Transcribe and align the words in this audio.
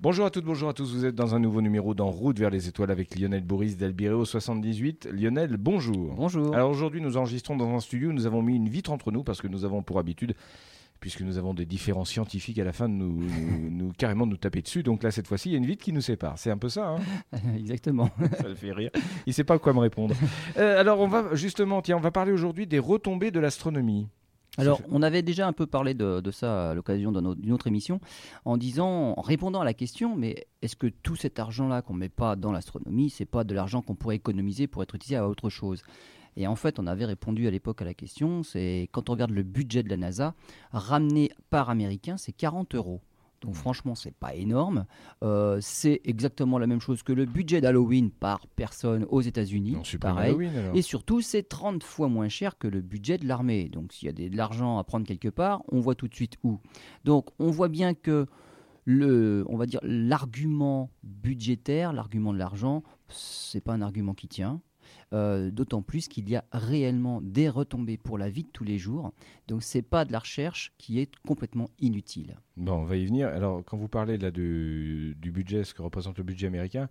Bonjour 0.00 0.26
à 0.26 0.30
toutes, 0.30 0.44
bonjour 0.44 0.68
à 0.68 0.72
tous. 0.74 0.94
Vous 0.94 1.04
êtes 1.04 1.16
dans 1.16 1.34
un 1.34 1.40
nouveau 1.40 1.60
numéro 1.60 1.92
d'En 1.92 2.08
route 2.10 2.38
vers 2.38 2.50
les 2.50 2.68
étoiles 2.68 2.92
avec 2.92 3.18
Lionel 3.18 3.42
Boris 3.42 3.76
d'Albireo 3.76 4.24
78. 4.24 5.08
Lionel, 5.12 5.56
bonjour. 5.56 6.14
Bonjour. 6.14 6.54
Alors 6.54 6.70
aujourd'hui, 6.70 7.00
nous 7.00 7.16
enregistrons 7.16 7.56
dans 7.56 7.68
un 7.74 7.80
studio. 7.80 8.12
Nous 8.12 8.24
avons 8.24 8.40
mis 8.40 8.54
une 8.54 8.68
vitre 8.68 8.92
entre 8.92 9.10
nous 9.10 9.24
parce 9.24 9.40
que 9.42 9.48
nous 9.48 9.64
avons 9.64 9.82
pour 9.82 9.98
habitude, 9.98 10.34
puisque 11.00 11.22
nous 11.22 11.36
avons 11.36 11.52
des 11.52 11.66
différents 11.66 12.04
scientifiques 12.04 12.60
à 12.60 12.64
la 12.64 12.72
fin 12.72 12.88
de 12.88 12.94
nous, 12.94 13.24
nous- 13.24 13.70
nous- 13.70 13.92
carrément 13.98 14.24
nous 14.24 14.36
taper 14.36 14.62
dessus. 14.62 14.84
Donc 14.84 15.02
là, 15.02 15.10
cette 15.10 15.26
fois-ci, 15.26 15.48
il 15.48 15.52
y 15.52 15.54
a 15.56 15.58
une 15.58 15.66
vitre 15.66 15.82
qui 15.84 15.92
nous 15.92 16.00
sépare. 16.00 16.38
C'est 16.38 16.52
un 16.52 16.58
peu 16.58 16.68
ça. 16.68 16.90
hein 16.90 16.98
Exactement. 17.56 18.08
ça 18.40 18.46
le 18.46 18.54
fait 18.54 18.70
rire. 18.72 18.90
Il 19.26 19.34
sait 19.34 19.42
pas 19.42 19.58
quoi 19.58 19.72
me 19.72 19.80
répondre. 19.80 20.14
Euh, 20.58 20.78
alors 20.80 21.00
on 21.00 21.08
va 21.08 21.34
justement, 21.34 21.82
tiens, 21.82 21.96
on 21.96 22.00
va 22.00 22.12
parler 22.12 22.30
aujourd'hui 22.30 22.68
des 22.68 22.78
retombées 22.78 23.32
de 23.32 23.40
l'astronomie. 23.40 24.06
Alors, 24.58 24.80
on 24.90 25.02
avait 25.02 25.22
déjà 25.22 25.46
un 25.46 25.52
peu 25.52 25.66
parlé 25.66 25.94
de, 25.94 26.20
de 26.20 26.30
ça 26.30 26.70
à 26.70 26.74
l'occasion 26.74 27.12
d'une 27.12 27.52
autre 27.52 27.68
émission, 27.68 28.00
en 28.44 28.56
disant, 28.56 29.14
en 29.16 29.22
répondant 29.22 29.60
à 29.60 29.64
la 29.64 29.74
question, 29.74 30.16
mais 30.16 30.46
est-ce 30.62 30.76
que 30.76 30.88
tout 30.88 31.16
cet 31.16 31.38
argent-là 31.38 31.80
qu'on 31.80 31.94
met 31.94 32.08
pas 32.08 32.34
dans 32.34 32.50
l'astronomie, 32.50 33.08
c'est 33.08 33.24
pas 33.24 33.44
de 33.44 33.54
l'argent 33.54 33.82
qu'on 33.82 33.94
pourrait 33.94 34.16
économiser 34.16 34.66
pour 34.66 34.82
être 34.82 34.96
utilisé 34.96 35.16
à 35.16 35.28
autre 35.28 35.48
chose? 35.48 35.82
Et 36.36 36.46
en 36.46 36.56
fait, 36.56 36.78
on 36.78 36.86
avait 36.86 37.04
répondu 37.04 37.46
à 37.48 37.50
l'époque 37.50 37.82
à 37.82 37.84
la 37.84 37.94
question, 37.94 38.42
c'est 38.42 38.88
quand 38.92 39.08
on 39.08 39.12
regarde 39.12 39.32
le 39.32 39.42
budget 39.42 39.82
de 39.82 39.88
la 39.88 39.96
NASA, 39.96 40.34
ramené 40.72 41.30
par 41.50 41.70
américain, 41.70 42.16
c'est 42.16 42.32
40 42.32 42.74
euros. 42.74 43.00
Donc 43.40 43.54
franchement, 43.54 43.94
c'est 43.94 44.14
pas 44.14 44.34
énorme. 44.34 44.84
Euh, 45.22 45.58
c'est 45.60 46.00
exactement 46.04 46.58
la 46.58 46.66
même 46.66 46.80
chose 46.80 47.02
que 47.02 47.12
le 47.12 47.24
budget 47.24 47.60
d'Halloween 47.60 48.10
par 48.10 48.46
personne 48.48 49.06
aux 49.08 49.20
États-Unis. 49.20 49.76
Pareil. 50.14 50.32
Et 50.74 50.82
surtout, 50.82 51.20
c'est 51.20 51.44
30 51.44 51.82
fois 51.82 52.08
moins 52.08 52.28
cher 52.28 52.58
que 52.58 52.66
le 52.66 52.80
budget 52.80 53.18
de 53.18 53.26
l'armée. 53.26 53.68
Donc, 53.68 53.92
s'il 53.92 54.06
y 54.06 54.26
a 54.26 54.28
de 54.28 54.36
l'argent 54.36 54.78
à 54.78 54.84
prendre 54.84 55.06
quelque 55.06 55.28
part, 55.28 55.62
on 55.70 55.80
voit 55.80 55.94
tout 55.94 56.08
de 56.08 56.14
suite 56.14 56.36
où. 56.42 56.58
Donc, 57.04 57.28
on 57.38 57.50
voit 57.50 57.68
bien 57.68 57.94
que 57.94 58.26
le, 58.84 59.44
on 59.48 59.56
va 59.56 59.66
dire, 59.66 59.80
l'argument 59.82 60.90
budgétaire, 61.02 61.92
l'argument 61.92 62.32
de 62.32 62.38
l'argent, 62.38 62.82
c'est 63.08 63.60
pas 63.60 63.74
un 63.74 63.82
argument 63.82 64.14
qui 64.14 64.28
tient. 64.28 64.62
Euh, 65.14 65.50
D'autant 65.50 65.80
plus 65.80 66.06
qu'il 66.08 66.28
y 66.28 66.36
a 66.36 66.44
réellement 66.52 67.20
des 67.22 67.48
retombées 67.48 67.96
pour 67.96 68.18
la 68.18 68.28
vie 68.28 68.42
de 68.44 68.48
tous 68.52 68.64
les 68.64 68.76
jours. 68.78 69.12
Donc, 69.46 69.62
c'est 69.62 69.80
pas 69.82 70.04
de 70.04 70.12
la 70.12 70.18
recherche 70.18 70.72
qui 70.76 71.00
est 71.00 71.10
complètement 71.26 71.70
inutile. 71.80 72.36
Bon, 72.58 72.74
on 72.74 72.84
va 72.84 72.96
y 72.96 73.06
venir. 73.06 73.28
Alors, 73.28 73.64
quand 73.64 73.78
vous 73.78 73.88
parlez 73.88 74.18
là 74.18 74.30
du, 74.30 75.16
du 75.18 75.30
budget, 75.30 75.64
ce 75.64 75.72
que 75.72 75.80
représente 75.80 76.18
le 76.18 76.24
budget 76.24 76.46
américain, 76.48 76.90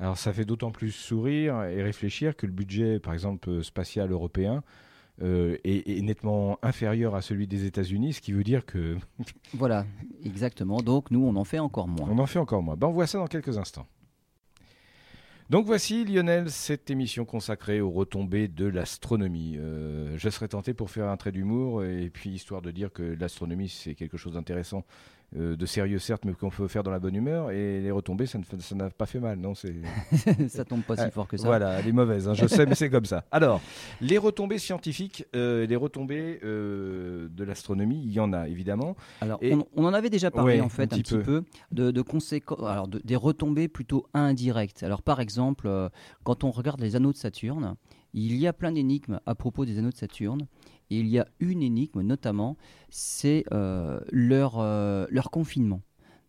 alors 0.00 0.16
ça 0.18 0.32
fait 0.32 0.44
d'autant 0.44 0.72
plus 0.72 0.90
sourire 0.90 1.62
et 1.64 1.80
réfléchir 1.84 2.34
que 2.36 2.46
le 2.46 2.52
budget, 2.52 2.98
par 2.98 3.12
exemple, 3.12 3.48
euh, 3.48 3.62
spatial 3.62 4.10
européen 4.10 4.64
euh, 5.22 5.56
est, 5.62 5.88
est 5.88 6.02
nettement 6.02 6.58
inférieur 6.62 7.14
à 7.14 7.22
celui 7.22 7.46
des 7.46 7.64
États-Unis, 7.66 8.14
ce 8.14 8.20
qui 8.20 8.32
veut 8.32 8.42
dire 8.42 8.66
que 8.66 8.96
Voilà, 9.54 9.86
exactement. 10.24 10.78
Donc, 10.82 11.12
nous, 11.12 11.24
on 11.24 11.36
en 11.36 11.44
fait 11.44 11.60
encore 11.60 11.86
moins. 11.86 12.08
on 12.10 12.18
en 12.18 12.26
fait 12.26 12.40
encore 12.40 12.62
moins. 12.64 12.74
Ben, 12.76 12.88
on 12.88 12.92
voit 12.92 13.06
ça 13.06 13.18
dans 13.18 13.28
quelques 13.28 13.56
instants. 13.56 13.86
Donc 15.52 15.66
voici 15.66 16.06
Lionel, 16.06 16.50
cette 16.50 16.88
émission 16.88 17.26
consacrée 17.26 17.82
aux 17.82 17.90
retombées 17.90 18.48
de 18.48 18.64
l'astronomie. 18.64 19.56
Euh, 19.58 20.16
je 20.16 20.30
serais 20.30 20.48
tenté 20.48 20.72
pour 20.72 20.90
faire 20.90 21.08
un 21.08 21.16
trait 21.18 21.30
d'humour 21.30 21.84
et 21.84 22.08
puis 22.08 22.30
histoire 22.30 22.62
de 22.62 22.70
dire 22.70 22.90
que 22.90 23.02
l'astronomie 23.02 23.68
c'est 23.68 23.94
quelque 23.94 24.16
chose 24.16 24.32
d'intéressant, 24.32 24.86
euh, 25.36 25.56
de 25.56 25.66
sérieux 25.66 25.98
certes, 25.98 26.24
mais 26.24 26.32
qu'on 26.34 26.50
peut 26.50 26.68
faire 26.68 26.82
dans 26.82 26.90
la 26.90 26.98
bonne 26.98 27.14
humeur. 27.14 27.50
Et 27.50 27.80
les 27.80 27.90
retombées, 27.90 28.26
ça 28.26 28.38
n'a 28.74 28.90
pas 28.90 29.06
fait 29.06 29.20
mal, 29.20 29.38
non 29.38 29.54
C'est 29.54 29.74
ça 30.48 30.64
tombe 30.64 30.82
pas 30.82 30.96
si 30.96 31.02
Ah, 31.06 31.10
fort 31.10 31.26
que 31.28 31.36
ça. 31.36 31.46
Voilà, 31.46 31.78
elle 31.80 31.88
est 31.88 31.92
mauvaise, 31.92 32.28
hein, 32.28 32.34
je 32.34 32.46
sais, 32.46 32.66
mais 32.66 32.74
c'est 32.74 32.90
comme 32.90 33.04
ça. 33.04 33.24
Alors, 33.30 33.60
les 34.00 34.18
retombées 34.18 34.58
scientifiques, 34.58 35.24
euh, 35.34 35.66
les 35.66 35.76
retombées 35.76 36.40
euh, 36.44 37.28
de 37.30 37.44
l'astronomie, 37.44 38.02
il 38.04 38.12
y 38.12 38.20
en 38.20 38.32
a 38.32 38.48
évidemment. 38.48 38.96
Alors, 39.20 39.38
Et- 39.42 39.54
on, 39.54 39.66
on 39.76 39.84
en 39.86 39.94
avait 39.94 40.10
déjà 40.10 40.30
parlé 40.30 40.54
Ouais, 40.56 40.60
en 40.60 40.68
fait 40.68 40.92
un 40.92 40.96
un, 40.96 41.00
petit 41.00 41.16
peu, 41.18 41.44
de, 41.70 41.90
de 41.90 42.02
conséquences, 42.02 42.60
alors 42.66 42.88
de- 42.88 43.00
des 43.04 43.16
retombées 43.16 43.68
plutôt 43.68 44.06
indirectes. 44.14 44.82
Alors, 44.82 45.02
par 45.02 45.20
exemple, 45.20 45.68
quand 46.24 46.44
on 46.44 46.50
regarde 46.50 46.80
les 46.80 46.96
anneaux 46.96 47.12
de 47.12 47.16
Saturne, 47.16 47.74
il 48.14 48.36
y 48.36 48.46
a 48.46 48.52
plein 48.52 48.72
d'énigmes 48.72 49.20
à 49.24 49.34
propos 49.34 49.64
des 49.64 49.78
anneaux 49.78 49.90
de 49.90 49.96
Saturne. 49.96 50.46
Et 50.92 50.98
il 50.98 51.08
y 51.08 51.18
a 51.18 51.26
une 51.40 51.62
énigme 51.62 52.02
notamment, 52.02 52.56
c'est 52.90 53.44
euh, 53.50 53.98
leur, 54.10 54.58
euh, 54.58 55.06
leur 55.10 55.30
confinement. 55.30 55.80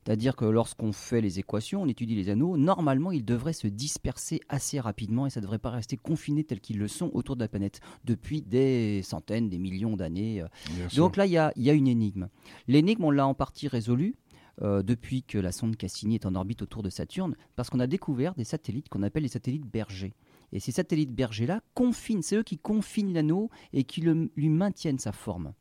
C'est-à-dire 0.05 0.35
que 0.35 0.45
lorsqu'on 0.45 0.91
fait 0.91 1.19
les 1.19 1.39
équations, 1.39 1.81
on 1.81 1.87
étudie 1.87 2.15
les 2.15 2.29
anneaux, 2.29 2.57
normalement 2.57 3.11
ils 3.11 3.23
devraient 3.23 3.53
se 3.53 3.67
disperser 3.67 4.39
assez 4.47 4.79
rapidement 4.79 5.27
et 5.27 5.29
ça 5.29 5.39
ne 5.39 5.43
devrait 5.43 5.59
pas 5.59 5.69
rester 5.69 5.97
confinés 5.97 6.43
tels 6.45 6.59
qu'ils 6.61 6.77
le 6.77 6.87
sont 6.87 7.09
autour 7.13 7.35
de 7.35 7.41
la 7.41 7.47
planète 7.47 7.81
depuis 8.05 8.41
des 8.41 9.01
centaines, 9.03 9.49
des 9.49 9.59
millions 9.59 9.97
d'années. 9.97 10.41
euh, 10.41 10.47
donc 10.95 11.17
là, 11.17 11.25
il 11.25 11.31
y 11.33 11.37
a, 11.37 11.51
y 11.57 11.69
a 11.69 11.73
une 11.73 11.87
énigme. 11.87 12.29
L'énigme, 12.67 13.03
on 13.03 13.11
l'a 13.11 13.27
en 13.27 13.33
partie 13.33 13.67
résolue 13.67 14.15
euh, 14.61 14.83
depuis 14.83 15.23
que 15.23 15.37
la 15.37 15.51
sonde 15.51 15.75
Cassini 15.75 16.15
est 16.15 16.25
en 16.25 16.35
orbite 16.35 16.61
autour 16.61 16.83
de 16.83 16.89
Saturne, 16.89 17.35
parce 17.55 17.69
qu'on 17.69 17.79
a 17.79 17.87
découvert 17.87 18.35
des 18.35 18.43
satellites 18.43 18.87
qu'on 18.87 19.03
appelle 19.03 19.23
les 19.23 19.29
satellites 19.29 19.65
bergers. 19.65 20.13
Et 20.53 20.59
ces 20.59 20.71
satellites 20.71 21.11
bergers-là 21.13 21.61
confinent, 21.73 22.21
c'est 22.21 22.37
eux 22.37 22.43
qui 22.43 22.57
confinent 22.57 23.13
l'anneau 23.13 23.49
et 23.73 23.83
qui 23.83 24.01
lui 24.01 24.49
maintiennent 24.49 24.99
sa 24.99 25.11
forme. 25.11 25.53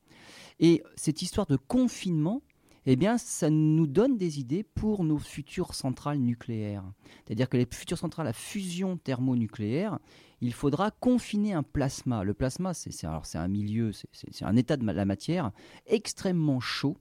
Et 0.61 0.83
cette 0.95 1.23
histoire 1.23 1.47
de 1.47 1.57
confinement, 1.57 2.43
eh 2.85 2.97
bien, 2.97 3.17
ça 3.17 3.49
nous 3.49 3.87
donne 3.87 4.19
des 4.19 4.39
idées 4.39 4.63
pour 4.63 5.03
nos 5.05 5.19
futures 5.19 5.75
centrales 5.75 6.19
nucléaires. 6.19 6.85
C'est-à-dire 7.25 7.49
que 7.49 7.57
les 7.57 7.67
futures 7.71 7.99
centrales 7.99 8.27
à 8.27 8.33
fusion 8.33 8.97
thermonucléaire, 8.99 9.99
il 10.41 10.53
faudra 10.53 10.91
confiner 10.91 11.53
un 11.53 11.63
plasma. 11.63 12.23
Le 12.25 12.35
plasma, 12.35 12.75
c'est 12.75 13.05
un 13.37 13.49
milieu, 13.49 13.93
c'est- 13.93 14.43
un 14.43 14.57
état 14.57 14.77
de 14.77 14.85
la 14.85 15.05
matière 15.05 15.53
extrêmement 15.87 16.61
chaud. 16.61 16.97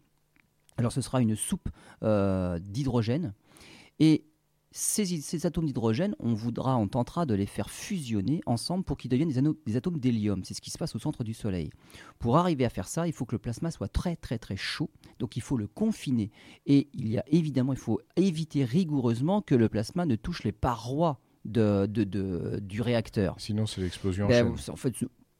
Alors 0.77 0.91
ce 0.91 1.01
sera 1.01 1.21
une 1.21 1.35
soupe 1.35 1.69
euh, 2.03 2.57
d'hydrogène. 2.59 3.33
Et 3.99 4.23
ces, 4.71 5.05
ces 5.21 5.45
atomes 5.45 5.65
d'hydrogène, 5.65 6.15
on 6.19 6.33
voudra, 6.33 6.77
on 6.77 6.87
tentera 6.87 7.25
de 7.25 7.33
les 7.33 7.45
faire 7.45 7.69
fusionner 7.69 8.41
ensemble 8.45 8.83
pour 8.85 8.97
qu'ils 8.97 9.09
deviennent 9.11 9.27
des, 9.29 9.37
anneaux- 9.37 9.57
des 9.65 9.75
atomes 9.75 9.99
d'hélium. 9.99 10.43
C'est 10.45 10.53
ce 10.53 10.61
qui 10.61 10.71
se 10.71 10.77
passe 10.77 10.95
au 10.95 10.99
centre 10.99 11.23
du 11.23 11.33
Soleil. 11.33 11.69
Pour 12.19 12.37
arriver 12.37 12.63
à 12.65 12.69
faire 12.69 12.87
ça, 12.87 13.05
il 13.07 13.13
faut 13.13 13.25
que 13.25 13.35
le 13.35 13.39
plasma 13.39 13.69
soit 13.71 13.89
très 13.89 14.15
très 14.15 14.37
très 14.37 14.55
chaud. 14.55 14.89
Donc 15.19 15.35
il 15.35 15.41
faut 15.41 15.57
le 15.57 15.67
confiner. 15.67 16.31
Et 16.65 16.87
il 16.93 17.09
y 17.09 17.17
a 17.17 17.23
évidemment, 17.27 17.73
il 17.73 17.79
faut 17.79 17.99
éviter 18.15 18.63
rigoureusement 18.63 19.41
que 19.41 19.55
le 19.55 19.67
plasma 19.67 20.05
ne 20.05 20.15
touche 20.15 20.43
les 20.43 20.51
parois 20.53 21.19
de, 21.43 21.85
de- 21.87 22.03
de- 22.03 22.59
du 22.61 22.81
réacteur. 22.81 23.35
Sinon, 23.39 23.65
c'est 23.65 23.81
l'explosion. 23.81 24.25
en 24.25 24.29
Ben, 24.29 24.45
chaîne. 24.47 24.57
c'est- 24.57 24.71
en 24.71 24.75
fait, 24.75 24.93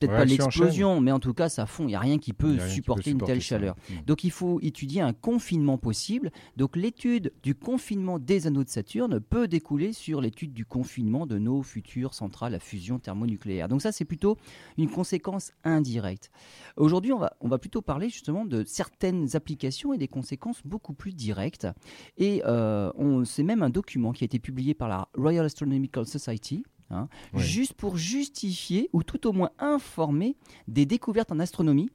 peut-être 0.08 0.18
pas 0.18 0.26
l'explosion, 0.26 1.00
mais 1.02 1.12
en 1.12 1.20
tout 1.20 1.34
cas, 1.34 1.50
ça 1.50 1.66
fond. 1.66 1.84
Il 1.84 1.88
n'y 1.88 1.96
a 1.96 2.00
rien 2.00 2.18
qui 2.18 2.34
peut 2.34 2.58
supporter 2.70 3.12
une 3.12 3.20
telle 3.20 3.42
ça. 3.42 3.48
chaleur. 3.50 3.76
Mm. 3.90 3.94
Donc 4.08 4.24
il 4.24 4.32
faut 4.32 4.60
étudier 4.62 5.02
un 5.02 5.14
confinement 5.14 5.78
possible. 5.78 6.32
Donc 6.58 6.76
l'étude 6.76 7.32
du 7.44 7.56
confinement 7.56 8.20
des 8.20 8.48
anneaux 8.48 8.64
de 8.64 8.70
Saturne 8.70 9.20
peut 9.20 9.48
découler 9.48 9.94
sur 9.94 10.22
l'étude 10.22 10.54
du 10.54 10.66
confinement 10.66 11.26
de 11.26 11.38
nos 11.38 11.62
futures 11.64 12.14
centrales 12.14 12.56
à 12.56 12.60
fusion 12.60 13.00
thermonucléaire. 13.00 13.68
Donc 13.68 13.82
ça 13.82 13.92
c'est 13.92 14.06
plutôt 14.06 14.38
une 14.78 14.90
conséquence 14.90 15.52
indirecte. 15.64 16.32
Aujourd'hui 16.78 17.14
on 17.14 17.20
va, 17.20 17.34
on 17.42 17.48
va 17.48 17.58
plutôt 17.58 17.82
parler 17.82 18.10
justement 18.10 18.46
de 18.46 18.64
certaines 18.66 19.36
applications 19.36 19.94
et 19.94 19.98
des 19.98 20.08
conséquences 20.08 20.62
beaucoup 20.66 20.94
plus 20.94 21.14
directes. 21.14 21.68
Et 22.18 22.42
euh, 22.46 22.92
on- 22.98 23.26
c'est 23.26 23.44
même 23.44 23.64
un 23.64 23.70
document 23.70 24.12
qui 24.12 24.24
a 24.24 24.26
été 24.26 24.40
publié 24.40 24.74
par 24.74 24.90
la 24.90 25.08
Royal 25.16 25.46
Astronomical 25.46 26.06
Society. 26.06 26.64
Hein, 26.92 27.08
juste 27.36 27.74
pour 27.74 27.98
justifier 27.98 28.90
ou 28.94 29.04
tout 29.04 29.28
au 29.28 29.34
moins 29.34 29.52
informer 29.60 30.36
des 30.68 30.86
découvertes 30.86 31.32
en 31.32 31.40
astronomie 31.40 31.90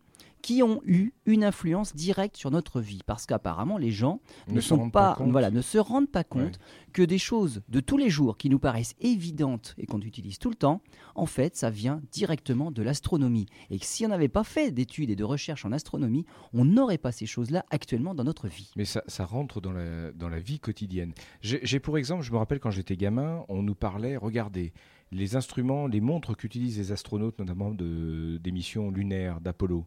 qui 0.47 0.63
ont 0.63 0.81
eu 0.85 1.13
une 1.25 1.43
influence 1.43 1.97
directe 1.97 2.37
sur 2.37 2.53
notre 2.53 2.81
vie. 2.81 3.01
Parce 3.05 3.27
qu'apparemment, 3.27 3.79
les 3.79 3.91
gens 3.91 4.21
Ne 4.47 4.55
ne, 4.55 4.61
s'en 4.61 4.69
sont 4.69 4.77
rendent 4.83 4.93
pas, 4.93 5.09
pas 5.11 5.15
compte. 5.17 5.33
voilà, 5.33 5.51
ne 5.51 5.61
se 5.61 5.77
rendent 5.77 6.09
pas 6.09 6.23
compte 6.23 6.61
que 6.93 7.03
des 7.03 7.19
choses 7.19 7.63
de 7.69 7.81
tous 7.81 7.97
les 7.97 8.11
jours 8.11 8.37
qui 8.37 8.49
nous 8.49 8.61
paraissent 8.61 8.95
évidentes 9.01 9.75
et 9.77 9.87
qu'on 9.87 10.01
utilise 10.01 10.39
tout 10.39 10.49
le 10.49 10.55
temps, 10.55 10.83
en 11.17 11.27
fait, 11.27 11.57
ça 11.57 11.69
vient 11.69 12.01
directement 12.13 12.71
de 12.71 12.81
l'astronomie. 12.81 13.47
Et 13.71 13.81
que 13.81 13.87
si 13.87 14.07
on 14.07 14.09
n'avait 14.09 14.29
pas 14.29 14.45
fait 14.45 14.71
d'études 14.71 15.11
et 15.11 15.17
de 15.17 15.25
recherches 15.25 15.65
en 15.65 15.73
astronomie, 15.73 16.27
on 16.53 16.65
n'aurait 16.65 16.97
pas 16.97 17.11
ces 17.11 17.27
choses-là 17.27 17.65
actuellement 17.71 18.15
dans 18.15 18.23
notre 18.23 18.47
vie. 18.47 18.71
Mais 18.77 18.85
ça, 18.85 19.03
ça 19.09 19.25
rentre 19.25 19.61
dans 19.61 19.73
la, 19.73 20.13
dans 20.13 20.29
la 20.29 20.39
vie 20.39 20.61
quotidienne. 20.61 21.13
J'ai 21.41 21.59
j'ai 21.65 21.81
pour 21.81 21.99
exemple, 21.99 22.23
je 22.23 22.31
me 22.31 22.39
rappelle 22.39 22.61
quand 22.61 22.71
j'étais 22.71 22.97
gamin, 22.97 23.45
on 23.49 23.65
nous 23.65 23.75
parlait, 23.75 24.17
regardez, 24.17 24.73
les 25.11 25.35
instruments, 25.35 25.89
les 25.89 26.01
montres 26.01 26.37
qu'utilisent 26.37 26.79
les 26.79 26.93
astronautes, 26.93 27.39
notamment 27.41 27.73
de, 27.73 28.39
des 28.43 28.53
missions 28.53 28.91
lunaires 28.91 29.41
d'Apollo, 29.41 29.87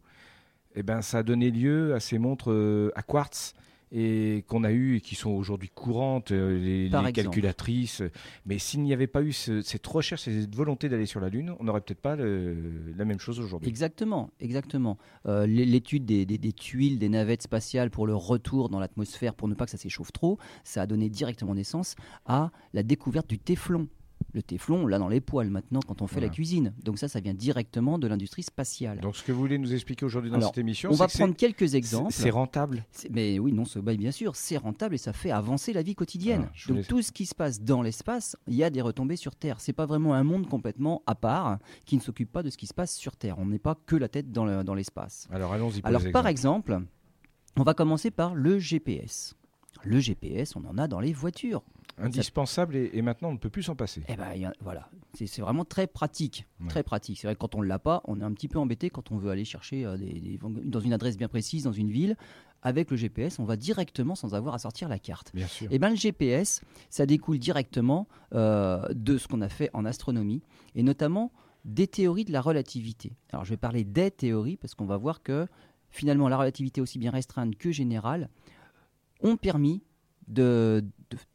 eh 0.76 0.84
ben, 0.84 1.02
ça 1.02 1.20
a 1.20 1.24
donné 1.24 1.52
lieu 1.52 1.94
à 1.94 2.00
ces 2.00 2.18
montres 2.20 2.52
euh, 2.52 2.92
à 2.96 3.02
quartz 3.04 3.54
et 3.92 4.44
qu'on 4.48 4.64
a 4.64 4.72
eu 4.72 4.98
et 4.98 5.02
qui 5.02 5.16
sont 5.16 5.32
aujourd'hui 5.32 5.70
courantes, 5.74 6.32
euh, 6.32 6.60
les, 6.60 6.90
calculatrices. 7.12 8.04
Mais 8.46 8.60
s'il 8.60 8.84
n'y 8.84 8.94
avait 8.94 9.08
pas 9.08 9.24
eu 9.24 9.32
ce- 9.32 9.64
cette 9.64 9.88
recherche 9.88 10.28
et 10.28 10.42
cette 10.42 10.56
volonté 10.56 10.90
d'aller 10.90 11.08
sur 11.08 11.20
la 11.20 11.30
Lune, 11.30 11.56
on 11.60 11.64
n'aurait 11.64 11.82
peut-être 11.82 12.00
pas 12.02 12.16
le- 12.16 12.56
la 12.96 13.04
même 13.04 13.18
chose 13.18 13.40
aujourd'hui. 13.40 13.68
Exactement, 13.68 14.30
exactement. 14.40 15.00
Euh, 15.26 15.48
l'é- 15.48 15.66
L'étude 15.66 16.06
des, 16.06 16.28
des- 16.28 16.38
des 16.38 16.54
tuiles 16.54 17.00
des 17.00 17.10
navettes 17.10 17.42
spatiales 17.42 17.90
pour 17.90 18.06
le 18.06 18.14
retour 18.14 18.70
dans 18.70 18.80
l'atmosphère 18.80 19.34
pour 19.34 19.48
ne 19.48 19.56
pas 19.56 19.66
que 19.66 19.72
ça 19.72 19.78
s'échauffe 19.80 20.12
trop, 20.12 20.38
ça 20.64 20.84
a 20.84 20.86
donné 20.86 21.10
directement 21.10 21.56
naissance 21.56 21.96
à 22.28 22.52
la 22.74 22.84
découverte 22.84 23.28
du 23.28 23.40
téflon. 23.40 23.88
Le 24.34 24.44
téflon, 24.44 24.84
on 24.84 24.88
l'a 24.88 25.00
dans 25.00 25.08
les 25.08 25.22
poêles 25.22 25.50
maintenant 25.50 25.80
quand 25.88 26.02
on 26.04 26.08
fait 26.08 26.20
la 26.22 26.30
cuisine. 26.30 26.74
Donc 26.84 27.00
ça, 27.00 27.08
ça 27.08 27.20
vient 27.20 27.34
directement 27.34 27.98
de 27.98 28.08
l'industrie 28.08 28.44
spatiale. 28.44 29.00
Donc 29.00 29.16
ce 29.16 29.24
que 29.24 29.32
vous 29.32 29.40
voulez 29.40 29.58
nous 29.58 29.74
expliquer 29.74 30.06
aujourd'hui 30.06 30.30
dans 30.30 30.38
Alors, 30.38 30.50
cette 30.50 30.60
émission, 30.60 30.92
on 30.92 30.96
va 30.96 31.08
que 31.08 31.14
prendre 31.14 31.36
quelques 31.36 31.74
exemples. 31.74 32.14
C'est 32.14 32.30
rentable. 32.30 32.86
C'est- 32.92 33.10
Mais 33.10 33.40
oui, 33.40 33.52
non, 33.54 33.66
c'est- 33.66 33.82
bah, 33.82 33.96
bien 33.96 34.12
sûr, 34.12 34.36
c'est 34.36 34.58
rentable 34.58 34.94
et 34.96 35.00
ça 35.00 35.14
fait 35.14 35.32
avancer 35.32 35.74
la 35.74 35.82
vie 35.82 35.96
quotidienne. 35.96 36.44
Ah, 36.46 36.52
Donc 36.68 36.78
voulais- 36.78 36.84
tout 36.84 37.02
ce 37.02 37.12
qui 37.12 37.26
se 37.26 37.34
passe 37.34 37.62
dans 37.62 37.82
l'espace, 37.82 38.36
il 38.48 38.54
y 38.54 38.64
a 38.64 38.70
des 38.70 38.82
retombées 38.82 39.16
sur 39.16 39.36
Terre. 39.36 39.60
C'est 39.62 39.74
pas 39.74 39.88
vraiment 39.88 40.14
un 40.14 40.24
monde 40.24 40.48
complètement 40.48 41.02
à 41.08 41.16
part 41.16 41.58
qui 41.86 41.96
ne 41.98 42.02
s'occupe 42.02 42.32
pas 42.32 42.44
de 42.44 42.50
ce 42.52 42.58
qui 42.58 42.68
se 42.68 42.74
passe 42.76 42.96
sur 42.96 43.16
Terre. 43.16 43.40
On 43.40 43.48
n'est 43.48 43.58
pas 43.60 43.76
que 43.88 43.96
la 43.96 44.10
tête 44.10 44.32
dans 44.32 44.46
le- 44.46 44.64
dans 44.64 44.76
l'espace. 44.76 45.28
Alors 45.32 45.54
allons-y 45.54 45.82
pour 45.82 45.88
Alors 45.88 46.02
les 46.04 46.12
par 46.12 46.28
exemple, 46.28 46.80
on 47.58 47.64
va 47.64 47.74
commencer 47.74 48.12
par 48.12 48.36
le 48.36 48.60
GPS. 48.60 49.36
Le 49.84 50.00
GPS, 50.00 50.56
on 50.56 50.66
en 50.66 50.78
a 50.78 50.88
dans 50.88 51.00
les 51.00 51.14
voitures. 51.14 51.64
Indispensable 52.02 52.76
et, 52.76 52.90
et 52.94 53.02
maintenant 53.02 53.30
on 53.30 53.34
ne 53.34 53.38
peut 53.38 53.50
plus 53.50 53.64
s'en 53.64 53.76
passer. 53.76 54.04
Eh 54.08 54.16
ben, 54.16 54.26
a- 54.46 54.54
voilà, 54.62 54.90
c'est 55.16 55.42
vraiment 55.42 55.66
très 55.66 55.88
pratique, 55.88 56.46
Ouais. 56.62 56.68
très 56.68 56.84
pratique. 56.84 57.20
C'est 57.20 57.28
vrai 57.28 57.36
que 57.36 57.40
quand 57.40 57.56
on 57.56 57.62
l'a 57.62 57.80
pas, 57.80 58.02
on 58.06 58.20
est 58.22 58.24
un 58.24 58.34
petit 58.34 58.48
peu 58.48 58.60
embêté 58.60 58.90
quand 58.90 59.12
on 59.12 59.18
veut 59.18 59.30
aller 59.32 59.46
chercher 59.46 59.86
euh, 59.86 59.98
des- 59.98 60.20
des- 60.20 60.40
dans 60.66 60.80
une 60.80 60.94
adresse 60.94 61.18
bien 61.18 61.28
précise 61.28 61.64
dans 61.64 61.72
une 61.72 61.90
ville. 61.92 62.16
Avec 62.62 62.92
le 62.92 62.98
GPS, 62.98 63.40
on 63.40 63.46
va 63.46 63.56
directement 63.56 64.16
sans 64.16 64.36
avoir 64.36 64.54
à 64.54 64.60
sortir 64.60 64.90
la 64.90 65.00
carte. 65.00 65.32
Bien 65.34 65.48
sûr. 65.48 65.68
Eh 65.72 65.80
ben, 65.80 65.90
le 65.92 65.96
GPS, 65.96 66.62
ça 66.90 67.06
découle 67.06 67.40
directement 67.40 68.08
euh, 68.34 68.86
de 68.94 69.18
ce 69.18 69.28
qu'on 69.30 69.40
a 69.42 69.48
fait 69.50 69.70
en 69.74 69.86
astronomie 69.86 70.42
et 70.76 70.84
notamment 70.84 71.32
des 71.64 71.88
théories 71.88 72.26
de 72.26 72.34
la 72.34 72.42
relativité. 72.42 73.14
Alors, 73.32 73.46
je 73.46 73.52
vais 73.52 73.58
parler 73.58 73.84
des 73.86 74.12
théories 74.12 74.58
parce 74.58 74.76
qu'on 74.76 74.86
va 74.86 74.98
voir 74.98 75.24
que 75.24 75.48
finalement, 75.90 76.28
la 76.28 76.38
relativité 76.38 76.82
aussi 76.82 77.00
bien 77.00 77.12
restreinte 77.12 77.56
que 77.58 77.72
générale 77.72 78.30
ont 79.22 79.38
permis 79.38 79.82
de- 80.28 80.84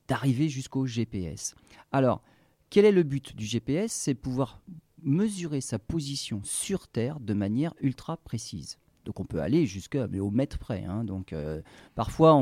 d'arriver 0.08 0.48
jusqu'au 0.48 0.86
GPS. 0.86 1.54
Alors, 1.92 2.22
quel 2.70 2.84
est 2.84 2.92
le 2.92 3.02
but 3.02 3.36
du 3.36 3.44
GPS 3.44 3.92
C'est 3.92 4.14
pouvoir 4.14 4.60
mesurer 5.02 5.60
sa 5.60 5.78
position 5.78 6.40
sur 6.44 6.88
Terre 6.88 7.20
de 7.20 7.34
manière 7.34 7.74
ultra 7.80 8.16
précise. 8.16 8.78
Donc 9.04 9.20
on 9.20 9.24
peut 9.24 9.40
aller 9.40 9.66
jusqu'à 9.66 10.06
au 10.06 10.30
mètre 10.30 10.58
près. 10.58 10.84
hein. 10.84 11.04
Donc 11.04 11.32
euh, 11.32 11.60
parfois 11.94 12.40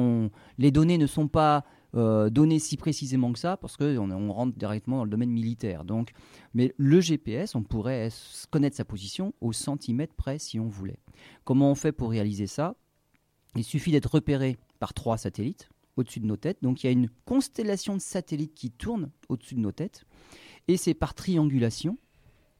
les 0.58 0.70
données 0.70 0.98
ne 0.98 1.06
sont 1.08 1.26
pas 1.28 1.64
euh, 1.94 2.30
données 2.30 2.58
si 2.58 2.76
précisément 2.76 3.32
que 3.32 3.38
ça 3.38 3.56
parce 3.56 3.76
qu'on 3.76 4.10
on 4.10 4.32
rentre 4.32 4.56
directement 4.56 4.98
dans 4.98 5.04
le 5.04 5.10
domaine 5.10 5.30
militaire. 5.30 5.84
Donc, 5.84 6.12
mais 6.54 6.72
le 6.78 7.00
GPS, 7.00 7.54
on 7.54 7.62
pourrait 7.62 8.08
connaître 8.50 8.76
sa 8.76 8.84
position 8.84 9.34
au 9.40 9.52
centimètre 9.52 10.14
près 10.14 10.38
si 10.38 10.58
on 10.58 10.68
voulait. 10.68 11.00
Comment 11.44 11.70
on 11.70 11.74
fait 11.74 11.92
pour 11.92 12.10
réaliser 12.10 12.46
ça? 12.46 12.76
Il 13.56 13.64
suffit 13.64 13.92
d'être 13.92 14.14
repéré 14.14 14.56
par 14.78 14.94
trois 14.94 15.18
satellites 15.18 15.68
au-dessus 15.96 16.20
de 16.20 16.26
nos 16.26 16.36
têtes. 16.36 16.58
Donc 16.62 16.82
il 16.82 16.86
y 16.86 16.88
a 16.88 16.92
une 16.92 17.08
constellation 17.24 17.94
de 17.94 18.00
satellites 18.00 18.54
qui 18.54 18.70
tournent 18.70 19.10
au-dessus 19.28 19.54
de 19.54 19.60
nos 19.60 19.72
têtes. 19.72 20.04
Et 20.68 20.76
c'est 20.76 20.94
par 20.94 21.14
triangulation 21.14 21.98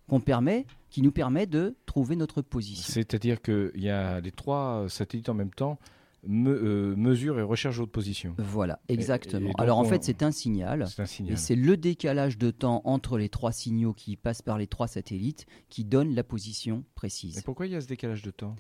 qu'on 0.09 0.21
permet, 0.21 0.67
qui 0.91 1.03
nous 1.03 1.13
permet 1.13 1.47
de 1.47 1.77
trouver 1.87 2.17
notre 2.17 2.43
position. 2.43 2.93
C'est-à-dire 2.93 3.41
qu'il 3.41 3.71
y 3.77 3.89
a 3.89 4.21
les 4.21 4.33
trois 4.33 4.87
satellites 4.89 5.29
en 5.29 5.35
même 5.35 5.55
temps 5.55 5.79
me, 6.27 6.51
euh, 6.53 6.97
mesurent 6.97 7.39
et 7.39 7.43
recherchent 7.43 7.79
votre 7.79 7.91
position. 7.93 8.35
Voilà, 8.39 8.81
exactement. 8.89 9.51
et 9.51 9.55
Alors 9.59 9.79
en 9.79 9.85
fait, 9.85 10.05
c'est 10.05 10.23
un 10.23 10.31
signal. 10.31 10.87
C'est 10.89 11.03
un 11.03 11.05
Et 11.05 11.09
signal. 11.09 11.39
c'est 11.39 11.57
le 11.57 11.77
décalage 11.77 12.39
de 12.39 12.51
temps 12.51 12.81
entre 12.85 13.19
les 13.19 13.29
trois 13.29 13.53
signaux 13.53 13.93
qui 13.93 14.17
passent 14.17 14.43
par 14.43 14.59
les 14.59 14.67
trois 14.67 14.87
satellites 14.89 15.47
qui 15.69 15.85
donne 15.85 16.15
la 16.15 16.23
position 16.25 16.85
précise. 16.95 17.43
pourquoi 17.45 17.67
il 17.67 17.73
y 17.73 17.77
a 17.77 17.81
ce 17.81 17.89
décalage 17.89 18.23
de 18.23 18.31
temps? 18.31 18.55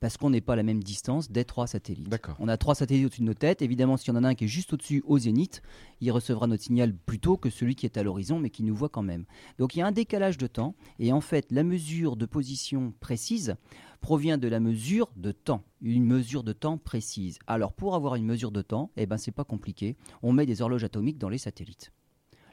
Parce 0.00 0.16
qu'on 0.18 0.30
n'est 0.30 0.40
pas 0.42 0.52
à 0.52 0.56
la 0.56 0.62
même 0.62 0.82
distance 0.82 1.30
des 1.30 1.44
trois 1.44 1.66
satellites. 1.66 2.08
D'accord. 2.08 2.36
On 2.38 2.48
a 2.48 2.56
trois 2.58 2.74
satellites 2.74 3.06
au-dessus 3.06 3.22
de 3.22 3.26
nos 3.26 3.34
têtes. 3.34 3.62
Évidemment, 3.62 3.96
s'il 3.96 4.12
y 4.12 4.16
en 4.16 4.22
a 4.24 4.28
un 4.28 4.34
qui 4.34 4.44
est 4.44 4.48
juste 4.48 4.72
au-dessus, 4.74 5.02
au 5.06 5.18
zénith, 5.18 5.62
il 6.00 6.10
recevra 6.12 6.46
notre 6.46 6.62
signal 6.64 6.94
plus 6.94 7.18
tôt 7.18 7.36
que 7.38 7.48
celui 7.48 7.74
qui 7.74 7.86
est 7.86 7.96
à 7.96 8.02
l'horizon, 8.02 8.38
mais 8.38 8.50
qui 8.50 8.62
nous 8.62 8.74
voit 8.74 8.90
quand 8.90 9.02
même. 9.02 9.24
Donc 9.58 9.74
il 9.74 9.78
y 9.78 9.82
a 9.82 9.86
un 9.86 9.92
décalage 9.92 10.36
de 10.36 10.46
temps. 10.46 10.74
Et 10.98 11.12
en 11.12 11.20
fait, 11.22 11.46
la 11.50 11.62
mesure 11.64 12.16
de 12.16 12.26
position 12.26 12.92
précise 13.00 13.56
provient 14.00 14.38
de 14.38 14.48
la 14.48 14.60
mesure 14.60 15.10
de 15.16 15.32
temps, 15.32 15.64
une 15.80 16.04
mesure 16.04 16.42
de 16.42 16.52
temps 16.52 16.78
précise. 16.78 17.38
Alors 17.46 17.72
pour 17.72 17.94
avoir 17.94 18.14
une 18.14 18.24
mesure 18.24 18.50
de 18.50 18.62
temps, 18.62 18.90
eh 18.96 19.06
ben 19.06 19.16
c'est 19.16 19.32
pas 19.32 19.44
compliqué. 19.44 19.96
On 20.22 20.32
met 20.32 20.46
des 20.46 20.62
horloges 20.62 20.84
atomiques 20.84 21.18
dans 21.18 21.28
les 21.28 21.38
satellites. 21.38 21.92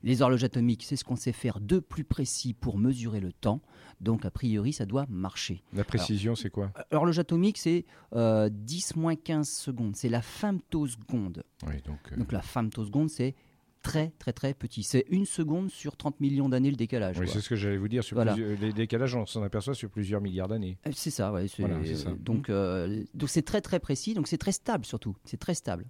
Les 0.03 0.21
horloges 0.21 0.43
atomiques, 0.43 0.83
c'est 0.83 0.97
ce 0.97 1.05
qu'on 1.05 1.15
sait 1.15 1.31
faire 1.31 1.61
de 1.61 1.79
plus 1.79 2.03
précis 2.03 2.53
pour 2.53 2.77
mesurer 2.77 3.21
le 3.21 3.31
temps. 3.31 3.61
Donc 4.01 4.25
a 4.25 4.31
priori, 4.31 4.73
ça 4.73 4.85
doit 4.85 5.05
marcher. 5.09 5.63
La 5.71 5.85
précision, 5.85 6.35
c'est 6.35 6.49
quoi? 6.49 6.73
L'horloge 6.91 7.19
atomique, 7.19 7.57
c'est 7.57 7.85
euh, 8.13 8.49
10 8.51 8.97
moins 8.97 9.15
15 9.15 9.47
secondes. 9.47 9.95
C'est 9.95 10.09
la 10.09 10.21
femtoseconde. 10.21 11.45
Oui, 11.65 11.75
donc, 11.85 11.99
euh, 12.11 12.17
Donc 12.17 12.33
la 12.33 12.41
femtoseconde, 12.41 13.09
c'est 13.09 13.33
très 13.83 14.11
très 14.17 14.33
très 14.33 14.53
petit. 14.55 14.81
C'est 14.81 15.05
une 15.09 15.25
seconde 15.25 15.69
sur 15.69 15.95
30 15.95 16.19
millions 16.19 16.49
d'années 16.49 16.71
le 16.71 16.75
décalage. 16.75 17.19
oui, 17.19 17.27
c'est 17.27 17.41
ce 17.41 17.49
que 17.49 17.55
j'allais 17.55 17.77
vous 17.77 17.87
dire. 17.87 18.03
Sur 18.03 18.15
Voilà. 18.15 18.33
plusieurs- 18.33 18.59
les 18.59 18.73
décalages, 18.73 19.13
on 19.13 19.25
s'en 19.27 19.43
aperçoit 19.43 19.75
sur 19.75 19.89
plusieurs 19.91 20.21
milliards 20.21 20.47
d'années. 20.47 20.77
Euh, 20.87 20.91
C'est 20.95 21.11
ça, 21.11 21.31
ouais. 21.31 21.45
Voilà, 21.59 21.77
ça. 21.95 22.09
Donc 22.19 22.49
euh, 22.49 23.03
donc 23.13 23.29
c'est 23.29 23.43
très 23.43 23.61
très 23.61 23.79
précis. 23.79 24.15
Donc 24.15 24.27
c'est 24.27 24.37
très 24.39 24.51
stable 24.53 24.85
surtout. 24.85 25.15
C'est 25.25 25.37
très 25.39 25.53
stable. 25.53 25.85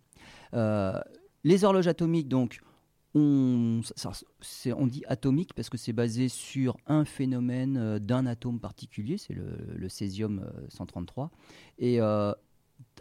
Euh, 0.53 0.99
les 1.45 1.63
horloges 1.63 1.87
atomiques, 1.87 2.27
donc 2.27 2.59
on, 3.15 3.81
ça- 3.95 4.11
c'est- 4.41 4.73
on 4.73 4.87
dit 4.87 5.03
atomique 5.07 5.53
parce 5.53 5.69
que 5.69 5.77
c'est 5.77 5.93
basé 5.93 6.29
sur 6.29 6.77
un 6.87 7.05
phénomène 7.05 7.99
d'un 7.99 8.25
atome 8.25 8.59
particulier, 8.59 9.17
c'est 9.19 9.33
le, 9.33 9.55
le 9.75 9.89
césium 9.89 10.39
euh, 10.39 10.65
133. 10.69 11.29
Et 11.77 12.01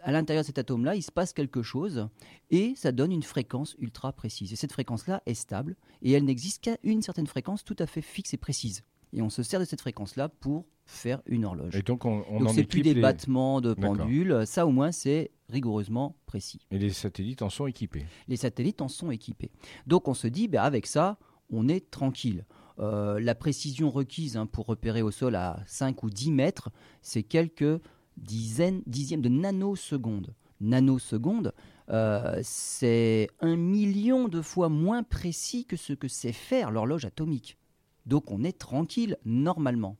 à 0.01 0.11
l'intérieur 0.11 0.43
de 0.43 0.47
cet 0.47 0.57
atome-là, 0.57 0.95
il 0.95 1.01
se 1.01 1.11
passe 1.11 1.33
quelque 1.33 1.61
chose 1.63 2.07
et 2.49 2.73
ça 2.75 2.91
donne 2.91 3.11
une 3.11 3.23
fréquence 3.23 3.75
ultra 3.79 4.13
précise. 4.13 4.53
Et 4.53 4.55
cette 4.55 4.71
fréquence-là 4.71 5.21
est 5.25 5.33
stable 5.33 5.75
et 6.01 6.11
elle 6.11 6.25
n'existe 6.25 6.63
qu'à 6.63 6.77
une 6.83 7.01
certaine 7.01 7.27
fréquence 7.27 7.63
tout 7.63 7.75
à 7.79 7.87
fait 7.87 8.01
fixe 8.01 8.33
et 8.33 8.37
précise. 8.37 8.83
Et 9.13 9.21
on 9.21 9.29
se 9.29 9.43
sert 9.43 9.59
de 9.59 9.65
cette 9.65 9.81
fréquence-là 9.81 10.27
pour 10.27 10.65
faire 10.85 11.21
une 11.27 11.45
horloge. 11.45 11.75
Et 11.75 11.81
donc, 11.81 12.03
on, 12.05 12.25
on 12.29 12.39
Donc 12.39 12.49
en 12.49 12.53
c'est 12.53 12.63
plus 12.63 12.81
des 12.81 12.95
les... 12.95 13.01
battements 13.01 13.61
de 13.61 13.73
pendule, 13.73 14.43
ça 14.45 14.65
au 14.65 14.71
moins 14.71 14.91
c'est 14.91 15.31
rigoureusement 15.49 16.17
précis. 16.25 16.59
Et 16.71 16.79
les 16.79 16.89
satellites 16.89 17.41
en 17.41 17.49
sont 17.49 17.67
équipés. 17.67 18.05
Les 18.27 18.37
satellites 18.37 18.81
en 18.81 18.87
sont 18.87 19.11
équipés. 19.11 19.51
Donc 19.87 20.07
on 20.07 20.13
se 20.13 20.27
dit, 20.27 20.47
ben, 20.47 20.61
avec 20.61 20.87
ça, 20.87 21.19
on 21.49 21.67
est 21.67 21.91
tranquille. 21.91 22.45
Euh, 22.79 23.19
la 23.19 23.35
précision 23.35 23.91
requise 23.91 24.35
hein, 24.35 24.47
pour 24.47 24.65
repérer 24.65 25.03
au 25.03 25.11
sol 25.11 25.35
à 25.35 25.61
5 25.67 26.01
ou 26.03 26.09
10 26.09 26.31
mètres, 26.31 26.71
c'est 27.01 27.23
quelques 27.23 27.79
dizaines, 28.17 28.81
dixièmes 28.87 29.21
de 29.21 29.29
nanosecondes. 29.29 30.33
Nanosecondes, 30.61 31.53
euh, 31.89 32.39
c'est 32.43 33.27
un 33.41 33.55
million 33.55 34.27
de 34.27 34.41
fois 34.41 34.69
moins 34.69 35.03
précis 35.03 35.65
que 35.65 35.75
ce 35.75 35.93
que 35.93 36.07
sait 36.07 36.31
faire 36.31 36.71
l'horloge 36.71 37.05
atomique. 37.05 37.57
Donc 38.05 38.31
on 38.31 38.43
est 38.43 38.57
tranquille 38.57 39.17
normalement. 39.25 39.97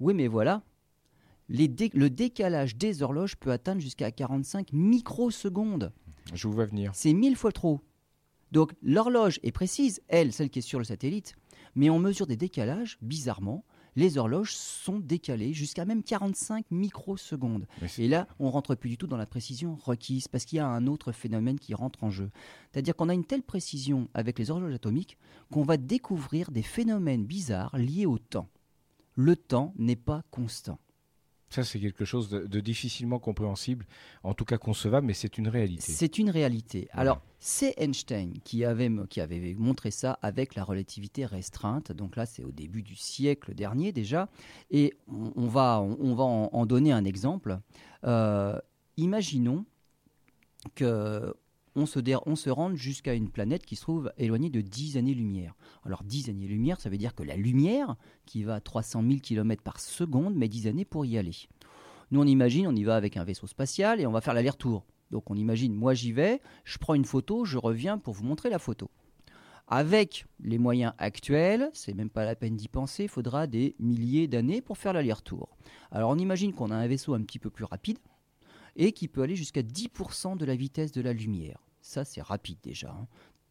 Oui, 0.00 0.14
mais 0.14 0.28
voilà, 0.28 0.62
les 1.48 1.68
dé- 1.68 1.90
le 1.94 2.10
décalage 2.10 2.76
des 2.76 3.02
horloges 3.02 3.36
peut 3.36 3.50
atteindre 3.52 3.80
jusqu'à 3.80 4.10
45 4.10 4.72
microsecondes. 4.72 5.92
Je 6.32 6.46
vous 6.46 6.54
vois 6.54 6.66
venir. 6.66 6.92
C'est 6.94 7.12
mille 7.12 7.36
fois 7.36 7.52
trop. 7.52 7.80
Donc 8.52 8.72
l'horloge 8.82 9.38
est 9.42 9.52
précise, 9.52 10.00
elle, 10.08 10.32
celle 10.32 10.50
qui 10.50 10.58
est 10.58 10.62
sur 10.62 10.78
le 10.78 10.84
satellite, 10.84 11.34
mais 11.74 11.88
on 11.90 11.98
mesure 11.98 12.26
des 12.26 12.36
décalages, 12.36 12.98
bizarrement, 13.00 13.64
les 13.96 14.18
horloges 14.18 14.54
sont 14.54 14.98
décalées 14.98 15.52
jusqu'à 15.52 15.84
même 15.84 16.02
45 16.02 16.66
microsecondes. 16.70 17.66
Et 17.98 18.08
là, 18.08 18.26
on 18.38 18.50
rentre 18.50 18.74
plus 18.74 18.90
du 18.90 18.96
tout 18.96 19.06
dans 19.06 19.16
la 19.16 19.26
précision 19.26 19.76
requise 19.76 20.28
parce 20.28 20.44
qu'il 20.44 20.56
y 20.56 20.60
a 20.60 20.66
un 20.66 20.86
autre 20.86 21.12
phénomène 21.12 21.58
qui 21.58 21.74
rentre 21.74 22.04
en 22.04 22.10
jeu. 22.10 22.30
C'est-à-dire 22.72 22.96
qu'on 22.96 23.08
a 23.08 23.14
une 23.14 23.24
telle 23.24 23.42
précision 23.42 24.08
avec 24.14 24.38
les 24.38 24.50
horloges 24.50 24.74
atomiques 24.74 25.18
qu'on 25.50 25.64
va 25.64 25.76
découvrir 25.76 26.50
des 26.50 26.62
phénomènes 26.62 27.24
bizarres 27.24 27.76
liés 27.76 28.06
au 28.06 28.18
temps. 28.18 28.48
Le 29.14 29.36
temps 29.36 29.74
n'est 29.76 29.96
pas 29.96 30.22
constant. 30.30 30.78
Ça, 31.50 31.64
c'est 31.64 31.80
quelque 31.80 32.04
chose 32.04 32.28
de, 32.28 32.46
de 32.46 32.60
difficilement 32.60 33.18
compréhensible, 33.18 33.84
en 34.22 34.34
tout 34.34 34.44
cas 34.44 34.56
concevable, 34.56 35.06
mais 35.08 35.14
c'est 35.14 35.36
une 35.36 35.48
réalité. 35.48 35.90
C'est 35.90 36.18
une 36.18 36.30
réalité. 36.30 36.88
Alors, 36.92 37.20
c'est 37.40 37.74
Einstein 37.76 38.34
qui 38.44 38.64
avait, 38.64 38.88
qui 39.08 39.20
avait 39.20 39.54
montré 39.54 39.90
ça 39.90 40.18
avec 40.22 40.54
la 40.54 40.62
relativité 40.62 41.26
restreinte. 41.26 41.90
Donc 41.90 42.14
là, 42.14 42.24
c'est 42.24 42.44
au 42.44 42.52
début 42.52 42.82
du 42.82 42.94
siècle 42.94 43.52
dernier 43.54 43.90
déjà. 43.90 44.28
Et 44.70 44.94
on, 45.08 45.32
on 45.34 45.48
va, 45.48 45.80
on, 45.80 45.96
on 46.00 46.14
va 46.14 46.24
en, 46.24 46.50
en 46.52 46.66
donner 46.66 46.92
un 46.92 47.04
exemple. 47.04 47.58
Euh, 48.04 48.56
imaginons 48.96 49.64
que 50.76 51.34
on 51.76 51.86
se, 51.86 52.00
dé- 52.00 52.14
rende 52.14 52.76
jusqu'à 52.76 53.14
une 53.14 53.30
planète 53.30 53.64
qui 53.64 53.76
se 53.76 53.82
trouve 53.82 54.12
éloignée 54.18 54.50
de 54.50 54.60
10 54.60 54.96
années-lumière. 54.96 55.54
Alors 55.84 56.02
10 56.02 56.30
années-lumière, 56.30 56.80
ça 56.80 56.90
veut 56.90 56.98
dire 56.98 57.14
que 57.14 57.22
la 57.22 57.36
lumière, 57.36 57.96
qui 58.26 58.42
va 58.44 58.56
à 58.56 58.60
300 58.60 59.02
000 59.06 59.20
km 59.20 59.62
par 59.62 59.80
seconde, 59.80 60.34
met 60.34 60.48
10 60.48 60.66
années 60.66 60.84
pour 60.84 61.04
y 61.06 61.16
aller. 61.18 61.36
Nous, 62.10 62.20
on 62.20 62.26
imagine, 62.26 62.66
on 62.66 62.74
y 62.74 62.82
va 62.82 62.96
avec 62.96 63.16
un 63.16 63.24
vaisseau 63.24 63.46
spatial 63.46 64.00
et 64.00 64.06
on 64.06 64.12
va 64.12 64.20
faire 64.20 64.34
l'aller-retour. 64.34 64.84
Donc 65.10 65.30
on 65.30 65.34
imagine, 65.34 65.74
moi 65.74 65.92
j'y 65.94 66.12
vais, 66.12 66.40
je 66.64 66.78
prends 66.78 66.94
une 66.94 67.04
photo, 67.04 67.44
je 67.44 67.58
reviens 67.58 67.98
pour 67.98 68.14
vous 68.14 68.24
montrer 68.24 68.48
la 68.48 68.58
photo. 68.58 68.90
Avec 69.66 70.26
les 70.42 70.58
moyens 70.58 70.92
actuels, 70.98 71.70
c'est 71.72 71.94
même 71.94 72.10
pas 72.10 72.24
la 72.24 72.34
peine 72.34 72.56
d'y 72.56 72.68
penser, 72.68 73.04
il 73.04 73.08
faudra 73.08 73.46
des 73.46 73.76
milliers 73.78 74.26
d'années 74.26 74.60
pour 74.60 74.78
faire 74.78 74.92
l'aller-retour. 74.92 75.56
Alors 75.92 76.10
on 76.10 76.18
imagine 76.18 76.52
qu'on 76.52 76.70
a 76.70 76.76
un 76.76 76.86
vaisseau 76.88 77.14
un 77.14 77.22
petit 77.22 77.38
peu 77.38 77.50
plus 77.50 77.64
rapide 77.64 77.98
et 78.76 78.92
qui 78.92 79.08
peut 79.08 79.22
aller 79.22 79.36
jusqu'à 79.36 79.62
10% 79.62 80.36
de 80.36 80.44
la 80.44 80.56
vitesse 80.56 80.92
de 80.92 81.00
la 81.00 81.12
lumière. 81.12 81.58
Ça 81.80 82.04
c'est 82.04 82.22
rapide 82.22 82.58
déjà. 82.62 82.90
hein. 82.90 83.06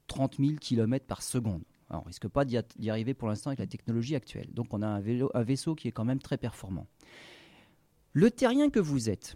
30 0.08 0.38
000 0.38 0.54
km 0.60 1.06
par 1.06 1.22
seconde. 1.22 1.62
Alors, 1.92 2.04
on 2.04 2.08
risque 2.08 2.28
pas 2.28 2.46
d'y 2.46 2.90
arriver 2.90 3.14
pour 3.14 3.28
l'instant 3.28 3.50
avec 3.52 3.60
la 3.60 3.68
technologie 3.68 4.16
actuelle. 4.16 4.48
Donc 4.54 4.74
on 4.74 4.82
a 4.82 4.88
un, 4.88 5.00
vélo- 5.00 5.30
un 5.34 5.44
vaisseau 5.44 5.76
qui 5.76 5.88
est 5.88 5.92
quand 5.92 6.06
même 6.06 6.20
très 6.20 6.38
performant. 6.38 6.88
Le 8.14 8.32
terrien 8.32 8.70
que 8.70 8.80
vous 8.80 9.10
êtes, 9.10 9.36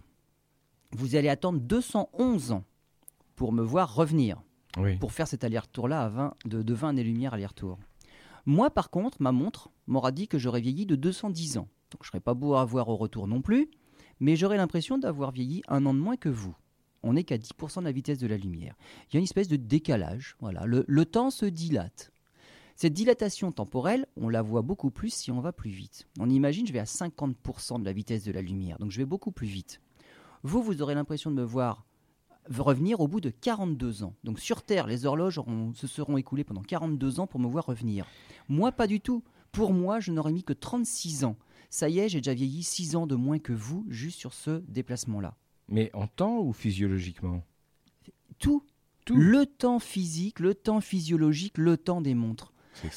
vous 0.92 1.16
allez 1.16 1.28
attendre 1.28 1.60
211 1.60 2.52
ans 2.52 2.64
pour 3.36 3.52
me 3.52 3.62
voir 3.62 3.94
revenir 3.94 4.40
Oui. 4.78 4.96
pour 4.98 5.12
faire 5.12 5.28
cet 5.28 5.44
aller-retour-là 5.44 6.02
à 6.04 6.08
20, 6.08 6.34
de, 6.44 6.62
de 6.62 6.74
20 6.74 6.88
années-lumière 6.90 7.34
aller-retour. 7.34 7.78
Moi, 8.46 8.70
par 8.70 8.90
contre, 8.90 9.20
ma 9.22 9.32
montre 9.32 9.70
m'aura 9.86 10.12
dit 10.12 10.28
que 10.28 10.38
j'aurais 10.38 10.60
vieilli 10.60 10.86
de 10.86 10.96
210 10.96 11.58
ans. 11.58 11.68
Donc 11.90 12.02
je 12.02 12.08
serais 12.08 12.20
pas 12.20 12.34
beau 12.34 12.54
à 12.54 12.64
voir 12.64 12.88
au 12.88 12.96
retour 12.96 13.26
non 13.28 13.40
plus, 13.42 13.68
mais 14.20 14.36
j'aurais 14.36 14.56
l'impression 14.56 14.98
d'avoir 14.98 15.30
vieilli 15.30 15.62
un 15.68 15.86
an 15.86 15.94
de 15.94 15.98
moins 15.98 16.16
que 16.16 16.28
vous. 16.28 16.54
On 17.02 17.12
n'est 17.12 17.24
qu'à 17.24 17.36
10% 17.36 17.80
de 17.80 17.84
la 17.84 17.92
vitesse 17.92 18.18
de 18.18 18.26
la 18.26 18.36
lumière. 18.36 18.74
Il 19.08 19.14
y 19.14 19.16
a 19.16 19.18
une 19.18 19.24
espèce 19.24 19.48
de 19.48 19.56
décalage. 19.56 20.36
Voilà, 20.40 20.64
le, 20.66 21.04
temps 21.04 21.30
se 21.30 21.44
dilate. 21.44 22.12
Cette 22.76 22.94
dilatation 22.94 23.52
temporelle, 23.52 24.06
on 24.16 24.28
la 24.28 24.42
voit 24.42 24.62
beaucoup 24.62 24.90
plus 24.90 25.12
si 25.12 25.30
on 25.30 25.40
va 25.40 25.52
plus 25.52 25.70
vite. 25.70 26.08
On 26.18 26.30
imagine, 26.30 26.66
je 26.66 26.72
vais 26.72 26.78
à 26.78 26.84
50% 26.84 27.80
de 27.80 27.84
la 27.84 27.92
vitesse 27.92 28.24
de 28.24 28.32
la 28.32 28.40
lumière, 28.40 28.78
donc 28.78 28.90
je 28.90 28.98
vais 28.98 29.04
beaucoup 29.04 29.30
plus 29.30 29.46
vite. 29.46 29.80
Vous, 30.42 30.62
vous 30.62 30.82
aurez 30.82 30.94
l'impression 30.94 31.30
de 31.30 31.36
me 31.36 31.44
voir 31.44 31.84
revenir 32.48 33.00
au 33.00 33.08
bout 33.08 33.20
de 33.20 33.30
42 33.30 34.02
ans. 34.02 34.14
Donc 34.24 34.38
sur 34.40 34.62
Terre, 34.62 34.86
les 34.86 35.06
horloges 35.06 35.40
se 35.74 35.86
seront 35.86 36.16
écoulées 36.16 36.44
pendant 36.44 36.62
42 36.62 37.20
ans 37.20 37.26
pour 37.26 37.40
me 37.40 37.48
voir 37.48 37.66
revenir. 37.66 38.06
Moi, 38.48 38.72
pas 38.72 38.86
du 38.86 39.00
tout. 39.00 39.22
Pour 39.52 39.72
moi, 39.72 40.00
je 40.00 40.10
n'aurais 40.10 40.32
mis 40.32 40.42
que 40.42 40.52
36 40.52 41.24
ans. 41.24 41.36
Ça 41.74 41.88
y 41.88 41.98
est, 41.98 42.08
j'ai 42.08 42.20
déjà 42.20 42.34
vieilli 42.34 42.62
6 42.62 42.94
ans 42.94 43.08
de 43.08 43.16
moins 43.16 43.40
que 43.40 43.52
vous 43.52 43.84
juste 43.88 44.20
sur 44.20 44.32
ce 44.32 44.62
déplacement-là. 44.68 45.36
Mais 45.66 45.90
en 45.92 46.06
temps 46.06 46.38
ou 46.38 46.52
physiologiquement? 46.52 47.42
Tout, 48.38 48.62
Tout. 49.04 49.16
le 49.16 49.44
temps 49.44 49.80
physique, 49.80 50.38
le 50.38 50.54
temps 50.54 50.80
physiologique, 50.80 51.58
le 51.58 51.76
temps 51.76 52.00
des 52.00 52.14
montres. 52.14 52.52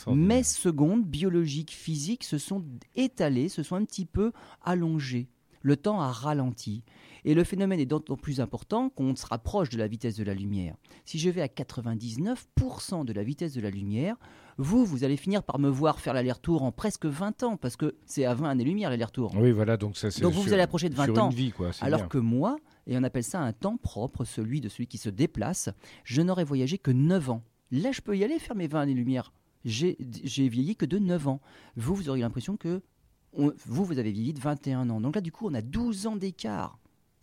Mes 0.06 0.44
secondes 0.44 1.04
biologiques, 1.04 1.72
physiques 1.72 2.24
se 2.24 2.38
sont 2.38 2.64
étalées, 2.94 3.50
se 3.50 3.64
sont 3.64 3.78
un 3.78 3.84
petit 3.84 4.06
peu 4.06 4.32
allongées. 4.62 5.28
Le 5.64 5.76
temps 5.76 6.00
a 6.00 6.12
ralenti. 6.12 6.84
Et 7.26 7.34
le 7.34 7.44
phénomène 7.44 7.80
est 7.80 7.86
d'autant 7.86 8.16
plus 8.18 8.40
important 8.42 8.90
qu'on 8.90 9.16
se 9.16 9.26
rapproche 9.26 9.70
de 9.70 9.78
la 9.78 9.88
vitesse 9.88 10.16
de 10.16 10.24
la 10.24 10.34
lumière. 10.34 10.76
Si 11.06 11.20
je 11.20 11.30
vais 11.30 11.42
à 11.42 11.48
99% 11.48 13.06
de 13.06 13.14
la 13.14 13.24
vitesse 13.24 13.54
de 13.54 13.62
la 13.62 13.70
lumière, 13.70 14.16
vous, 14.58 14.86
vous 14.86 15.04
allez 15.04 15.18
finir 15.18 15.44
par 15.44 15.60
me 15.60 15.70
voir 15.70 16.00
faire 16.00 16.14
l'aller-retour 16.14 16.64
en 16.64 16.72
presque 16.72 17.06
20 17.06 17.44
ans, 17.44 17.58
parce 17.58 17.76
que 17.76 17.96
c'est 18.06 18.26
à 18.26 18.34
20 18.34 18.50
années-lumière 18.50 18.90
l'aller-retour. 18.90 19.34
Oui, 19.36 19.52
voilà, 19.52 19.78
donc 19.78 19.98
ça 19.98 20.10
c'est. 20.12 20.22
Donc 20.22 20.34
vous 20.34 20.42
vous 20.42 20.54
allez 20.54 20.64
approcher 20.64 20.90
de 20.90 20.96
20 20.96 21.06
sur 21.06 21.24
ans. 21.24 21.30
vie, 21.30 21.52
quoi. 21.52 21.72
Alors 21.82 22.00
bien. 22.02 22.08
que 22.08 22.18
moi, 22.18 22.58
et 22.88 22.98
on 22.98 23.04
appelle 23.04 23.24
ça 23.24 23.40
un 23.42 23.54
temps 23.54 23.78
propre, 23.78 24.24
celui 24.26 24.62
de 24.62 24.70
celui 24.70 24.88
qui 24.88 24.98
se 24.98 25.10
déplace, 25.10 25.70
je 26.04 26.22
n'aurais 26.22 26.44
voyagé 26.44 26.78
que 26.78 26.92
9 26.92 27.30
ans. 27.30 27.44
Là, 27.72 27.92
je 27.92 28.02
peux 28.02 28.18
y 28.18 28.24
aller 28.24 28.40
faire 28.40 28.56
mes 28.56 28.68
20 28.68 28.82
années-lumière. 28.82 29.32
J'ai 29.66 29.98
j'ai 30.24 30.48
vieilli 30.48 30.76
que 30.76 30.86
de 30.86 30.98
9 30.98 31.28
ans. 31.28 31.42
Vous, 31.76 31.94
vous 31.96 32.10
auriez 32.10 32.24
l'impression 32.24 32.56
que 32.58 32.82
on- 33.34 33.52
vous, 33.66 33.84
vous 33.86 34.00
avez 34.00 34.12
vieilli 34.12 34.34
de 34.34 34.40
21 34.40 34.90
ans. 34.90 35.02
Donc 35.02 35.16
là, 35.16 35.22
du 35.22 35.32
coup, 35.32 35.48
on 35.50 35.54
a 35.54 35.62
12 35.62 36.08
ans 36.08 36.16
d'écart. 36.16 36.80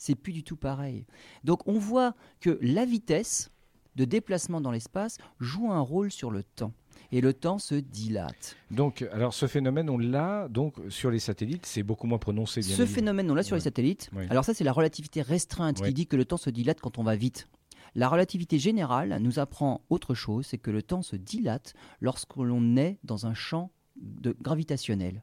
C'est 0.06 0.14
plus 0.16 0.34
du 0.34 0.42
tout 0.44 0.56
pareil. 0.56 1.06
Donc 1.44 1.66
on 1.66 1.78
voit 1.78 2.14
que 2.40 2.58
la 2.60 2.84
vitesse 2.84 3.50
de 3.96 4.04
déplacement 4.04 4.60
dans 4.60 4.70
l'espace 4.70 5.16
joue 5.40 5.72
un 5.72 5.80
rôle 5.80 6.10
sur 6.10 6.30
le 6.30 6.42
temps. 6.42 6.74
Et 7.10 7.22
le 7.22 7.32
temps 7.32 7.58
se 7.58 7.74
dilate. 7.74 8.54
Donc, 8.70 9.00
alors 9.12 9.32
ce 9.32 9.46
phénomène, 9.46 9.88
on 9.88 9.96
l'a 9.96 10.48
donc 10.48 10.74
sur 10.90 11.10
les 11.10 11.20
satellites, 11.20 11.64
c'est 11.64 11.82
beaucoup 11.82 12.06
moins 12.06 12.18
prononcé. 12.18 12.60
Bien 12.60 12.68
Ce 12.68 12.82
évidemment. 12.82 12.94
phénomène, 12.94 13.30
on 13.30 13.34
l'a 13.34 13.42
sur 13.42 13.54
Ouais. 13.54 13.60
les 13.60 13.64
satellites. 13.64 14.10
Ouais. 14.14 14.26
Alors 14.28 14.44
ça, 14.44 14.52
c'est 14.52 14.64
la 14.64 14.72
relativité 14.72 15.22
restreinte 15.22 15.80
Ouais. 15.80 15.88
qui 15.88 15.94
dit 15.94 16.06
que 16.06 16.16
le 16.16 16.26
temps 16.26 16.36
se 16.36 16.50
dilate 16.50 16.80
quand 16.80 16.98
on 16.98 17.02
va 17.02 17.16
vite. 17.16 17.48
La 17.94 18.08
relativité 18.10 18.58
générale 18.58 19.16
nous 19.22 19.38
apprend 19.38 19.80
autre 19.88 20.14
chose, 20.14 20.44
c'est 20.46 20.58
que 20.58 20.70
le 20.70 20.82
temps 20.82 21.00
se 21.02 21.16
dilate 21.16 21.72
lorsque 22.00 22.36
l'on 22.36 22.76
est 22.76 22.98
dans 23.04 23.24
un 23.26 23.32
champ 23.34 23.70
de 23.96 24.36
gravitationnel. 24.42 25.22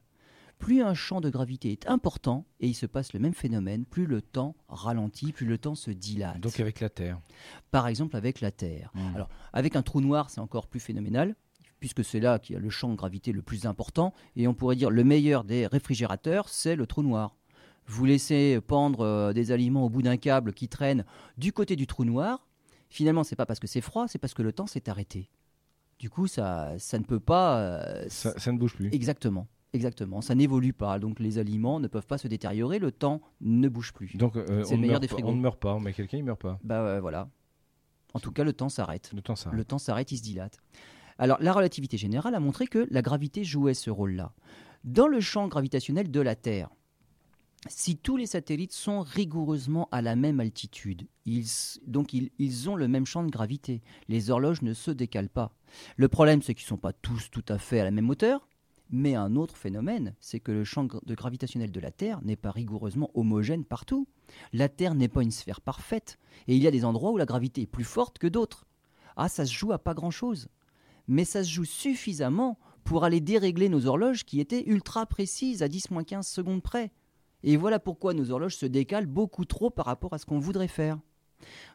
Plus 0.62 0.80
un 0.82 0.94
champ 0.94 1.20
de 1.20 1.28
gravité 1.28 1.72
est 1.72 1.88
important, 1.88 2.46
et 2.60 2.68
il 2.68 2.74
se 2.74 2.86
passe 2.86 3.12
le 3.14 3.18
même 3.18 3.34
phénomène, 3.34 3.84
plus 3.84 4.06
le 4.06 4.22
temps 4.22 4.54
ralentit, 4.68 5.32
plus 5.32 5.44
le 5.44 5.58
temps 5.58 5.74
se 5.74 5.90
dilate. 5.90 6.38
Donc 6.38 6.60
avec 6.60 6.78
la 6.78 6.88
Terre. 6.88 7.20
Par 7.72 7.88
exemple 7.88 8.14
avec 8.16 8.40
la 8.40 8.52
Terre. 8.52 8.92
Mm. 8.94 9.16
Alors, 9.16 9.28
avec 9.52 9.74
un 9.74 9.82
trou 9.82 10.00
noir, 10.00 10.30
c'est 10.30 10.40
encore 10.40 10.68
plus 10.68 10.78
phénoménal, 10.78 11.34
puisque 11.80 12.04
c'est 12.04 12.20
là 12.20 12.38
qu'il 12.38 12.54
y 12.54 12.56
a 12.56 12.60
le 12.60 12.70
champ 12.70 12.88
de 12.90 12.94
gravité 12.94 13.32
le 13.32 13.42
plus 13.42 13.66
important. 13.66 14.14
Et 14.36 14.46
on 14.46 14.54
pourrait 14.54 14.76
dire 14.76 14.90
le 14.90 15.02
meilleur 15.02 15.42
des 15.42 15.66
réfrigérateurs, 15.66 16.48
c'est 16.48 16.76
le 16.76 16.86
trou 16.86 17.02
noir. 17.02 17.34
Vous 17.86 18.04
laissez 18.04 18.60
pendre 18.64 19.00
euh, 19.00 19.32
des 19.32 19.50
aliments 19.50 19.84
au 19.84 19.90
bout 19.90 20.02
d'un 20.02 20.16
câble 20.16 20.52
qui 20.52 20.68
traîne 20.68 21.04
du 21.38 21.52
côté 21.52 21.74
du 21.74 21.88
trou 21.88 22.04
noir. 22.04 22.46
Finalement, 22.88 23.24
c'est 23.24 23.34
pas 23.34 23.46
parce 23.46 23.58
que 23.58 23.66
c'est 23.66 23.80
froid, 23.80 24.06
c'est 24.06 24.18
parce 24.20 24.32
que 24.32 24.42
le 24.42 24.52
temps 24.52 24.68
s'est 24.68 24.88
arrêté. 24.88 25.28
Du 25.98 26.08
coup, 26.08 26.28
ça, 26.28 26.74
ça 26.78 27.00
ne 27.00 27.04
peut 27.04 27.18
pas. 27.18 27.58
euh, 27.58 28.04
Ça, 28.08 28.38
ça 28.38 28.52
ne 28.52 28.58
bouge 28.58 28.76
plus. 28.76 28.90
Exactement. 28.94 29.48
Exactement, 29.74 30.20
ça 30.20 30.34
n'évolue 30.34 30.74
pas, 30.74 30.98
donc 30.98 31.18
les 31.18 31.38
aliments 31.38 31.80
ne 31.80 31.88
peuvent 31.88 32.06
pas 32.06 32.18
se 32.18 32.28
détériorer, 32.28 32.78
le 32.78 32.92
temps 32.92 33.22
ne 33.40 33.68
bouge 33.68 33.92
plus. 33.94 34.16
Donc 34.16 34.36
euh, 34.36 34.64
C'est 34.64 34.74
on, 34.74 34.76
le 34.76 34.76
ne 34.76 34.80
meilleur 34.82 34.92
meurt 34.94 35.02
des 35.02 35.08
pas- 35.08 35.14
frigos. 35.14 35.28
on 35.30 35.34
ne 35.36 35.40
meurt 35.40 35.58
pas, 35.60 35.78
mais 35.80 35.92
quelqu'un 35.94 36.18
il 36.18 36.24
meurt 36.24 36.40
pas. 36.40 36.58
Bah 36.62 36.80
euh, 36.82 37.00
voilà. 37.00 37.30
En 38.14 38.20
tout 38.20 38.32
cas, 38.32 38.44
le 38.44 38.52
temps 38.52 38.68
s'arrête. 38.68 39.10
Le 39.14 39.22
temps 39.22 39.36
ça. 39.36 39.50
Le 39.50 39.64
temps 39.64 39.78
s'arrête, 39.78 40.12
il 40.12 40.18
se 40.18 40.22
dilate. 40.22 40.58
Alors, 41.16 41.38
la 41.40 41.52
relativité 41.54 41.96
générale 41.96 42.34
a 42.34 42.40
montré 42.40 42.66
que 42.66 42.86
la 42.90 43.00
gravité 43.00 43.44
jouait 43.44 43.72
ce 43.72 43.88
rôle-là. 43.88 44.34
Dans 44.84 45.06
le 45.08 45.20
champ 45.20 45.48
gravitationnel 45.48 46.10
de 46.10 46.20
la 46.20 46.34
Terre, 46.36 46.68
si 47.68 47.96
tous 47.96 48.16
les 48.18 48.26
satellites 48.26 48.72
sont 48.72 49.00
rigoureusement 49.00 49.88
à 49.92 50.02
la 50.02 50.16
même 50.16 50.40
altitude, 50.40 51.06
ils, 51.24 51.46
donc 51.86 52.12
ils, 52.12 52.30
ils 52.38 52.68
ont 52.68 52.76
le 52.76 52.88
même 52.88 53.06
champ 53.06 53.22
de 53.22 53.30
gravité, 53.30 53.80
les 54.08 54.30
horloges 54.30 54.60
ne 54.62 54.74
se 54.74 54.90
décalent 54.90 55.28
pas. 55.30 55.54
Le 55.96 56.08
problème, 56.08 56.42
c'est 56.42 56.54
qu'ils 56.54 56.64
ne 56.66 56.70
sont 56.70 56.76
pas 56.76 56.92
tous 56.92 57.30
tout 57.30 57.44
à 57.48 57.56
fait 57.58 57.78
à 57.80 57.84
la 57.84 57.90
même 57.92 58.10
hauteur, 58.10 58.46
mais 58.92 59.14
un 59.14 59.36
autre 59.36 59.56
phénomène, 59.56 60.14
c'est 60.20 60.38
que 60.38 60.52
le 60.52 60.64
champ 60.64 60.84
de 60.84 61.14
gravitationnel 61.14 61.72
de 61.72 61.80
la 61.80 61.90
Terre 61.90 62.20
n'est 62.22 62.36
pas 62.36 62.50
rigoureusement 62.50 63.10
homogène 63.14 63.64
partout. 63.64 64.06
La 64.52 64.68
Terre 64.68 64.94
n'est 64.94 65.08
pas 65.08 65.22
une 65.22 65.30
sphère 65.30 65.62
parfaite, 65.62 66.18
et 66.46 66.54
il 66.54 66.62
y 66.62 66.66
a 66.66 66.70
des 66.70 66.84
endroits 66.84 67.10
où 67.10 67.16
la 67.16 67.24
gravité 67.24 67.62
est 67.62 67.66
plus 67.66 67.84
forte 67.84 68.18
que 68.18 68.26
d'autres. 68.26 68.66
Ah, 69.16 69.30
ça 69.30 69.46
se 69.46 69.52
joue 69.52 69.72
à 69.72 69.78
pas 69.78 69.94
grand-chose. 69.94 70.48
Mais 71.08 71.24
ça 71.24 71.42
se 71.42 71.50
joue 71.50 71.64
suffisamment 71.64 72.58
pour 72.84 73.04
aller 73.04 73.20
dérégler 73.20 73.70
nos 73.70 73.86
horloges 73.86 74.24
qui 74.24 74.40
étaient 74.40 74.64
ultra 74.66 75.06
précises 75.06 75.62
à 75.62 75.68
10-15 75.68 76.22
secondes 76.22 76.62
près. 76.62 76.92
Et 77.42 77.56
voilà 77.56 77.78
pourquoi 77.78 78.12
nos 78.12 78.30
horloges 78.30 78.56
se 78.56 78.66
décalent 78.66 79.06
beaucoup 79.06 79.46
trop 79.46 79.70
par 79.70 79.86
rapport 79.86 80.12
à 80.12 80.18
ce 80.18 80.26
qu'on 80.26 80.38
voudrait 80.38 80.68
faire. 80.68 80.98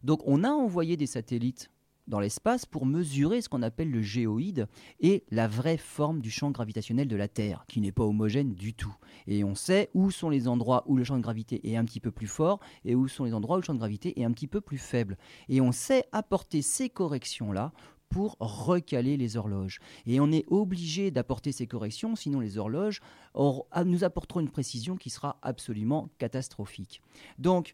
Donc 0.03 0.21
on 0.25 0.43
a 0.43 0.50
envoyé 0.50 0.97
des 0.97 1.07
satellites 1.07 1.71
dans 2.08 2.20
l'espace 2.20 2.66
pour 2.66 2.86
mesurer 2.86 3.42
ce 3.42 3.50
qu'on 3.50 3.62
appelle 3.62 3.92
le 3.92 4.02
géoïde 4.02 4.68
et 5.00 5.24
la 5.30 5.48
vraie 5.48 5.78
forme 5.78 6.22
du 6.22 6.32
champ 6.32 6.52
gravitationnel 6.52 7.08
de 7.08 7.16
la 7.16 7.28
Terre, 7.28 7.66
qui 7.68 7.82
n'est 7.82 7.92
pas 7.92 8.04
homogène 8.04 8.54
du 8.54 8.74
tout. 8.74 8.96
Et 9.28 9.44
on 9.44 9.56
sait 9.56 9.90
où 9.94 10.10
sont 10.12 10.30
les 10.30 10.48
endroits 10.48 10.84
où 10.88 10.96
le 10.96 11.04
champ 11.04 11.18
de 11.18 11.22
gravité 11.22 11.70
est 11.70 11.76
un 11.76 11.86
petit 11.86 12.00
peu 12.00 12.12
plus 12.12 12.28
fort 12.28 12.60
et 12.86 12.96
où 12.96 13.08
sont 13.08 13.26
les 13.26 13.34
endroits 13.34 13.58
où 13.58 13.60
le 13.60 13.66
champ 13.66 13.74
de 13.74 13.80
gravité 13.80 14.20
est 14.20 14.24
un 14.24 14.32
petit 14.32 14.48
peu 14.48 14.62
plus 14.62 14.78
faible. 14.78 15.18
Et 15.50 15.62
on 15.62 15.72
sait 15.72 16.06
apporter 16.12 16.62
ces 16.62 16.90
corrections-là 16.90 17.74
pour 18.10 18.38
recaler 18.40 19.18
les 19.18 19.36
horloges. 19.36 19.80
Et 20.06 20.22
on 20.22 20.32
est 20.32 20.46
obligé 20.48 21.12
d'apporter 21.12 21.52
ces 21.52 21.68
corrections, 21.68 22.16
sinon 22.16 22.40
les 22.40 22.58
horloges 22.58 23.02
aur- 23.34 23.68
ah, 23.72 23.84
nous 23.84 24.06
apporteront 24.06 24.40
une 24.40 24.50
précision 24.50 24.96
qui 24.96 25.10
sera 25.10 25.38
absolument 25.42 26.10
catastrophique. 26.18 27.02
Donc, 27.38 27.74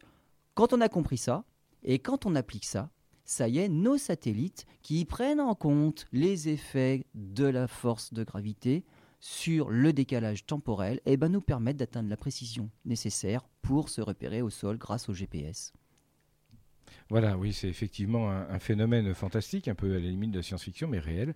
quand 0.54 0.72
on 0.72 0.80
a 0.80 0.88
compris 0.88 1.18
ça, 1.18 1.44
et 1.84 2.00
quand 2.00 2.26
on 2.26 2.34
applique 2.34 2.64
ça, 2.64 2.90
ça 3.24 3.48
y 3.48 3.58
est, 3.58 3.68
nos 3.68 3.98
satellites 3.98 4.66
qui 4.82 5.04
prennent 5.04 5.40
en 5.40 5.54
compte 5.54 6.06
les 6.12 6.48
effets 6.48 7.06
de 7.14 7.44
la 7.44 7.66
force 7.66 8.12
de 8.12 8.22
gravité 8.24 8.84
sur 9.20 9.70
le 9.70 9.92
décalage 9.94 10.44
temporel, 10.44 11.00
eh 11.06 11.16
ben, 11.16 11.30
nous 11.30 11.40
permettent 11.40 11.78
d'atteindre 11.78 12.10
la 12.10 12.16
précision 12.16 12.70
nécessaire 12.84 13.48
pour 13.62 13.88
se 13.88 14.02
repérer 14.02 14.42
au 14.42 14.50
sol 14.50 14.76
grâce 14.76 15.08
au 15.08 15.14
GPS. 15.14 15.72
Voilà, 17.08 17.38
oui, 17.38 17.52
c'est 17.52 17.68
effectivement 17.68 18.30
un, 18.30 18.48
un 18.48 18.58
phénomène 18.58 19.14
fantastique, 19.14 19.68
un 19.68 19.74
peu 19.74 19.94
à 19.94 19.98
la 19.98 20.00
limite 20.00 20.30
de 20.30 20.38
la 20.38 20.42
science-fiction, 20.42 20.88
mais 20.88 20.98
réel, 20.98 21.34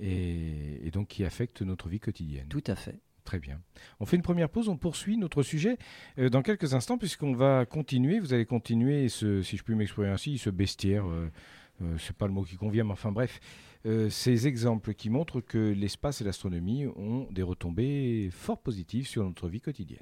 et, 0.00 0.86
et 0.86 0.90
donc 0.90 1.08
qui 1.08 1.24
affecte 1.24 1.62
notre 1.62 1.88
vie 1.88 2.00
quotidienne. 2.00 2.48
Tout 2.48 2.64
à 2.66 2.74
fait. 2.74 2.98
Très 3.24 3.38
bien. 3.38 3.60
On 4.00 4.06
fait 4.06 4.16
une 4.16 4.22
première 4.22 4.48
pause, 4.48 4.68
on 4.68 4.76
poursuit 4.76 5.16
notre 5.16 5.42
sujet 5.42 5.76
euh, 6.18 6.30
dans 6.30 6.42
quelques 6.42 6.74
instants, 6.74 6.98
puisqu'on 6.98 7.34
va 7.34 7.66
continuer, 7.66 8.18
vous 8.18 8.32
allez 8.32 8.46
continuer, 8.46 9.08
ce, 9.08 9.42
si 9.42 9.56
je 9.56 9.62
puis 9.62 9.74
m'exprimer 9.74 10.08
ainsi, 10.08 10.38
ce 10.38 10.50
bestiaire, 10.50 11.06
euh, 11.06 11.30
euh, 11.82 11.96
c'est 11.98 12.16
pas 12.16 12.26
le 12.26 12.32
mot 12.32 12.42
qui 12.42 12.56
convient, 12.56 12.84
mais 12.84 12.92
enfin 12.92 13.12
bref, 13.12 13.40
euh, 13.86 14.10
ces 14.10 14.46
exemples 14.46 14.94
qui 14.94 15.10
montrent 15.10 15.40
que 15.40 15.58
l'espace 15.58 16.20
et 16.20 16.24
l'astronomie 16.24 16.86
ont 16.86 17.26
des 17.30 17.42
retombées 17.42 18.28
fort 18.32 18.60
positives 18.60 19.06
sur 19.06 19.24
notre 19.24 19.48
vie 19.48 19.60
quotidienne. 19.60 20.00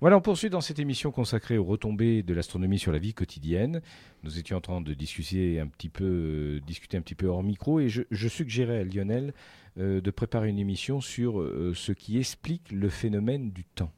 Voilà, 0.00 0.18
on 0.18 0.20
poursuit 0.20 0.50
dans 0.50 0.60
cette 0.60 0.78
émission 0.78 1.10
consacrée 1.10 1.56
aux 1.56 1.64
retombées 1.64 2.22
de 2.22 2.34
l'astronomie 2.34 2.78
sur 2.78 2.92
la 2.92 2.98
vie 2.98 3.14
quotidienne. 3.14 3.80
Nous 4.24 4.38
étions 4.38 4.58
en 4.58 4.60
train 4.60 4.80
de 4.82 4.92
discuter 4.92 5.58
un 5.58 5.66
petit 5.68 5.88
peu, 5.88 6.04
euh, 6.04 6.60
discuter 6.66 6.98
un 6.98 7.00
petit 7.00 7.14
peu 7.14 7.26
hors 7.26 7.42
micro, 7.42 7.80
et 7.80 7.88
je, 7.88 8.02
je 8.10 8.28
suggérais 8.28 8.80
à 8.80 8.84
Lionel 8.84 9.32
euh, 9.78 10.02
de 10.02 10.10
préparer 10.10 10.50
une 10.50 10.58
émission 10.58 11.00
sur 11.00 11.40
euh, 11.40 11.72
ce 11.74 11.92
qui 11.92 12.18
explique 12.18 12.70
le 12.72 12.90
phénomène 12.90 13.50
du 13.52 13.64
temps. 13.64 13.90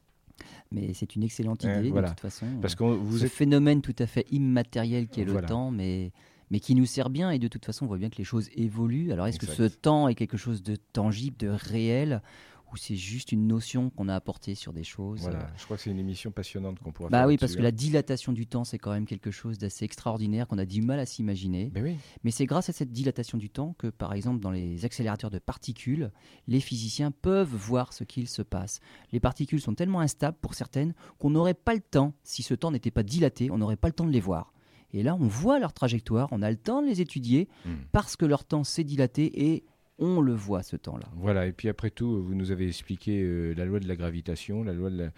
Mais 0.71 0.93
c'est 0.93 1.15
une 1.17 1.23
excellente 1.23 1.63
idée, 1.63 1.89
voilà. 1.89 2.09
de 2.09 2.13
toute 2.13 2.21
façon. 2.21 2.45
Parce 2.61 2.75
que 2.75 2.83
vous 2.83 3.17
ce 3.17 3.25
êtes 3.25 3.31
phénomène 3.31 3.81
tout 3.81 3.95
à 3.99 4.07
fait 4.07 4.25
immatériel 4.31 5.07
qui 5.07 5.19
est 5.19 5.25
Voilà. 5.25 5.41
le 5.41 5.47
temps, 5.47 5.69
mais, 5.69 6.11
mais 6.49 6.61
qui 6.61 6.75
nous 6.75 6.85
sert 6.85 7.09
bien. 7.09 7.31
Et 7.31 7.39
de 7.39 7.47
toute 7.49 7.65
façon, 7.65 7.85
on 7.85 7.87
voit 7.89 7.97
bien 7.97 8.09
que 8.09 8.17
les 8.17 8.23
choses 8.23 8.49
évoluent. 8.55 9.11
Alors, 9.11 9.27
est-ce 9.27 9.39
que 9.39 9.47
ce 9.47 9.63
temps 9.63 10.07
est 10.07 10.15
quelque 10.15 10.37
chose 10.37 10.63
de 10.63 10.77
tangible, 10.93 11.35
de 11.37 11.49
réel? 11.49 12.21
Ou 12.71 12.77
c'est 12.77 12.95
juste 12.95 13.31
une 13.31 13.47
notion 13.47 13.89
qu'on 13.89 14.07
a 14.09 14.15
apportée 14.15 14.55
sur 14.55 14.73
des 14.73 14.83
choses 14.83 15.21
Voilà, 15.21 15.47
je 15.57 15.63
crois 15.65 15.77
que 15.77 15.83
c'est 15.83 15.89
une 15.89 15.99
émission 15.99 16.31
passionnante 16.31 16.79
qu'on 16.79 16.91
pourra 16.91 17.09
bah 17.09 17.19
faire. 17.19 17.27
oui, 17.27 17.37
parce 17.37 17.55
que 17.55 17.61
là-dessus, 17.61 17.63
la 17.63 17.89
dilatation 17.89 18.31
du 18.33 18.47
temps, 18.47 18.63
c'est 18.63 18.77
quand 18.77 18.91
même 18.91 19.05
quelque 19.05 19.31
chose 19.31 19.57
d'assez 19.57 19.85
extraordinaire 19.85 20.47
qu'on 20.47 20.57
a 20.57 20.65
du 20.65 20.81
mal 20.81 20.99
à 20.99 21.05
s'imaginer. 21.05 21.65
hein. 21.67 21.71
Ben 21.73 21.83
oui. 21.83 21.97
Mais 22.23 22.31
c'est 22.31 22.45
grâce 22.45 22.69
à 22.69 22.73
cette 22.73 22.91
dilatation 22.91 23.37
du 23.37 23.49
temps 23.49 23.75
que, 23.77 23.87
par 23.87 24.13
exemple, 24.13 24.39
dans 24.39 24.51
les 24.51 24.85
accélérateurs 24.85 25.29
de 25.29 25.39
particules, 25.39 26.11
les 26.47 26.59
physiciens 26.59 27.11
peuvent 27.11 27.53
voir 27.53 27.93
ce 27.93 28.03
qu'il 28.03 28.27
se 28.27 28.41
passe. 28.41 28.79
Les 29.11 29.19
particules 29.19 29.61
sont 29.61 29.73
tellement 29.75 29.99
instables 30.01 30.37
pour 30.41 30.53
certaines 30.53 30.93
qu'on 31.17 31.29
n'aurait 31.31 31.53
pas 31.53 31.73
le 31.73 31.81
temps, 31.81 32.13
si 32.23 32.43
ce 32.43 32.53
temps 32.53 32.71
n'était 32.71 32.91
pas 32.91 33.03
dilaté, 33.03 33.49
on 33.51 33.57
n'aurait 33.57 33.75
pas 33.77 33.87
le 33.87 33.93
temps 33.93 34.05
de 34.05 34.11
les 34.11 34.19
voir. 34.19 34.53
Et 34.91 35.03
là, 35.03 35.15
on 35.19 35.27
voit 35.27 35.59
leur 35.59 35.71
trajectoire, 35.73 36.27
on 36.31 36.41
a 36.41 36.49
le 36.49 36.57
temps 36.57 36.81
de 36.81 36.87
les 36.87 36.99
étudier 37.01 37.47
Hmm. 37.65 37.75
parce 37.91 38.15
que 38.15 38.25
leur 38.25 38.43
temps 38.43 38.63
s'est 38.63 38.83
dilaté 38.83 39.51
et 39.51 39.63
on 39.99 40.21
le 40.21 40.33
voit 40.33 40.63
ce 40.63 40.75
temps-là. 40.77 41.07
Voilà, 41.15 41.45
et 41.45 41.51
puis 41.51 41.69
après 41.69 41.91
tout, 41.91 42.23
vous 42.23 42.33
nous 42.33 42.51
avez 42.51 42.67
expliqué 42.67 43.21
euh, 43.21 43.53
la 43.55 43.65
loi 43.65 43.79
de 43.79 43.87
la 43.87 43.95
gravitation, 43.95 44.63
la 44.63 44.73
loi 44.73 44.89
de 44.89 44.97
la, 44.97 45.09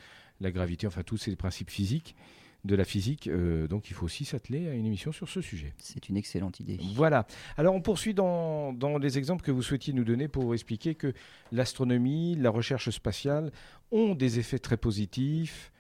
la 0.41 0.51
gravité, 0.51 0.87
enfin 0.87 1.03
tous 1.03 1.17
ces 1.17 1.35
principes 1.35 1.69
physiques, 1.69 2.15
de 2.63 2.75
la 2.75 2.83
physique. 2.83 3.27
euh, 3.27 3.67
donc 3.67 3.89
il 3.89 3.93
faut 3.95 4.05
aussi 4.05 4.23
s'atteler 4.25 4.67
à 4.67 4.73
une 4.73 4.85
émission 4.85 5.11
sur 5.11 5.27
ce 5.29 5.41
sujet. 5.41 5.73
C'est 5.79 6.09
une 6.09 6.17
excellente 6.17 6.59
idée. 6.59 6.79
Voilà. 6.93 7.25
Alors 7.57 7.73
on 7.73 7.81
poursuit 7.81 8.13
dans, 8.13 8.71
dans 8.73 8.99
les 8.99 9.17
exemples 9.17 9.43
que 9.43 9.51
vous 9.51 9.63
souhaitiez 9.63 9.93
nous 9.93 10.03
donner 10.03 10.27
pour 10.27 10.53
expliquer 10.53 10.93
que 10.93 11.13
l'astronomie, 11.51 12.35
la 12.35 12.51
recherche 12.51 12.89
spatiale 12.89 13.51
ont 13.91 14.13
des 14.13 14.37
effets 14.37 14.59
très 14.59 14.77
positifs 14.77 15.71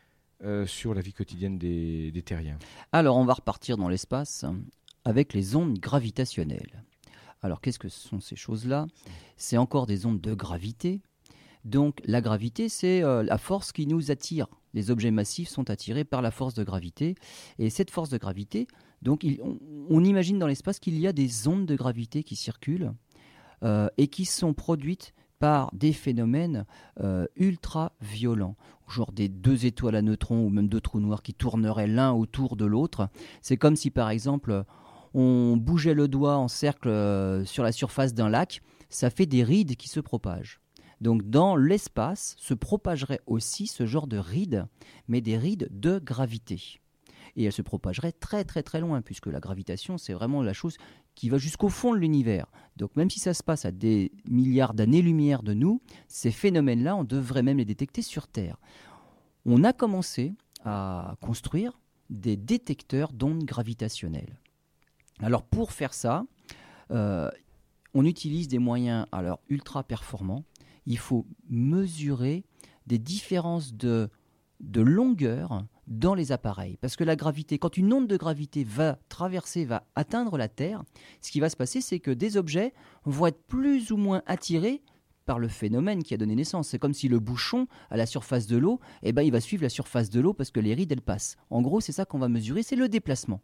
euh, 0.43 0.65
sur 0.65 0.95
la 0.95 1.01
vie 1.01 1.13
quotidienne 1.13 1.59
des, 1.59 2.11
des 2.11 2.21
terriens. 2.23 2.57
Alors, 2.91 3.15
on 3.17 3.25
va 3.25 3.33
repartir 3.33 3.77
dans 3.77 3.89
l'espace 3.89 4.43
avec 5.05 5.33
les 5.33 5.55
ondes 5.55 5.77
gravitationnelles. 5.77 6.83
Alors, 7.41 7.61
qu'est-ce 7.61 7.79
que 7.79 7.89
sont 7.89 8.19
ces 8.19 8.35
choses-là? 8.35 8.87
C'est 9.35 9.57
encore 9.57 9.87
des 9.87 10.05
ondes 10.05 10.21
de 10.21 10.33
gravité. 10.33 11.01
Donc, 11.65 12.01
la 12.05 12.21
gravité, 12.21 12.69
c'est 12.69 13.03
euh, 13.03 13.23
la 13.23 13.37
force 13.37 13.71
qui 13.71 13.87
nous 13.87 14.11
attire. 14.11 14.47
Les 14.73 14.91
objets 14.91 15.11
massifs 15.11 15.49
sont 15.49 15.69
attirés 15.69 16.03
par 16.03 16.21
la 16.21 16.31
force 16.31 16.53
de 16.53 16.63
gravité. 16.63 17.15
Et 17.59 17.69
cette 17.69 17.91
force 17.91 18.09
de 18.09 18.17
gravité, 18.17 18.67
donc, 19.01 19.25
on 19.89 20.03
imagine 20.03 20.37
dans 20.37 20.47
l'espace 20.47 20.79
qu'il 20.79 20.99
y 20.99 21.07
a 21.07 21.13
des 21.13 21.47
ondes 21.47 21.65
de 21.65 21.75
gravité 21.75 22.23
qui 22.23 22.35
circulent 22.35 22.93
euh, 23.63 23.89
et 23.97 24.07
qui 24.07 24.25
sont 24.25 24.53
produites 24.53 25.13
par 25.39 25.71
des 25.73 25.91
phénomènes 25.91 26.65
euh, 26.99 27.25
ultra 27.35 27.93
violents, 27.99 28.55
genre 28.87 29.11
des 29.11 29.27
deux 29.27 29.65
étoiles 29.65 29.95
à 29.95 30.03
neutrons 30.03 30.45
ou 30.45 30.49
même 30.49 30.67
deux 30.67 30.81
trous 30.81 30.99
noirs 30.99 31.23
qui 31.23 31.33
tourneraient 31.33 31.87
l'un 31.87 32.11
autour 32.11 32.55
de 32.55 32.65
l'autre. 32.65 33.09
C'est 33.41 33.57
comme 33.57 33.75
si 33.75 33.89
par 33.89 34.11
exemple 34.11 34.63
on 35.13 35.57
bougeait 35.57 35.93
le 35.93 36.07
doigt 36.07 36.37
en 36.37 36.47
cercle 36.47 36.89
euh, 36.89 37.45
sur 37.45 37.63
la 37.63 37.71
surface 37.71 38.13
d'un 38.13 38.29
lac, 38.29 38.61
ça 38.89 39.09
fait 39.09 39.25
des 39.25 39.43
rides 39.43 39.75
qui 39.75 39.89
se 39.89 39.99
propagent. 39.99 40.59
Donc 40.99 41.29
dans 41.29 41.55
l'espace 41.55 42.35
se 42.37 42.53
propagerait 42.53 43.21
aussi 43.25 43.67
ce 43.67 43.85
genre 43.85 44.07
de 44.07 44.17
rides, 44.17 44.67
mais 45.07 45.21
des 45.21 45.37
rides 45.37 45.67
de 45.71 45.99
gravité. 45.99 46.79
Et 47.35 47.45
elles 47.45 47.51
se 47.51 47.61
propageraient 47.61 48.11
très 48.11 48.43
très 48.43 48.61
très 48.61 48.81
loin, 48.81 49.01
puisque 49.01 49.27
la 49.27 49.39
gravitation 49.39 49.97
c'est 49.97 50.13
vraiment 50.13 50.43
la 50.43 50.53
chose 50.53 50.77
qui 51.15 51.29
va 51.29 51.37
jusqu'au 51.37 51.69
fond 51.69 51.93
de 51.93 51.97
l'univers. 51.97 52.45
Donc 52.77 52.95
même 52.95 53.09
si 53.09 53.19
ça 53.19 53.33
se 53.33 53.43
passe 53.43 53.65
à 53.65 53.71
des 53.71 54.11
milliards 54.29 54.73
d'années-lumière 54.73 55.43
de 55.43 55.53
nous, 55.53 55.81
ces 56.07 56.31
phénomènes-là, 56.31 56.95
on 56.95 57.03
devrait 57.03 57.43
même 57.43 57.57
les 57.57 57.65
détecter 57.65 58.01
sur 58.01 58.27
Terre. 58.27 58.57
On 59.45 59.63
a 59.63 59.73
commencé 59.73 60.33
à 60.63 61.15
construire 61.21 61.79
des 62.11 62.37
détecteurs 62.37 63.13
d'ondes 63.13 63.43
gravitationnelles. 63.43 64.40
Alors 65.21 65.43
pour 65.43 65.71
faire 65.71 65.93
ça, 65.93 66.25
euh, 66.91 67.29
on 67.93 68.05
utilise 68.05 68.47
des 68.47 68.59
moyens 68.59 69.05
alors 69.11 69.39
ultra 69.49 69.83
performants. 69.83 70.43
Il 70.85 70.97
faut 70.97 71.25
mesurer 71.49 72.43
des 72.87 72.97
différences 72.97 73.73
de, 73.73 74.09
longueur 74.75 75.65
dans 75.87 76.15
les 76.15 76.31
appareils. 76.31 76.77
Parce 76.77 76.95
que 76.95 77.03
la 77.03 77.15
gravité, 77.15 77.59
quand 77.59 77.77
une 77.77 77.93
onde 77.93 78.07
de 78.07 78.17
gravité 78.17 78.63
va 78.63 78.97
traverser, 79.09 79.65
va 79.65 79.83
atteindre 79.95 80.37
la 80.37 80.47
Terre, 80.47 80.83
ce 81.21 81.31
qui 81.31 81.39
va 81.39 81.49
se 81.49 81.55
passer, 81.55 81.81
c'est 81.81 81.99
que 81.99 82.11
des 82.11 82.37
objets 82.37 82.73
vont 83.05 83.27
être 83.27 83.43
plus 83.45 83.91
ou 83.91 83.97
moins 83.97 84.23
attirés 84.25 84.81
par 85.25 85.37
le 85.37 85.47
phénomène 85.47 86.01
qui 86.01 86.13
a 86.13 86.17
donné 86.17 86.35
naissance. 86.35 86.69
C'est 86.69 86.79
comme 86.79 86.93
si 86.93 87.07
le 87.07 87.19
bouchon 87.19 87.67
à 87.89 87.97
la 87.97 88.05
surface 88.05 88.47
de 88.47 88.57
l'eau, 88.57 88.79
eh 89.03 89.11
ben, 89.11 89.21
il 89.21 89.31
va 89.31 89.39
suivre 89.39 89.63
la 89.63 89.69
surface 89.69 90.09
de 90.09 90.19
l'eau 90.19 90.33
parce 90.33 90.51
que 90.51 90.59
les 90.59 90.73
rides, 90.73 90.91
elles 90.91 91.01
passent. 91.01 91.37
En 91.49 91.61
gros, 91.61 91.79
c'est 91.79 91.91
ça 91.91 92.05
qu'on 92.05 92.19
va 92.19 92.27
mesurer, 92.27 92.63
c'est 92.63 92.75
le 92.75 92.89
déplacement. 92.89 93.41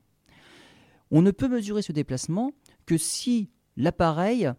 On 1.11 1.21
ne 1.21 1.31
peut 1.31 1.47
mesurer 1.47 1.81
ce 1.81 1.91
déplacement 1.91 2.51
que 2.85 2.97
si 2.97 3.49
l'appareil 3.75 4.51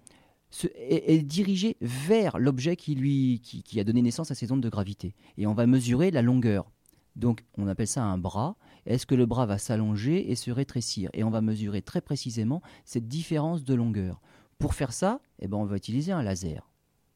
est, 0.77 1.23
dirigé 1.23 1.77
vers 1.81 2.39
l'objet 2.39 2.77
qui, 2.77 2.95
lui, 2.95 3.43
a 3.77 3.85
donné 3.85 4.03
naissance 4.03 4.31
à 4.31 4.35
ces 4.35 4.51
ondes 4.51 4.63
de 4.63 4.69
gravité. 4.69 5.15
Et 5.37 5.47
on 5.47 5.55
va 5.55 5.67
mesurer 5.67 6.11
la 6.11 6.23
longueur. 6.23 6.71
Donc 7.17 7.45
on 7.57 7.67
appelle 7.67 7.89
ça 7.89 8.05
un 8.05 8.17
bras. 8.17 8.57
Est-ce 8.87 9.05
que 9.05 9.15
le 9.15 9.27
bras 9.27 9.45
va 9.45 9.59
s'allonger 9.59 10.31
et 10.31 10.37
se 10.37 10.51
rétrécir? 10.51 11.11
Et 11.13 11.25
on 11.25 11.31
va 11.31 11.41
mesurer 11.41 11.83
très 11.83 12.01
précisément 12.01 12.63
cette 12.85 13.09
différence 13.09 13.65
de 13.65 13.75
longueur. 13.75 14.21
Pour 14.59 14.75
faire 14.75 14.93
ça, 14.93 15.21
eh 15.41 15.49
ben, 15.49 15.57
on 15.57 15.65
va 15.65 15.77
utiliser 15.77 16.13
un 16.13 16.23
laser. 16.23 16.71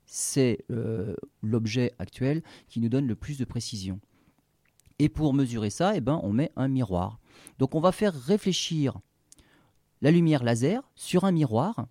C'est 0.04 0.64
euh, 0.70 1.14
l'objet 1.40 1.92
actuel 1.98 2.42
qui 2.68 2.80
nous 2.80 2.88
donne 2.88 3.06
le 3.06 3.16
plus 3.16 3.38
de 3.38 3.44
précision. 3.44 4.00
Et 4.98 5.08
pour 5.08 5.32
mesurer 5.34 5.70
ça, 5.70 5.96
eh 5.96 6.00
ben, 6.00 6.20
on 6.22 6.32
met 6.32 6.52
un 6.56 6.68
miroir. 6.68 7.18
Donc 7.58 7.74
on 7.74 7.80
va 7.80 7.92
faire 7.92 8.14
réfléchir 8.14 8.98
la 10.02 10.10
lumière 10.10 10.44
laser 10.44 10.82
sur 10.94 11.24
un 11.24 11.32
miroir. 11.32 11.86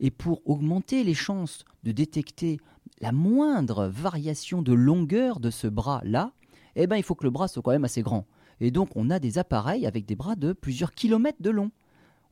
Et 0.00 0.10
pour 0.10 0.42
augmenter 0.48 1.02
les 1.02 1.14
chances 1.14 1.64
de 1.82 1.92
détecter 1.92 2.60
la 3.00 3.10
moindre 3.10 3.86
variation 3.86 4.62
de 4.62 4.72
longueur 4.72 5.40
de 5.40 5.50
ce 5.50 5.66
bras-là, 5.66 6.32
eh 6.76 6.86
ben, 6.86 6.96
il 6.96 7.02
faut 7.02 7.14
que 7.14 7.24
le 7.24 7.30
bras 7.30 7.48
soit 7.48 7.62
quand 7.62 7.72
même 7.72 7.84
assez 7.84 8.02
grand. 8.02 8.26
Et 8.60 8.70
donc 8.70 8.90
on 8.94 9.10
a 9.10 9.18
des 9.18 9.38
appareils 9.38 9.86
avec 9.86 10.06
des 10.06 10.14
bras 10.14 10.36
de 10.36 10.52
plusieurs 10.52 10.92
kilomètres 10.92 11.42
de 11.42 11.50
long. 11.50 11.70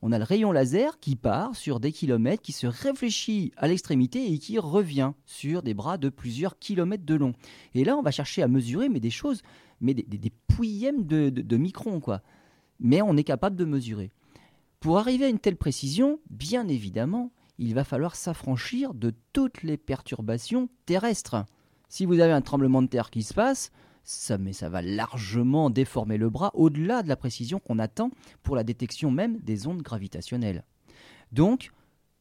On 0.01 0.11
a 0.11 0.17
le 0.17 0.25
rayon 0.25 0.51
laser 0.51 0.99
qui 0.99 1.15
part 1.15 1.55
sur 1.55 1.79
des 1.79 1.93
kilomètres, 1.93 2.41
qui 2.41 2.51
se 2.51 2.67
réfléchit 2.67 3.53
à 3.55 3.69
l'extrémité 3.69 4.33
et 4.33 4.37
qui 4.37 4.59
revient 4.59 5.13
sur 5.25 5.63
des 5.63 5.73
bras 5.73 5.97
de 5.97 6.09
plusieurs 6.09 6.59
kilomètres 6.59 7.05
de 7.05 7.15
long. 7.15 7.33
Et 7.73 7.85
là, 7.85 7.95
on 7.95 8.01
va 8.01 8.11
chercher 8.11 8.43
à 8.43 8.49
mesurer, 8.49 8.89
mais 8.89 8.99
des 8.99 9.09
choses, 9.09 9.43
mais 9.79 9.93
des, 9.93 10.03
des, 10.03 10.19
de, 10.19 11.29
de, 11.29 11.41
de 11.41 11.57
microns, 11.57 12.01
quoi. 12.01 12.21
Mais 12.81 13.01
on 13.01 13.15
est 13.15 13.23
capable 13.23 13.55
de 13.55 13.63
mesurer. 13.63 14.11
Pour 14.83 14.97
arriver 14.97 15.23
à 15.23 15.29
une 15.29 15.39
telle 15.39 15.55
précision, 15.55 16.19
bien 16.29 16.67
évidemment, 16.67 17.31
il 17.57 17.73
va 17.73 17.85
falloir 17.85 18.17
s'affranchir 18.17 18.93
de 18.93 19.13
toutes 19.31 19.63
les 19.63 19.77
perturbations 19.77 20.67
terrestres. 20.85 21.45
Si 21.87 22.05
vous 22.05 22.19
avez 22.19 22.33
un 22.33 22.41
tremblement 22.41 22.81
de 22.81 22.87
terre 22.87 23.09
qui 23.09 23.23
se 23.23 23.33
passe, 23.33 23.71
ça, 24.03 24.37
mais 24.37 24.51
ça 24.51 24.67
va 24.67 24.81
largement 24.81 25.69
déformer 25.69 26.17
le 26.17 26.29
bras 26.29 26.51
au-delà 26.53 27.01
de 27.01 27.07
la 27.07 27.15
précision 27.15 27.59
qu'on 27.59 27.79
attend 27.79 28.11
pour 28.41 28.57
la 28.57 28.65
détection 28.65 29.09
même 29.09 29.37
des 29.37 29.67
ondes 29.67 29.81
gravitationnelles. 29.81 30.65
Donc, 31.31 31.71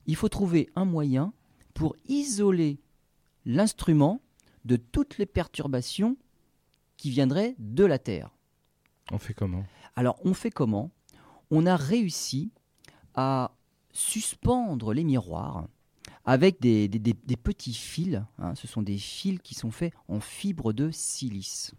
il 0.06 0.14
faut 0.14 0.28
trouver 0.28 0.70
un 0.76 0.84
moyen 0.84 1.32
pour 1.74 1.96
isoler 2.06 2.78
l'instrument 3.44 4.20
de 4.66 4.76
toutes 4.76 5.18
les 5.18 5.26
perturbations 5.26 6.16
qui 6.96 7.10
viendraient 7.10 7.56
de 7.58 7.84
la 7.84 7.98
Terre. 7.98 8.30
On 9.10 9.18
fait 9.18 9.34
comment? 9.34 9.64
Alors, 9.96 10.20
on 10.24 10.32
fait 10.32 10.52
comment? 10.52 10.92
On 11.54 11.66
a 11.66 11.76
réussi 11.76 12.50
à 13.14 13.52
suspendre 13.92 14.94
les 14.94 15.04
miroirs 15.04 15.68
avec 16.24 16.62
des, 16.62 16.88
petits 17.42 17.74
fils. 17.74 18.22
hein. 18.38 18.54
ce 18.54 18.66
sont 18.66 18.80
des 18.80 18.96
fils 18.96 19.38
qui 19.42 19.54
sont 19.54 19.70
faits 19.70 19.92
en 20.08 20.18
fibre 20.18 20.72
de 20.72 20.90
silice. 20.90 21.74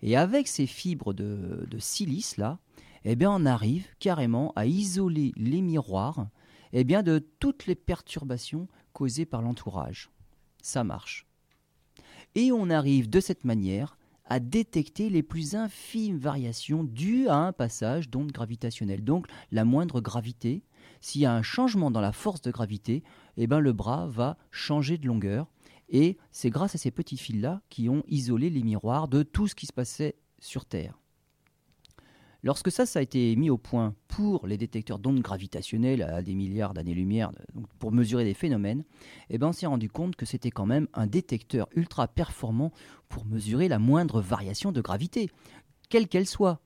Et 0.00 0.16
avec 0.16 0.48
ces 0.48 0.66
fibres 0.66 1.12
de, 1.12 1.66
de 1.70 1.78
silice 1.78 2.38
là, 2.38 2.58
eh 3.04 3.14
bien, 3.14 3.30
on 3.30 3.44
arrive 3.44 3.86
carrément 3.98 4.54
à 4.56 4.64
isoler 4.64 5.34
les 5.36 5.60
miroirs 5.60 6.26
eh 6.72 6.82
bien, 6.82 7.02
de 7.02 7.18
toutes 7.18 7.66
les 7.66 7.74
perturbations 7.74 8.68
causées 8.94 9.26
par 9.26 9.42
l'entourage. 9.42 10.10
Ça 10.62 10.82
marche. 10.82 11.26
Et 12.34 12.52
on 12.52 12.70
arrive 12.70 13.10
de 13.10 13.20
cette 13.20 13.44
manière 13.44 13.98
à 14.26 14.40
détecter 14.40 15.08
les 15.08 15.22
plus 15.22 15.54
infimes 15.54 16.18
variations 16.18 16.84
dues 16.84 17.28
à 17.28 17.36
un 17.36 17.52
passage 17.52 18.10
d'onde 18.10 18.32
gravitationnelle. 18.32 19.04
Donc 19.04 19.26
la 19.52 19.64
moindre 19.64 20.00
gravité, 20.00 20.64
s'il 21.00 21.20
y 21.22 21.26
a 21.26 21.34
un 21.34 21.42
changement 21.42 21.90
dans 21.90 22.00
la 22.00 22.12
force 22.12 22.42
de 22.42 22.50
gravité, 22.50 23.02
eh 23.36 23.46
ben, 23.46 23.60
le 23.60 23.72
bras 23.72 24.06
va 24.08 24.36
changer 24.50 24.98
de 24.98 25.06
longueur. 25.06 25.46
Et 25.88 26.18
c'est 26.32 26.50
grâce 26.50 26.74
à 26.74 26.78
ces 26.78 26.90
petits 26.90 27.16
fils-là 27.16 27.62
qui 27.68 27.88
ont 27.88 28.02
isolé 28.08 28.50
les 28.50 28.62
miroirs 28.62 29.06
de 29.06 29.22
tout 29.22 29.46
ce 29.46 29.54
qui 29.54 29.66
se 29.66 29.72
passait 29.72 30.16
sur 30.40 30.64
Terre. 30.64 30.98
Lorsque 32.42 32.70
ça, 32.70 32.86
ça 32.86 32.98
a 32.98 33.02
été 33.02 33.34
mis 33.36 33.50
au 33.50 33.58
point 33.58 33.94
pour 34.08 34.46
les 34.46 34.56
détecteurs 34.56 34.98
d'ondes 34.98 35.20
gravitationnelles 35.20 36.02
à 36.02 36.22
des 36.22 36.34
milliards 36.34 36.74
d'années-lumière, 36.74 37.32
pour 37.78 37.92
mesurer 37.92 38.24
des 38.24 38.34
phénomènes, 38.34 38.84
eh 39.30 39.38
ben 39.38 39.48
on 39.48 39.52
s'est 39.52 39.66
rendu 39.66 39.88
compte 39.88 40.16
que 40.16 40.26
c'était 40.26 40.50
quand 40.50 40.66
même 40.66 40.86
un 40.94 41.06
détecteur 41.06 41.68
ultra 41.74 42.08
performant 42.08 42.72
pour 43.08 43.24
mesurer 43.24 43.68
la 43.68 43.78
moindre 43.78 44.20
variation 44.20 44.72
de 44.72 44.80
gravité, 44.80 45.30
quelle 45.88 46.08
qu'elle 46.08 46.26
soit. 46.26 46.60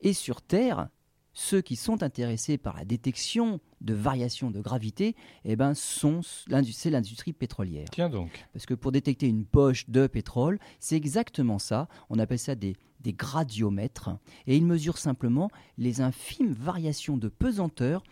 Et 0.00 0.12
sur 0.12 0.42
Terre, 0.42 0.88
ceux 1.38 1.60
qui 1.60 1.76
sont 1.76 2.02
intéressés 2.02 2.56
par 2.56 2.74
la 2.74 2.86
détection 2.86 3.60
de 3.82 3.92
variations 3.92 4.50
de 4.50 4.62
gravité, 4.62 5.14
eh 5.44 5.54
ben, 5.54 5.74
sont 5.74 6.22
c'est 6.22 6.88
l'industrie 6.88 7.34
pétrolière. 7.34 7.88
Tiens 7.92 8.08
donc. 8.08 8.46
Parce 8.54 8.64
que 8.64 8.72
pour 8.72 8.90
détecter 8.90 9.28
une 9.28 9.44
poche 9.44 9.90
de 9.90 10.06
pétrole, 10.06 10.58
c'est 10.80 10.96
exactement 10.96 11.58
ça. 11.58 11.88
On 12.08 12.18
appelle 12.18 12.38
ça 12.38 12.54
des, 12.54 12.74
gradiomètres. 13.04 14.10
Et 14.46 14.56
ils 14.56 14.64
mesurent 14.64 14.96
simplement 14.96 15.50
les 15.76 16.00
infimes 16.00 16.54
variations 16.54 17.18
de 17.18 17.28
pesanteur 17.28 18.02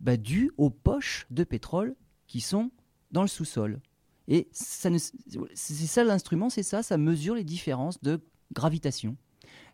bah, 0.00 0.16
dues 0.16 0.50
aux 0.58 0.70
poches 0.70 1.26
de 1.30 1.44
pétrole 1.44 1.94
qui 2.26 2.40
sont 2.40 2.72
dans 3.12 3.22
le 3.22 3.28
sous-sol. 3.28 3.80
Et 4.26 4.48
c'est 4.50 4.98
ça 4.98 6.02
l'instrument, 6.02 6.50
c'est 6.50 6.64
ça, 6.64 6.82
ça 6.82 6.98
mesure 6.98 7.36
les 7.36 7.44
différences 7.44 8.02
de 8.02 8.20
gravitation. 8.52 9.16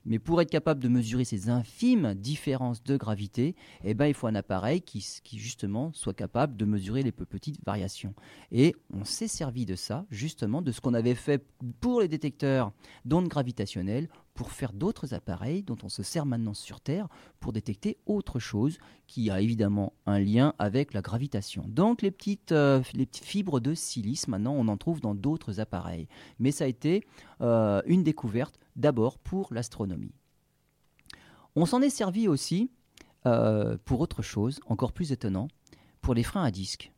Mais 0.08 0.18
pour 0.18 0.40
être 0.40 0.50
capable 0.50 0.82
de 0.82 0.88
mesurer 0.88 1.24
ces 1.24 1.50
infimes 1.50 2.14
différences 2.14 2.82
de 2.82 2.96
gravité, 2.96 3.54
eh 3.84 3.92
ben, 3.92 4.06
il 4.06 4.14
faut 4.14 4.26
un 4.26 4.34
appareil 4.34 4.80
qui, 4.80 5.04
justement 5.36 5.92
soit 5.92 6.14
capable 6.14 6.56
de 6.56 6.64
mesurer 6.64 7.02
les 7.02 7.12
petites 7.12 7.62
variations. 7.64 8.14
Et 8.50 8.74
on 8.90 9.04
s'est 9.04 9.28
servi 9.28 9.66
de 9.66 9.76
ça, 9.76 10.06
justement, 10.10 10.62
de 10.62 10.72
ce 10.72 10.80
qu'on 10.80 10.94
avait 10.94 11.14
fait 11.14 11.44
pour 11.80 12.00
les 12.00 12.08
détecteurs 12.08 12.72
d'ondes 13.04 13.28
gravitationnelles 13.28 14.08
pour 14.38 14.52
faire 14.52 14.72
d'autres 14.72 15.14
appareils 15.14 15.64
dont 15.64 15.76
on 15.82 15.88
se 15.88 16.04
sert 16.04 16.24
maintenant 16.24 16.54
sur 16.54 16.80
Terre 16.80 17.08
pour 17.40 17.52
détecter 17.52 17.98
autre 18.06 18.38
chose 18.38 18.78
qui 19.08 19.30
a 19.30 19.40
évidemment 19.40 19.94
un 20.06 20.20
lien 20.20 20.54
avec 20.60 20.94
la 20.94 21.02
gravitation. 21.02 21.64
Donc 21.66 22.02
les 22.02 22.12
petites, 22.12 22.52
euh, 22.52 22.80
les 22.94 23.04
petites 23.04 23.24
fibres 23.24 23.58
de 23.58 23.74
silice, 23.74 24.28
maintenant 24.28 24.52
on 24.52 24.68
en 24.68 24.76
trouve 24.76 25.00
dans 25.00 25.16
d'autres 25.16 25.58
appareils. 25.58 26.06
Mais 26.38 26.52
ça 26.52 26.64
a 26.64 26.66
été 26.68 27.04
euh, 27.40 27.82
une 27.86 28.04
découverte 28.04 28.60
d'abord 28.76 29.18
pour 29.18 29.52
l'astronomie. 29.52 30.14
On 31.56 31.66
s'en 31.66 31.82
est 31.82 31.90
servi 31.90 32.28
aussi 32.28 32.70
euh, 33.26 33.76
pour 33.86 34.00
autre 34.00 34.22
chose, 34.22 34.60
encore 34.66 34.92
plus 34.92 35.10
étonnant, 35.10 35.48
pour 36.00 36.14
les 36.14 36.22
freins 36.22 36.44
à 36.44 36.52
disque. 36.52 36.92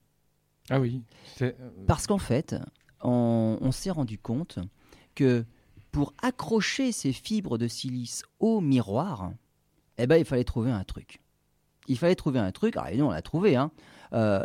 Ah 0.68 0.78
oui. 0.78 1.02
Parce 1.86 2.06
qu'en 2.06 2.18
fait, 2.18 2.54
on, 3.00 3.56
on 3.62 3.72
s'est 3.72 3.90
rendu 3.90 4.18
compte 4.18 4.58
que 5.14 5.46
pour 5.90 6.14
accrocher 6.22 6.92
ces 6.92 7.12
fibres 7.12 7.58
de 7.58 7.68
silice 7.68 8.24
au 8.38 8.60
miroir, 8.60 9.32
eh 9.98 10.06
ben, 10.06 10.16
il 10.16 10.24
fallait 10.24 10.44
trouver 10.44 10.70
un 10.70 10.84
truc. 10.84 11.20
Il 11.88 11.98
fallait 11.98 12.14
trouver 12.14 12.38
un 12.38 12.52
truc, 12.52 12.76
alors 12.76 12.96
nous 12.96 13.04
on 13.04 13.10
l'a 13.10 13.22
trouvé, 13.22 13.56
hein. 13.56 13.72
Euh, 14.12 14.44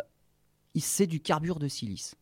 c'est 0.78 1.06
du 1.06 1.20
carbure 1.20 1.58
de 1.58 1.68
silice. 1.68 2.16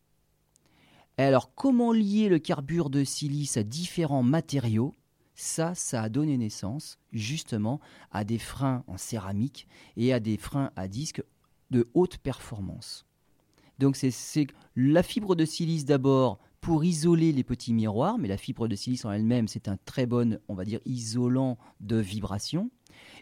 Alors 1.17 1.53
comment 1.53 1.91
lier 1.91 2.29
le 2.29 2.39
carbure 2.39 2.89
de 2.89 3.03
silice 3.03 3.57
à 3.57 3.63
différents 3.63 4.23
matériaux? 4.23 4.93
Ça, 5.33 5.75
ça 5.75 6.03
a 6.03 6.09
donné 6.09 6.37
naissance 6.37 6.97
justement 7.11 7.81
à 8.11 8.23
des 8.23 8.37
freins 8.37 8.83
en 8.87 8.97
céramique 8.97 9.67
et 9.97 10.13
à 10.13 10.19
des 10.19 10.37
freins 10.37 10.71
à 10.75 10.87
disque 10.87 11.21
de 11.71 11.89
haute 11.93 12.17
performance. 12.17 13.05
Donc 13.79 13.97
c'est 13.97 14.47
la 14.75 15.03
fibre 15.03 15.35
de 15.35 15.43
silice 15.43 15.83
d'abord 15.83 16.39
pour 16.65 16.83
isoler 16.83 17.31
les 17.31 17.43
petits 17.43 17.73
miroirs, 17.73 18.17
mais 18.17 18.27
la 18.27 18.37
fibre 18.37 18.67
de 18.67 18.75
silice 18.75 19.05
en 19.05 19.11
elle-même, 19.11 19.47
c'est 19.47 19.67
un 19.67 19.77
très 19.77 20.07
bon, 20.07 20.39
on 20.47 20.55
va 20.55 20.65
dire, 20.65 20.79
isolant 20.83 21.59
de 21.79 21.97
vibration. 21.97 22.71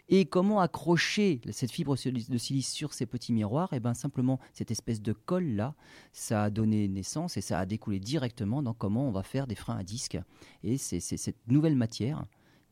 Et 0.08 0.24
comment 0.24 0.60
accrocher 0.60 1.42
cette 1.50 1.70
fibre 1.70 1.94
de 1.94 2.38
silice 2.38 2.72
sur 2.72 2.94
ces 2.94 3.04
petits 3.04 3.34
miroirs? 3.34 3.68
Eh 3.74 3.80
bien 3.80 3.92
simplement, 3.92 4.40
cette 4.54 4.70
espèce 4.70 5.02
de 5.02 5.12
colle-là, 5.12 5.74
ça 6.10 6.44
a 6.44 6.48
donné 6.48 6.88
naissance 6.88 7.36
et 7.36 7.42
ça 7.42 7.58
a 7.58 7.66
découlé 7.66 8.00
directement 8.00 8.62
dans 8.62 8.72
comment 8.72 9.06
on 9.06 9.12
va 9.12 9.22
faire 9.22 9.46
des 9.46 9.56
freins 9.56 9.76
à 9.76 9.82
disque. 9.82 10.16
Et 10.62 10.78
c'est 10.78 11.00
cette 11.00 11.46
nouvelle 11.46 11.76
matière 11.76 12.24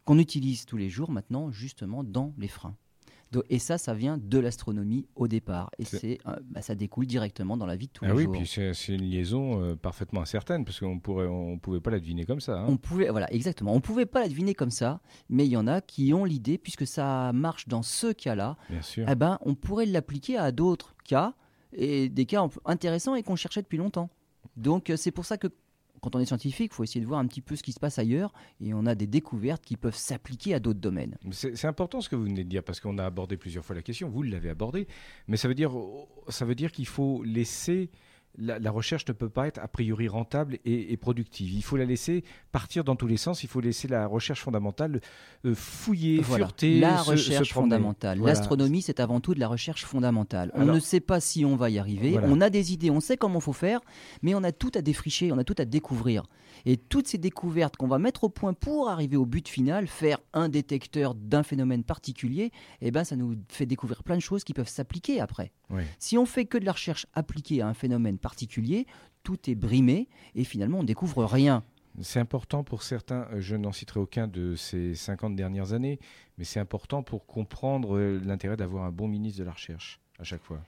qu'on 0.06 0.18
utilise 0.18 0.64
tous 0.64 0.78
les 0.78 0.88
jours 0.88 1.10
maintenant 1.10 1.50
justement 1.50 2.02
dans 2.02 2.32
les 2.38 2.48
freins. 2.48 2.78
Et 3.48 3.58
ça, 3.58 3.78
ça 3.78 3.94
vient 3.94 4.18
de 4.18 4.38
l'astronomie 4.38 5.06
au 5.16 5.28
départ. 5.28 5.70
Et 5.78 5.84
c'est, 5.84 6.18
euh, 6.26 6.36
bah, 6.50 6.62
ça 6.62 6.74
découle 6.74 7.06
directement 7.06 7.56
dans 7.56 7.66
la 7.66 7.76
vie 7.76 7.86
de 7.86 7.92
tous 7.92 8.04
ah 8.04 8.12
les 8.12 8.22
jours. 8.22 8.32
Oui, 8.32 8.38
puis 8.38 8.46
c'est, 8.46 8.92
une 8.92 9.02
liaison 9.02 9.62
euh, 9.62 9.76
parfaitement 9.76 10.20
incertaine, 10.20 10.64
parce 10.64 10.80
qu'on 10.80 10.98
pourrait, 10.98 11.26
on 11.26 11.58
pouvait 11.58 11.80
pas 11.80 11.90
la 11.90 12.00
deviner 12.00 12.24
comme 12.24 12.40
ça. 12.40 12.58
Hein. 12.58 12.66
On 12.68 12.76
pouvait, 12.76 13.08
voilà, 13.08 13.32
exactement. 13.32 13.74
On 13.74 13.80
pouvait 13.80 14.06
pas 14.06 14.20
la 14.20 14.28
deviner 14.28 14.54
comme 14.54 14.70
ça, 14.70 15.00
mais 15.28 15.46
il 15.46 15.50
y 15.50 15.56
en 15.56 15.66
a 15.66 15.80
qui 15.80 16.12
ont 16.12 16.24
l'idée, 16.24 16.58
puisque 16.58 16.86
ça 16.86 17.32
marche 17.32 17.68
dans 17.68 17.82
ce 17.82 18.12
cas-là, 18.12 18.56
Bien 18.70 18.82
sûr. 18.82 19.06
Eh 19.08 19.14
ben, 19.14 19.38
on 19.42 19.54
pourrait 19.54 19.86
l'appliquer 19.86 20.36
à 20.36 20.52
d'autres 20.52 20.94
cas, 21.04 21.34
et 21.72 22.08
des 22.08 22.26
cas 22.26 22.46
intéressants 22.64 23.14
et 23.14 23.22
qu'on 23.22 23.36
cherchait 23.36 23.62
depuis 23.62 23.78
longtemps. 23.78 24.10
Donc 24.56 24.90
euh, 24.90 24.96
c'est 24.96 25.10
pour 25.10 25.24
ça 25.24 25.38
que 25.38 25.48
quand 26.02 26.16
on 26.16 26.18
est 26.18 26.26
scientifique, 26.26 26.72
il 26.72 26.74
faut 26.74 26.82
essayer 26.82 27.00
de 27.00 27.06
voir 27.06 27.20
un 27.20 27.26
petit 27.26 27.40
peu 27.40 27.54
ce 27.54 27.62
qui 27.62 27.72
se 27.72 27.78
passe 27.78 27.98
ailleurs 27.98 28.32
et 28.60 28.74
on 28.74 28.86
a 28.86 28.94
des 28.96 29.06
découvertes 29.06 29.64
qui 29.64 29.76
peuvent 29.76 29.96
s'appliquer 29.96 30.52
à 30.52 30.58
d'autres 30.58 30.80
domaines. 30.80 31.16
C'est 31.30 31.64
important 31.64 32.00
ce 32.00 32.08
que 32.08 32.16
vous 32.16 32.24
venez 32.24 32.42
de 32.42 32.48
dire 32.48 32.64
parce 32.64 32.80
qu'on 32.80 32.98
a 32.98 33.06
abordé 33.06 33.36
plusieurs 33.36 33.64
fois 33.64 33.76
la 33.76 33.82
question, 33.82 34.08
vous 34.08 34.22
l'avez 34.22 34.50
abordé, 34.50 34.88
mais 35.28 35.36
ça 35.36 35.46
veut 35.46 35.54
dire, 35.54 35.70
veut 35.70 36.54
dire 36.56 36.72
qu'il 36.72 36.86
faut 36.86 37.22
laisser 37.22 37.88
la, 38.38 38.70
recherche 38.70 39.06
ne 39.08 39.12
peut 39.12 39.28
pas 39.28 39.46
être 39.46 39.58
a 39.58 39.68
priori 39.68 40.08
rentable 40.08 40.58
et, 40.64 40.96
productive. 40.96 41.52
Il 41.52 41.62
faut 41.62 41.76
la 41.76 41.84
laisser 41.84 42.24
partir 42.50 42.84
dans 42.84 42.96
tous 42.96 43.06
les 43.06 43.16
sens. 43.16 43.42
Il 43.42 43.48
faut 43.48 43.60
laisser 43.60 43.88
la 43.88 44.06
recherche 44.06 44.40
fondamentale 44.40 45.00
euh, 45.44 45.54
fouiller, 45.54 46.22
fureter. 46.22 46.80
La 46.80 47.02
recherche 47.02 47.52
fondamentale. 47.52 48.20
L'astronomie, 48.20 48.82
c'est 48.82 49.00
avant 49.00 49.20
tout 49.20 49.34
de 49.34 49.40
la 49.40 49.48
recherche 49.48 49.84
fondamentale. 49.84 50.50
On 50.54 50.64
ne 50.64 50.80
sait 50.80 51.00
pas 51.00 51.20
si 51.20 51.44
on 51.44 51.56
va 51.56 51.70
y 51.70 51.78
arriver. 51.78 52.18
On 52.22 52.40
a 52.40 52.50
des 52.50 52.72
idées, 52.72 52.90
on 52.90 53.00
sait 53.00 53.16
comment 53.16 53.38
il 53.38 53.42
faut 53.42 53.52
faire, 53.52 53.80
mais 54.22 54.34
on 54.34 54.42
a 54.42 54.52
tout 54.52 54.72
à 54.74 54.82
défricher, 54.82 55.32
on 55.32 55.38
a 55.38 55.44
tout 55.44 55.56
à 55.58 55.64
découvrir. 55.64 56.24
Et 56.64 56.76
toutes 56.76 57.08
ces 57.08 57.18
découvertes 57.18 57.76
qu'on 57.76 57.88
va 57.88 57.98
mettre 57.98 58.24
au 58.24 58.28
point 58.28 58.52
pour 58.52 58.88
arriver 58.88 59.16
au 59.16 59.26
but 59.26 59.48
final, 59.48 59.86
faire 59.86 60.18
un 60.32 60.48
détecteur 60.48 61.14
d'un 61.14 61.42
phénomène 61.42 61.82
particulier, 61.82 62.52
eh 62.80 62.90
ben, 62.90 63.04
ça 63.04 63.16
nous 63.16 63.36
fait 63.48 63.66
découvrir 63.66 64.02
plein 64.02 64.16
de 64.16 64.20
choses 64.20 64.44
qui 64.44 64.54
peuvent 64.54 64.68
s'appliquer 64.68 65.20
après. 65.20 65.52
Si 65.98 66.18
on 66.18 66.26
fait 66.26 66.44
que 66.44 66.58
de 66.58 66.64
la 66.64 66.72
recherche 66.72 67.06
appliquée 67.14 67.62
à 67.62 67.68
un 67.68 67.74
phénomène 67.74 68.18
particulier, 68.18 68.86
tout 69.22 69.38
est 69.48 69.54
brimé 69.54 70.08
et 70.34 70.44
finalement 70.44 70.80
on 70.80 70.84
découvre 70.84 71.24
rien. 71.24 71.62
C'est 72.00 72.20
important 72.20 72.64
pour 72.64 72.82
certains, 72.82 73.26
euh, 73.32 73.40
je 73.40 73.54
n'en 73.54 73.72
citerai 73.72 74.00
aucun 74.00 74.26
de 74.26 74.54
ces 74.54 74.94
50 74.94 75.36
dernières 75.36 75.74
années, 75.74 75.98
mais 76.38 76.44
c'est 76.44 76.60
important 76.60 77.02
pour 77.02 77.26
comprendre 77.26 77.98
euh, 77.98 78.18
l'intérêt 78.24 78.56
d'avoir 78.56 78.84
un 78.84 78.90
bon 78.90 79.08
ministre 79.08 79.38
de 79.40 79.44
la 79.44 79.52
Recherche 79.52 80.00
à 80.18 80.24
chaque 80.24 80.42
fois. 80.42 80.60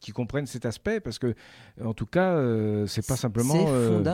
Qui 0.00 0.12
comprennent 0.12 0.46
cet 0.46 0.64
aspect 0.64 1.00
parce 1.00 1.18
que 1.18 1.34
en 1.82 1.92
tout 1.92 2.06
cas 2.06 2.34
euh, 2.34 2.86
c'est 2.86 3.04
pas 3.04 3.16
simplement 3.16 3.54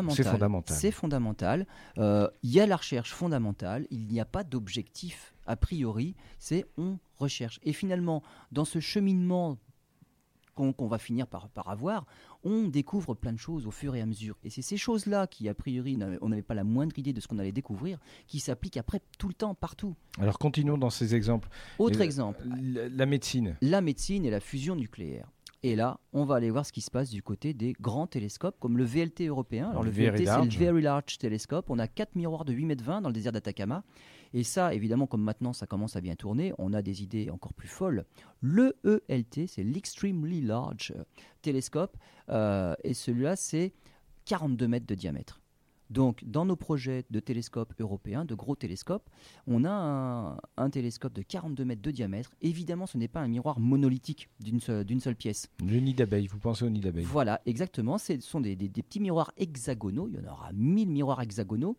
c'est 0.09 0.23
fondamental. 0.25 0.77
c'est 0.77 0.91
fondamental. 0.91 1.67
Il 1.99 2.51
y 2.51 2.59
a 2.59 2.67
la 2.67 2.77
recherche 2.77 3.13
fondamentale 3.13 3.87
il 3.91 4.07
n'y 4.07 4.19
a 4.19 4.25
pas 4.25 4.45
d'objectif 4.45 5.35
a 5.45 5.57
priori 5.57 6.15
c'est 6.39 6.65
on 6.79 6.99
recherche. 7.19 7.61
Et 7.65 7.75
finalement 7.75 8.23
dans 8.51 8.65
ce 8.65 8.81
cheminement 8.81 9.59
qu'on 10.55 10.87
va 10.87 10.99
finir 10.99 11.27
par, 11.27 11.49
par 11.49 11.69
avoir, 11.69 12.07
on 12.45 12.69
découvre 12.69 13.15
plein 13.15 13.33
de 13.33 13.39
choses 13.39 13.67
au 13.67 13.71
fur 13.71 13.95
et 13.95 14.01
à 14.01 14.07
mesure. 14.07 14.37
Et 14.45 14.51
c'est 14.51 14.63
ces 14.63 14.77
choses-là 14.77 15.27
qui, 15.27 15.49
a 15.49 15.55
priori, 15.55 15.99
on 16.21 16.29
n'avait 16.29 16.43
pas 16.43 16.55
la 16.55 16.65
moindre 16.65 16.99
idée 16.99 17.13
de 17.13 17.21
ce 17.21 17.29
qu'on 17.29 17.39
allait 17.39 17.53
découvrir, 17.53 17.99
qui 18.27 18.41
s'appliquent 18.41 18.77
après 18.77 19.01
tout 19.19 19.29
le 19.29 19.35
temps, 19.35 19.55
partout. 19.55 19.95
Alors 20.19 20.39
continuons 20.39 20.79
dans 20.79 20.91
ces 20.91 21.15
exemples. 21.15 21.49
Autre 21.79 22.01
exemple. 22.01 22.45
La, 22.47 23.07
médecine. 23.07 23.57
La 23.61 23.81
médecine 23.81 24.25
et 24.25 24.31
la 24.31 24.41
fusion 24.41 24.77
nucléaire. 24.77 25.29
Et 25.67 25.77
là, 25.77 25.99
on 26.13 26.27
va 26.27 26.35
aller 26.35 26.51
voir 26.51 26.67
ce 26.67 26.73
qui 26.73 26.83
se 26.83 26.91
passe 26.91 27.09
du 27.09 27.23
côté 27.23 27.55
des 27.55 27.73
grands 27.81 28.07
télescopes, 28.07 28.61
comme 28.61 28.77
le 28.77 28.85
VLT 28.85 29.29
européen. 29.29 29.71
Alors, 29.71 29.83
le, 29.83 29.91
VLT, 29.91 30.27
c'est 30.27 30.45
le 30.45 30.51
Very 30.51 30.83
Large 30.83 31.17
Telescope. 31.17 31.71
On 31.71 31.79
a 31.79 31.89
quatre 31.89 32.17
miroirs 32.17 32.45
de 32.45 32.53
8 32.53 32.67
mètres 32.67 32.85
20 32.85 33.01
dans 33.01 33.09
le 33.09 33.15
désert 33.15 33.33
d'Atacama. 33.33 33.83
Et 34.35 34.45
ça, 34.45 34.75
évidemment, 34.75 35.07
comme 35.07 35.23
maintenant 35.23 35.55
ça 35.55 35.67
commence 35.67 35.97
à 35.97 36.03
bien 36.03 36.17
tourner, 36.17 36.53
on 36.59 36.75
a 36.75 36.83
des 36.83 37.03
idées 37.03 37.31
encore 37.31 37.55
plus 37.55 37.69
folles. 37.69 38.05
Le 38.43 38.77
ELT, 38.85 39.47
c'est 39.47 39.63
l'Extremely 39.63 40.43
Large 40.43 40.93
Telescope, 41.41 41.97
euh, 42.29 42.75
et 42.85 42.93
celui-là, 42.93 43.35
c'est 43.35 43.73
42 44.27 44.69
mètres 44.69 44.87
de 44.87 44.95
diamètre. 44.95 45.41
Donc, 45.95 46.25
dans 46.25 46.45
nos 46.45 46.57
projets 46.57 47.05
de 47.11 47.21
télescopes 47.21 47.73
européens, 47.79 48.25
de 48.25 48.35
gros 48.35 48.57
télescopes, 48.57 49.09
on 49.47 49.65
a 49.65 50.41
un, 50.57 50.71
télescope 50.71 51.13
de 51.13 51.23
42 51.23 51.65
mètres 51.65 51.83
de 51.83 51.93
diamètre. 51.93 52.35
Évidemment, 52.43 52.87
ce 52.87 52.99
n'est 52.99 53.07
pas 53.07 53.21
un 53.21 53.29
miroir 53.29 53.61
monolithique 53.61 54.29
d'une 54.41 54.59
seule, 54.59 55.15
pièce. 55.15 55.49
Le 55.65 55.79
nid 55.79 55.95
d'abeille, 55.95 56.27
vous 56.27 56.41
pensez 56.41 56.65
au 56.65 56.69
nid 56.69 56.81
d'abeille? 56.81 57.05
Voilà, 57.05 57.41
exactement. 57.47 57.97
Ce 57.97 58.19
sont 58.19 58.41
des, 58.41 58.57
des, 58.57 58.83
petits 58.83 58.99
miroirs 58.99 59.31
hexagonaux. 59.37 60.09
Il 60.09 60.17
y 60.17 60.19
en 60.19 60.33
aura 60.33 60.51
1000 60.53 60.91
miroirs 60.91 61.23
hexagonaux 61.23 61.77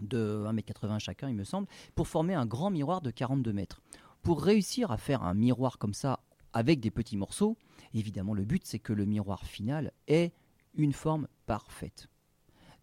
de 0.00 0.44
1m80 0.46 1.00
chacun, 1.00 1.28
il 1.28 1.34
me 1.34 1.42
semble, 1.42 1.66
pour 1.96 2.06
former 2.06 2.34
un 2.34 2.46
grand 2.46 2.70
miroir 2.70 3.00
de 3.00 3.10
42 3.10 3.52
mètres. 3.52 3.82
Pour 4.22 4.44
réussir 4.44 4.92
à 4.92 4.96
faire 4.96 5.24
un 5.24 5.34
miroir 5.34 5.78
comme 5.78 5.92
ça 5.92 6.20
avec 6.52 6.78
des 6.78 6.92
petits 6.92 7.16
morceaux, 7.16 7.56
évidemment, 7.94 8.32
le 8.32 8.44
but 8.44 8.62
c'est 8.64 8.78
que 8.78 8.92
le 8.92 9.06
miroir 9.06 9.44
final 9.44 9.90
ait 10.06 10.30
une 10.76 10.92
forme 10.92 11.26
parfaite. 11.46 12.08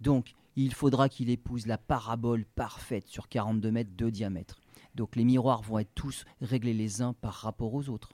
Donc, 0.01 0.33
il 0.55 0.73
faudra 0.73 1.09
qu'il 1.09 1.29
épouse 1.29 1.67
la 1.67 1.77
parabole 1.77 2.45
parfaite 2.45 3.07
sur 3.07 3.29
42 3.29 3.71
mètres 3.71 3.95
de 3.95 4.09
diamètre. 4.09 4.59
Donc, 4.95 5.15
les 5.15 5.23
miroirs 5.23 5.61
vont 5.61 5.79
être 5.79 5.93
tous 5.95 6.25
réglés 6.41 6.73
les 6.73 7.01
uns 7.01 7.13
par 7.13 7.33
rapport 7.33 7.73
aux 7.73 7.89
autres. 7.89 8.13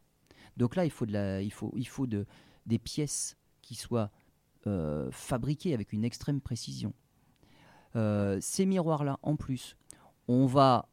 Donc 0.57 0.75
là, 0.75 0.85
il 0.85 0.91
faut, 0.91 1.05
des 2.05 2.79
pièces 2.79 3.37
qui 3.61 3.75
soient 3.75 4.11
euh, 4.65 5.09
fabriquées 5.11 5.73
avec 5.73 5.93
une 5.93 6.03
extrême 6.03 6.41
précision. 6.41 6.93
Euh, 7.95 8.37
ces 8.41 8.65
miroirs-là, 8.65 9.19
en 9.21 9.35
plus, 9.35 9.77
on 10.27 10.45
va 10.45 10.89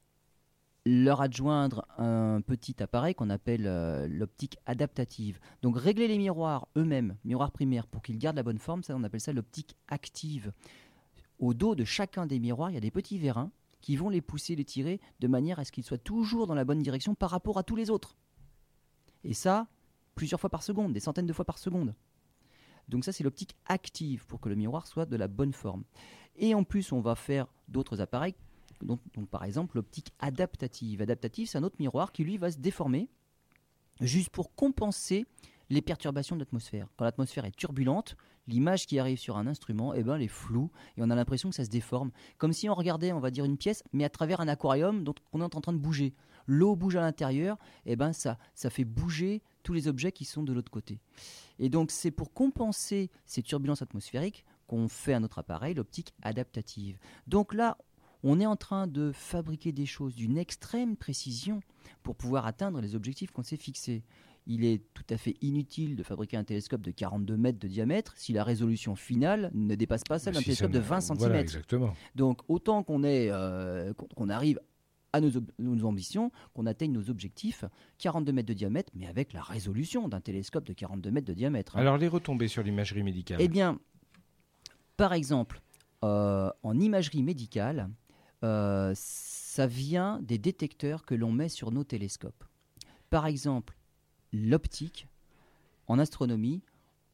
leur 0.86 1.22
adjoindre 1.22 1.86
un 1.96 2.42
petit 2.42 2.82
appareil 2.82 3.14
qu'on 3.14 3.30
appelle 3.30 3.66
euh, 3.66 4.06
l'optique 4.06 4.58
adaptative. 4.66 5.40
Donc 5.62 5.78
régler 5.78 6.08
les 6.08 6.18
miroirs 6.18 6.68
eux-mêmes, 6.76 7.16
miroirs 7.24 7.52
primaires, 7.52 7.86
pour 7.86 8.02
qu'ils 8.02 8.18
gardent 8.18 8.36
la 8.36 8.42
bonne 8.42 8.58
forme, 8.58 8.82
ça 8.82 8.94
on 8.94 9.02
appelle 9.02 9.20
ça 9.20 9.32
l'optique 9.32 9.76
active. 9.88 10.52
Au 11.44 11.52
dos 11.52 11.74
de 11.74 11.84
chacun 11.84 12.24
des 12.24 12.40
miroirs, 12.40 12.70
il 12.70 12.74
y 12.74 12.78
a 12.78 12.80
des 12.80 12.90
petits 12.90 13.18
vérins 13.18 13.50
qui 13.82 13.96
vont 13.96 14.08
les 14.08 14.22
pousser, 14.22 14.56
les 14.56 14.64
tirer, 14.64 14.98
de 15.20 15.28
manière 15.28 15.58
à 15.58 15.66
ce 15.66 15.72
qu'ils 15.72 15.84
soient 15.84 15.98
toujours 15.98 16.46
dans 16.46 16.54
la 16.54 16.64
bonne 16.64 16.82
direction 16.82 17.14
par 17.14 17.28
rapport 17.28 17.58
à 17.58 17.62
tous 17.62 17.76
les 17.76 17.90
autres. 17.90 18.16
Et 19.24 19.34
ça, 19.34 19.66
plusieurs 20.14 20.40
fois 20.40 20.48
par 20.48 20.62
seconde, 20.62 20.94
des 20.94 21.00
centaines 21.00 21.26
de 21.26 21.34
fois 21.34 21.44
par 21.44 21.58
seconde. 21.58 21.94
Donc 22.88 23.04
ça, 23.04 23.12
c'est 23.12 23.24
l'optique 23.24 23.56
active 23.66 24.24
pour 24.24 24.40
que 24.40 24.48
le 24.48 24.54
miroir 24.54 24.86
soit 24.86 25.04
de 25.04 25.16
la 25.16 25.28
bonne 25.28 25.52
forme. 25.52 25.84
Et 26.36 26.54
en 26.54 26.64
plus, 26.64 26.92
on 26.92 27.02
va 27.02 27.14
faire 27.14 27.46
d'autres 27.68 28.00
appareils, 28.00 28.34
donc, 28.80 29.00
par 29.30 29.44
exemple 29.44 29.76
l'optique 29.76 30.14
adaptative. 30.20 31.02
Adaptative, 31.02 31.46
c'est 31.46 31.58
un 31.58 31.62
autre 31.62 31.76
miroir 31.78 32.12
qui, 32.12 32.24
lui, 32.24 32.38
va 32.38 32.50
se 32.50 32.56
déformer 32.56 33.10
juste 34.00 34.30
pour 34.30 34.54
compenser 34.54 35.26
les 35.70 35.82
perturbations 35.82 36.36
de 36.36 36.40
l'atmosphère. 36.40 36.88
Quand 36.96 37.04
l'atmosphère 37.04 37.44
est 37.44 37.56
turbulente, 37.56 38.16
l'image 38.46 38.86
qui 38.86 38.98
arrive 38.98 39.18
sur 39.18 39.36
un 39.36 39.46
instrument, 39.46 39.94
eh 39.94 40.02
ben, 40.02 40.16
elle 40.16 40.22
est 40.22 40.28
floue 40.28 40.70
et 40.96 41.02
on 41.02 41.10
a 41.10 41.14
l'impression 41.14 41.50
que 41.50 41.56
ça 41.56 41.64
se 41.64 41.70
déforme. 41.70 42.10
Comme 42.38 42.52
si 42.52 42.68
on 42.68 42.74
regardait, 42.74 43.12
on 43.12 43.20
va 43.20 43.30
dire, 43.30 43.44
une 43.44 43.56
pièce, 43.56 43.82
mais 43.92 44.04
à 44.04 44.10
travers 44.10 44.40
un 44.40 44.48
aquarium 44.48 45.04
dont 45.04 45.14
on 45.32 45.40
est 45.40 45.44
en 45.56 45.60
train 45.60 45.72
de 45.72 45.78
bouger. 45.78 46.14
L'eau 46.46 46.76
bouge 46.76 46.96
à 46.96 47.00
l'intérieur, 47.00 47.56
eh 47.86 47.96
ben, 47.96 48.12
ça, 48.12 48.38
ça 48.54 48.68
fait 48.68 48.84
bouger 48.84 49.42
tous 49.62 49.72
les 49.72 49.88
objets 49.88 50.12
qui 50.12 50.24
sont 50.24 50.42
de 50.42 50.52
l'autre 50.52 50.70
côté. 50.70 51.00
Et 51.58 51.70
donc 51.70 51.90
c'est 51.90 52.10
pour 52.10 52.32
compenser 52.32 53.10
ces 53.24 53.42
turbulences 53.42 53.82
atmosphériques 53.82 54.44
qu'on 54.66 54.88
fait 54.88 55.14
un 55.14 55.24
autre 55.24 55.38
appareil, 55.38 55.74
l'optique 55.74 56.14
adaptative. 56.22 56.98
Donc 57.26 57.54
là, 57.54 57.78
on 58.22 58.40
est 58.40 58.46
en 58.46 58.56
train 58.56 58.86
de 58.86 59.12
fabriquer 59.12 59.72
des 59.72 59.86
choses 59.86 60.14
d'une 60.14 60.38
extrême 60.38 60.96
précision 60.96 61.60
pour 62.02 62.16
pouvoir 62.16 62.46
atteindre 62.46 62.80
les 62.80 62.94
objectifs 62.94 63.30
qu'on 63.30 63.42
s'est 63.42 63.58
fixés. 63.58 64.02
Il 64.46 64.64
est 64.64 64.82
tout 64.92 65.04
à 65.08 65.16
fait 65.16 65.36
inutile 65.40 65.96
de 65.96 66.02
fabriquer 66.02 66.36
un 66.36 66.44
télescope 66.44 66.82
de 66.82 66.90
42 66.90 67.36
mètres 67.36 67.58
de 67.58 67.68
diamètre 67.68 68.12
si 68.16 68.32
la 68.32 68.44
résolution 68.44 68.94
finale 68.94 69.50
ne 69.54 69.74
dépasse 69.74 70.04
pas 70.04 70.18
celle 70.18 70.34
d'un 70.34 70.42
télescope 70.42 70.70
de 70.70 70.78
20 70.78 71.00
cm. 71.00 71.34
exactement. 71.34 71.94
Donc 72.14 72.40
autant 72.48 72.82
qu'on 72.82 73.04
euh, 73.04 73.92
qu'on 73.94 74.28
arrive 74.28 74.60
à 75.14 75.20
nos, 75.20 75.84
ambitions, 75.84 76.32
qu'on 76.54 76.66
atteigne 76.66 76.90
nos 76.90 77.08
objectifs, 77.08 77.64
42 77.98 78.32
mètres 78.32 78.48
de 78.48 78.52
diamètre, 78.52 78.90
mais 78.96 79.06
avec 79.06 79.32
la 79.32 79.42
résolution 79.42 80.08
d'un 80.08 80.20
télescope 80.20 80.64
de 80.64 80.72
42 80.72 81.10
mètres 81.12 81.26
de 81.28 81.34
diamètre. 81.34 81.76
Hein. 81.76 81.80
Alors 81.80 81.98
les 81.98 82.08
retombées 82.08 82.48
sur 82.48 82.64
l'imagerie 82.64 83.04
médicale 83.04 83.38
Eh 83.40 83.46
bien, 83.46 83.78
par 84.96 85.12
exemple, 85.12 85.60
euh, 86.02 86.50
en 86.64 86.80
imagerie 86.80 87.22
médicale, 87.22 87.88
euh, 88.42 88.92
ça 88.96 89.68
vient 89.68 90.20
des 90.20 90.36
détecteurs 90.36 91.04
que 91.04 91.14
l'on 91.14 91.30
met 91.30 91.48
sur 91.48 91.70
nos 91.70 91.84
télescopes. 91.84 92.44
Par 93.08 93.26
exemple, 93.26 93.76
l'optique, 94.34 95.06
en 95.86 95.98
astronomie, 95.98 96.62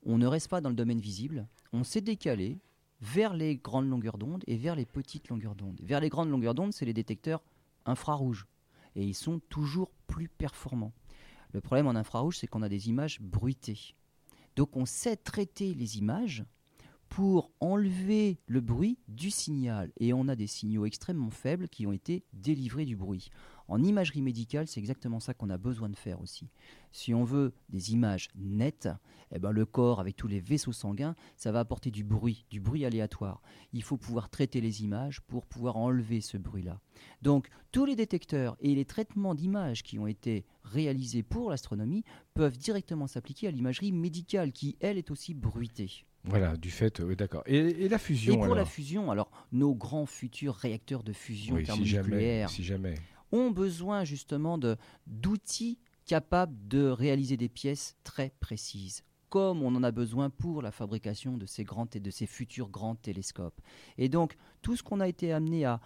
on 0.04 0.18
ne 0.18 0.26
reste 0.26 0.48
pas 0.48 0.60
dans 0.60 0.70
le 0.70 0.74
domaine 0.74 1.00
visible, 1.00 1.46
on 1.72 1.84
s'est 1.84 2.00
décalé 2.00 2.58
vers 3.00 3.34
les 3.34 3.56
grandes 3.56 3.88
longueurs 3.88 4.18
d'onde 4.18 4.42
et 4.46 4.56
vers 4.56 4.74
les 4.74 4.86
petites 4.86 5.28
longueurs 5.28 5.54
d'onde. 5.54 5.80
Vers 5.82 6.00
les 6.00 6.08
grandes 6.08 6.30
longueurs 6.30 6.54
d'onde, 6.54 6.72
c'est 6.72 6.84
les 6.84 6.94
détecteurs 6.94 7.42
infrarouges. 7.86 8.46
Et 8.96 9.04
ils 9.04 9.14
sont 9.14 9.40
toujours 9.48 9.90
plus 10.06 10.28
performants. 10.28 10.92
Le 11.52 11.60
problème 11.60 11.86
en 11.86 11.94
infrarouge, 11.94 12.38
c'est 12.38 12.46
qu'on 12.46 12.62
a 12.62 12.68
des 12.68 12.88
images 12.88 13.20
bruitées. 13.20 13.94
Donc 14.56 14.76
on 14.76 14.86
sait 14.86 15.16
traiter 15.16 15.74
les 15.74 15.98
images 15.98 16.44
pour 17.08 17.50
enlever 17.60 18.38
le 18.46 18.60
bruit 18.60 18.98
du 19.08 19.30
signal. 19.30 19.90
Et 19.98 20.12
on 20.12 20.28
a 20.28 20.36
des 20.36 20.46
signaux 20.46 20.86
extrêmement 20.86 21.30
faibles 21.30 21.68
qui 21.68 21.86
ont 21.86 21.92
été 21.92 22.24
délivrés 22.32 22.84
du 22.84 22.96
bruit. 22.96 23.30
En 23.70 23.84
imagerie 23.84 24.20
médicale, 24.20 24.66
c'est 24.66 24.80
exactement 24.80 25.20
ça 25.20 25.32
qu'on 25.32 25.48
a 25.48 25.56
besoin 25.56 25.88
de 25.88 25.96
faire 25.96 26.20
aussi. 26.20 26.50
Si 26.90 27.14
on 27.14 27.22
veut 27.22 27.52
des 27.68 27.92
images 27.92 28.28
nettes, 28.34 28.88
eh 29.32 29.38
ben 29.38 29.52
le 29.52 29.64
corps 29.64 30.00
avec 30.00 30.16
tous 30.16 30.26
les 30.26 30.40
vaisseaux 30.40 30.72
sanguins, 30.72 31.14
ça 31.36 31.52
va 31.52 31.60
apporter 31.60 31.92
du 31.92 32.02
bruit, 32.02 32.46
du 32.50 32.58
bruit 32.58 32.84
aléatoire. 32.84 33.40
Il 33.72 33.84
faut 33.84 33.96
pouvoir 33.96 34.28
traiter 34.28 34.60
les 34.60 34.82
images 34.82 35.20
pour 35.20 35.46
pouvoir 35.46 35.76
enlever 35.76 36.20
ce 36.20 36.36
bruit-là. 36.36 36.80
Donc 37.22 37.48
tous 37.70 37.84
les 37.84 37.94
détecteurs 37.94 38.56
et 38.58 38.74
les 38.74 38.84
traitements 38.84 39.36
d'images 39.36 39.84
qui 39.84 40.00
ont 40.00 40.08
été 40.08 40.44
réalisés 40.64 41.22
pour 41.22 41.48
l'astronomie 41.48 42.02
peuvent 42.34 42.58
directement 42.58 43.06
s'appliquer 43.06 43.46
à 43.46 43.50
l'imagerie 43.52 43.92
médicale 43.92 44.50
qui, 44.50 44.76
elle, 44.80 44.98
est 44.98 45.12
aussi 45.12 45.32
bruitée. 45.32 46.04
Voilà, 46.24 46.56
du 46.56 46.72
fait, 46.72 46.98
oui, 46.98 47.14
d'accord. 47.14 47.44
Et, 47.46 47.88
la 47.88 47.98
fusion 47.98 48.34
Et 48.34 48.46
pour 48.46 48.56
la 48.56 48.64
fusion, 48.64 49.12
alors 49.12 49.30
nos 49.52 49.76
grands 49.76 50.06
futurs 50.06 50.56
réacteurs 50.56 51.04
de 51.04 51.12
fusion 51.12 51.62
thermonucléaire, 51.62 52.50
si 52.50 52.64
jamais 52.64 52.96
ont 53.32 53.50
besoin 53.50 54.04
justement 54.04 54.58
d'outils 55.06 55.78
capables 56.04 56.56
de 56.66 56.88
réaliser 56.88 57.36
des 57.36 57.48
pièces 57.48 57.96
très 58.02 58.32
précises 58.40 59.04
comme 59.30 59.62
on 59.62 59.74
en 59.76 59.82
a 59.82 59.92
besoin 59.92 60.28
pour 60.28 60.60
la 60.60 60.72
fabrication 60.72 61.38
de 61.38 61.46
ces, 61.46 61.64
grands, 61.64 61.86
de 61.86 62.10
ces 62.10 62.26
futurs 62.26 62.68
grands 62.68 62.96
télescopes. 62.96 63.60
Et 63.96 64.08
donc, 64.08 64.36
tout 64.60 64.76
ce 64.76 64.82
qu'on 64.82 65.00
a 65.00 65.08
été 65.08 65.32
amené 65.32 65.64
à, 65.64 65.80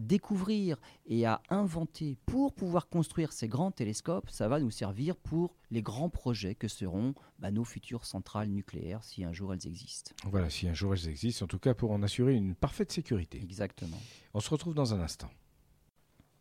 découvrir 0.00 0.80
et 1.04 1.26
à 1.26 1.40
inventer 1.48 2.16
pour 2.26 2.52
pouvoir 2.52 2.88
construire 2.88 3.32
ces 3.32 3.46
grands 3.46 3.70
télescopes, 3.70 4.30
ça 4.30 4.48
va 4.48 4.58
nous 4.58 4.72
servir 4.72 5.14
pour 5.14 5.54
les 5.70 5.80
grands 5.80 6.08
projets 6.08 6.56
que 6.56 6.66
seront 6.66 7.14
bah, 7.38 7.52
nos 7.52 7.62
futures 7.62 8.04
centrales 8.04 8.48
nucléaires, 8.48 9.04
si 9.04 9.22
un 9.22 9.32
jour 9.32 9.54
elles 9.54 9.64
existent. 9.64 10.12
Voilà, 10.28 10.50
si 10.50 10.66
un 10.66 10.74
jour 10.74 10.94
elles 10.94 11.06
existent, 11.06 11.44
en 11.44 11.48
tout 11.48 11.60
cas 11.60 11.74
pour 11.74 11.92
en 11.92 12.02
assurer 12.02 12.34
une 12.34 12.56
parfaite 12.56 12.90
sécurité. 12.90 13.40
Exactement. 13.40 13.98
On 14.34 14.40
se 14.40 14.50
retrouve 14.50 14.74
dans 14.74 14.92
un 14.92 15.00
instant. 15.00 15.30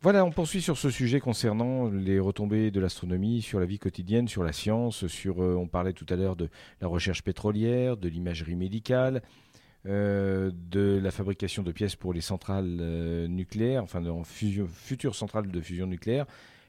Voilà, 0.05 0.23
on 0.23 0.29
poursuit 0.29 0.61
sur 0.61 0.77
ce 0.77 0.91
sujet 0.91 1.19
concernant 1.19 1.89
les 1.89 2.19
retombées 2.19 2.69
de 2.69 2.79
l'astronomie 2.79 3.41
sur 3.41 3.59
la 3.59 3.65
vie 3.65 3.79
quotidienne, 3.79 4.27
sur 4.27 4.43
la 4.43 4.53
science, 4.53 5.07
sur 5.07 5.41
euh, 5.41 5.55
on 5.55 5.67
parlait 5.67 5.93
tout 5.93 6.05
à 6.09 6.15
l'heure 6.15 6.35
de 6.35 6.47
la 6.79 6.87
recherche 6.87 7.23
pétrolière, 7.23 7.97
de 7.97 8.07
l'imagerie 8.07 8.55
médicale, 8.55 9.23
euh, 9.87 10.51
de 10.53 10.99
la 11.01 11.09
fabrication 11.09 11.63
de 11.63 11.71
pièces 11.71 11.95
pour 11.95 12.13
les 12.13 12.21
centrales 12.21 12.77
euh, 12.81 13.27
nucléaires, 13.27 13.81
enfin 13.81 13.99
de 13.99 14.11
futures 14.23 15.15
centrales 15.15 15.47
de 15.47 15.59
fusion 15.59 15.87
nucléaire. 15.87 16.27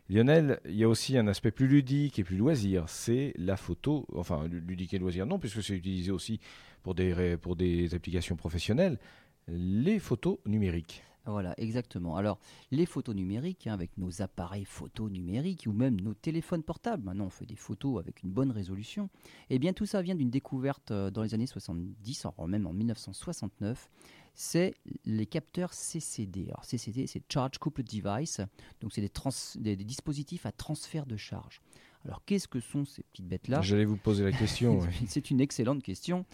Lionel, 0.08 0.58
il 0.64 0.76
y 0.76 0.84
a 0.84 0.88
aussi 0.88 1.18
un 1.18 1.26
aspect 1.26 1.50
plus 1.50 1.68
ludique 1.68 2.18
et 2.18 2.24
plus 2.24 2.38
loisir, 2.38 2.88
c'est 2.88 3.34
la 3.36 3.58
photo, 3.58 4.06
enfin 4.14 4.48
ludique 4.48 4.94
et 4.94 4.98
loisir 4.98 5.26
non, 5.26 5.38
puisque 5.38 5.62
c'est 5.62 5.74
utilisé 5.74 6.10
aussi 6.10 6.40
pour 6.82 6.94
des 6.94 7.94
applications 7.94 8.36
professionnelles, 8.36 8.98
les 9.46 9.98
photos 9.98 10.38
numériques. 10.46 11.02
Voilà, 11.26 11.54
exactement. 11.58 12.16
Alors, 12.16 12.38
les 12.70 12.86
photos 12.86 13.14
numériques, 13.14 13.66
hein, 13.66 13.74
avec 13.74 13.98
nos 13.98 14.22
appareils 14.22 14.64
photo 14.64 15.10
numériques 15.10 15.64
ou 15.66 15.72
même 15.72 16.00
nos 16.00 16.14
téléphones 16.14 16.62
portables, 16.62 17.02
maintenant 17.02 17.26
on 17.26 17.30
fait 17.30 17.46
des 17.46 17.56
photos 17.56 17.98
avec 17.98 18.22
une 18.22 18.30
bonne 18.30 18.52
résolution, 18.52 19.10
eh 19.50 19.58
bien 19.58 19.72
tout 19.72 19.86
ça 19.86 20.02
vient 20.02 20.14
d'une 20.14 20.30
découverte 20.30 20.92
euh, 20.92 21.10
dans 21.10 21.22
les 21.22 21.34
années 21.34 21.46
70, 21.46 22.26
même 22.46 22.66
en 22.66 22.72
1969, 22.72 23.90
c'est 24.34 24.74
les 25.04 25.26
capteurs 25.26 25.72
CCD. 25.72 26.44
Alors 26.48 26.64
CCD, 26.64 27.06
c'est 27.06 27.22
Charge 27.32 27.58
Coupled 27.58 27.88
Device, 27.88 28.40
donc 28.80 28.92
c'est 28.92 29.00
des, 29.00 29.76
des, 29.76 29.84
dispositifs 29.84 30.46
à 30.46 30.52
transfert 30.52 31.06
de 31.06 31.16
charge. 31.16 31.60
Alors 32.04 32.24
qu'est-ce 32.24 32.46
que 32.46 32.60
sont 32.60 32.84
ces 32.84 33.02
petites 33.02 33.26
bêtes-là? 33.26 33.62
J'allais 33.62 33.84
vous 33.84 33.96
poser 33.96 34.22
la 34.22 34.32
question. 34.32 34.80
c'est 35.08 35.30
une 35.30 35.40
excellente 35.40 35.82
question. 35.82 36.24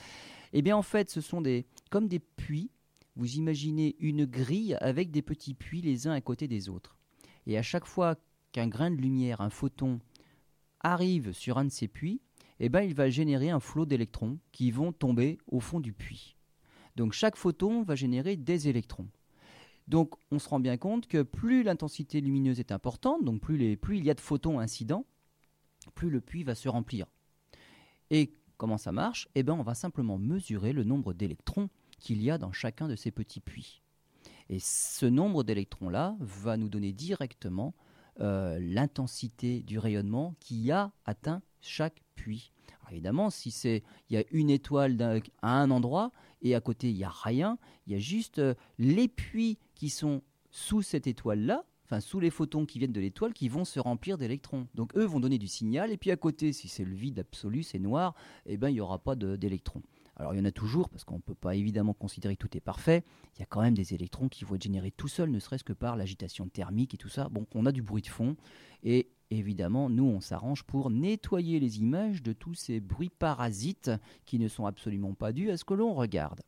Eh 0.52 0.60
bien 0.60 0.76
en 0.76 0.82
fait, 0.82 1.08
ce 1.08 1.22
sont 1.22 1.40
des, 1.40 1.64
comme 1.90 2.08
des 2.08 2.18
puits 2.18 2.70
vous 3.16 3.36
imaginez 3.36 3.96
une 3.98 4.24
grille 4.24 4.74
avec 4.80 5.10
des 5.10 5.22
petits 5.22 5.54
puits 5.54 5.82
les 5.82 6.06
uns 6.06 6.12
à 6.12 6.20
côté 6.20 6.48
des 6.48 6.68
autres. 6.68 6.96
Et 7.46 7.58
à 7.58 7.62
chaque 7.62 7.86
fois 7.86 8.16
qu'un 8.52 8.68
grain 8.68 8.90
de 8.90 9.00
lumière, 9.00 9.40
un 9.40 9.50
photon, 9.50 10.00
arrive 10.80 11.32
sur 11.32 11.58
un 11.58 11.64
de 11.64 11.70
ces 11.70 11.88
puits, 11.88 12.20
eh 12.60 12.68
ben, 12.68 12.82
il 12.82 12.94
va 12.94 13.10
générer 13.10 13.50
un 13.50 13.60
flot 13.60 13.86
d'électrons 13.86 14.38
qui 14.52 14.70
vont 14.70 14.92
tomber 14.92 15.38
au 15.46 15.60
fond 15.60 15.80
du 15.80 15.92
puits. 15.92 16.36
Donc 16.96 17.12
chaque 17.12 17.36
photon 17.36 17.82
va 17.82 17.94
générer 17.94 18.36
des 18.36 18.68
électrons. 18.68 19.08
Donc 19.88 20.14
on 20.30 20.38
se 20.38 20.48
rend 20.48 20.60
bien 20.60 20.76
compte 20.76 21.06
que 21.06 21.22
plus 21.22 21.62
l'intensité 21.62 22.20
lumineuse 22.20 22.60
est 22.60 22.72
importante, 22.72 23.24
donc 23.24 23.40
plus, 23.40 23.78
il 23.98 24.04
y 24.04 24.10
a 24.10 24.14
de 24.14 24.20
photons 24.20 24.60
incidents, 24.60 25.06
plus 25.94 26.10
le 26.10 26.20
puits 26.20 26.44
va 26.44 26.54
se 26.54 26.68
remplir. 26.68 27.06
Et 28.10 28.34
comment 28.56 28.78
ça 28.78 28.92
marche? 28.92 29.28
Eh 29.34 29.42
bien 29.42 29.54
on 29.54 29.62
va 29.62 29.74
simplement 29.74 30.18
mesurer 30.18 30.72
le 30.72 30.84
nombre 30.84 31.12
d'électrons 31.14 31.68
qu'il 32.02 32.20
y 32.22 32.30
a 32.30 32.36
dans 32.36 32.52
chacun 32.52 32.88
de 32.88 32.96
ces 32.96 33.10
petits 33.10 33.40
puits. 33.40 33.80
Et 34.50 34.58
ce 34.58 35.06
nombre 35.06 35.44
d'électrons-là 35.44 36.16
va 36.20 36.56
nous 36.56 36.68
donner 36.68 36.92
directement 36.92 37.74
euh, 38.20 38.58
l'intensité 38.60 39.62
du 39.62 39.78
rayonnement 39.78 40.34
qui 40.40 40.70
a 40.70 40.92
atteint 41.06 41.40
chaque 41.60 42.02
puits. 42.16 42.52
évidemment, 42.90 43.30
si 43.30 43.50
c'est 43.50 43.82
il 44.10 44.14
y 44.14 44.16
a 44.18 44.24
une 44.32 44.50
étoile 44.50 45.22
à 45.40 45.62
un 45.62 45.70
endroit 45.70 46.12
et 46.42 46.54
à 46.54 46.60
côté 46.60 46.90
il 46.90 46.96
n'y 46.96 47.04
a 47.04 47.08
rien, 47.08 47.56
il 47.86 47.92
y 47.92 47.96
a 47.96 48.00
juste 48.00 48.40
euh, 48.40 48.54
les 48.78 49.08
puits 49.08 49.58
qui 49.74 49.88
sont 49.88 50.22
sous 50.50 50.82
cette 50.82 51.06
étoile-là, 51.06 51.64
enfin 51.84 52.00
sous 52.00 52.20
les 52.20 52.30
photons 52.30 52.66
qui 52.66 52.80
viennent 52.80 52.92
de 52.92 53.00
l'étoile, 53.00 53.32
qui 53.32 53.48
vont 53.48 53.64
se 53.64 53.78
remplir 53.78 54.18
d'électrons. 54.18 54.66
Donc 54.74 54.94
eux 54.96 55.04
vont 55.04 55.20
donner 55.20 55.38
du 55.38 55.48
signal 55.48 55.92
et 55.92 55.96
puis 55.96 56.10
à 56.10 56.16
côté, 56.16 56.52
si 56.52 56.68
c'est 56.68 56.84
le 56.84 56.94
vide 56.94 57.20
absolu, 57.20 57.62
c'est 57.62 57.78
noir, 57.78 58.14
eh 58.44 58.56
ben 58.56 58.68
il 58.68 58.74
n'y 58.74 58.80
aura 58.80 58.98
pas 58.98 59.14
d'électrons. 59.14 59.82
Alors 60.22 60.34
il 60.34 60.38
y 60.38 60.40
en 60.40 60.44
a 60.44 60.52
toujours, 60.52 60.88
parce 60.88 61.02
qu'on 61.02 61.16
ne 61.16 61.20
peut 61.20 61.34
pas 61.34 61.56
évidemment 61.56 61.94
considérer 61.94 62.36
que 62.36 62.46
tout 62.46 62.56
est 62.56 62.60
parfait. 62.60 63.02
Il 63.34 63.40
y 63.40 63.42
a 63.42 63.46
quand 63.46 63.60
même 63.60 63.74
des 63.74 63.92
électrons 63.92 64.28
qui 64.28 64.44
vont 64.44 64.54
être 64.54 64.62
générés 64.62 64.92
tout 64.92 65.08
seuls, 65.08 65.32
ne 65.32 65.40
serait-ce 65.40 65.64
que 65.64 65.72
par 65.72 65.96
l'agitation 65.96 66.48
thermique 66.48 66.94
et 66.94 66.96
tout 66.96 67.08
ça. 67.08 67.28
Bon, 67.28 67.44
on 67.56 67.66
a 67.66 67.72
du 67.72 67.82
bruit 67.82 68.02
de 68.02 68.06
fond. 68.06 68.36
Et 68.84 69.10
évidemment, 69.30 69.90
nous, 69.90 70.04
on 70.04 70.20
s'arrange 70.20 70.62
pour 70.62 70.90
nettoyer 70.90 71.58
les 71.58 71.80
images 71.80 72.22
de 72.22 72.32
tous 72.32 72.54
ces 72.54 72.78
bruits 72.78 73.10
parasites 73.10 73.90
qui 74.24 74.38
ne 74.38 74.46
sont 74.46 74.64
absolument 74.64 75.14
pas 75.14 75.32
dus 75.32 75.50
à 75.50 75.56
ce 75.56 75.64
que 75.64 75.74
l'on 75.74 75.92
regarde. 75.92 76.42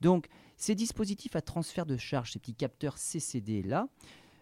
Donc, 0.00 0.26
ces 0.56 0.74
dispositifs 0.74 1.36
à 1.36 1.42
transfert 1.42 1.86
de 1.86 1.96
charge, 1.96 2.32
ces 2.32 2.40
petits 2.40 2.56
capteurs 2.56 2.98
CCD-là, 2.98 3.86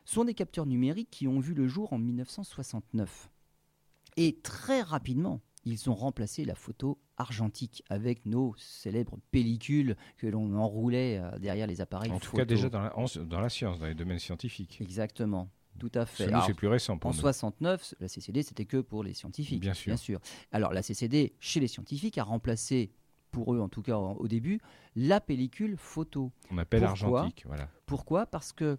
sont 0.06 0.24
des 0.24 0.32
capteurs 0.32 0.64
numériques 0.64 1.10
qui 1.10 1.28
ont 1.28 1.38
vu 1.38 1.52
le 1.52 1.68
jour 1.68 1.92
en 1.92 1.98
1969. 1.98 3.28
Et 4.16 4.38
très 4.40 4.80
rapidement, 4.80 5.42
ils 5.66 5.90
ont 5.90 5.94
remplacé 5.94 6.46
la 6.46 6.54
photo 6.54 6.98
argentique 7.20 7.85
avec 7.88 8.26
nos 8.26 8.54
célèbres 8.56 9.18
pellicules 9.30 9.96
que 10.16 10.26
l'on 10.26 10.54
enroulait 10.56 11.18
euh, 11.18 11.38
derrière 11.38 11.66
les 11.66 11.80
appareils. 11.80 12.11
En 12.11 12.18
tout 12.18 12.37
cas, 12.37 12.44
déjà 12.44 12.68
dans 12.68 12.80
la, 12.80 12.92
dans 13.24 13.40
la, 13.40 13.48
science, 13.48 13.78
dans 13.78 13.87
les 13.87 13.94
domaines 13.94 14.18
scientifiques. 14.18 14.80
Exactement. 14.80 15.50
Tout 15.78 15.92
à 15.94 16.04
fait. 16.04 16.30
C'est 16.46 16.54
plus 16.54 16.68
récent. 16.68 16.98
Pour 16.98 17.11
en 17.11 17.14
69, 17.14 17.94
la 18.00 18.09
CCD, 18.09 18.42
c'était 18.42 18.64
que 18.64 18.78
pour 18.78 19.04
les 19.04 19.14
scientifiques. 19.14 19.61
Bien 19.61 19.74
sûr. 19.74 19.90
bien 19.90 19.96
sûr. 19.96 20.20
Alors, 20.52 20.72
la 20.72 20.83
CCD, 20.83 21.35
chez 21.40 21.61
les 21.61 21.68
scientifiques, 21.68 22.18
a 22.18 22.24
remplacé, 22.24 22.92
pour 23.30 23.54
eux 23.54 23.61
en 23.61 23.68
tout 23.68 23.80
cas 23.80 23.96
au 23.96 24.26
début, 24.28 24.61
la 24.96 25.20
pellicule 25.20 25.76
photo. 25.76 26.33
On 26.50 26.59
appelle 26.59 26.85
argentique. 26.85 27.44
Voilà. 27.46 27.68
Pourquoi? 27.87 28.26
Parce 28.26 28.52
que 28.52 28.78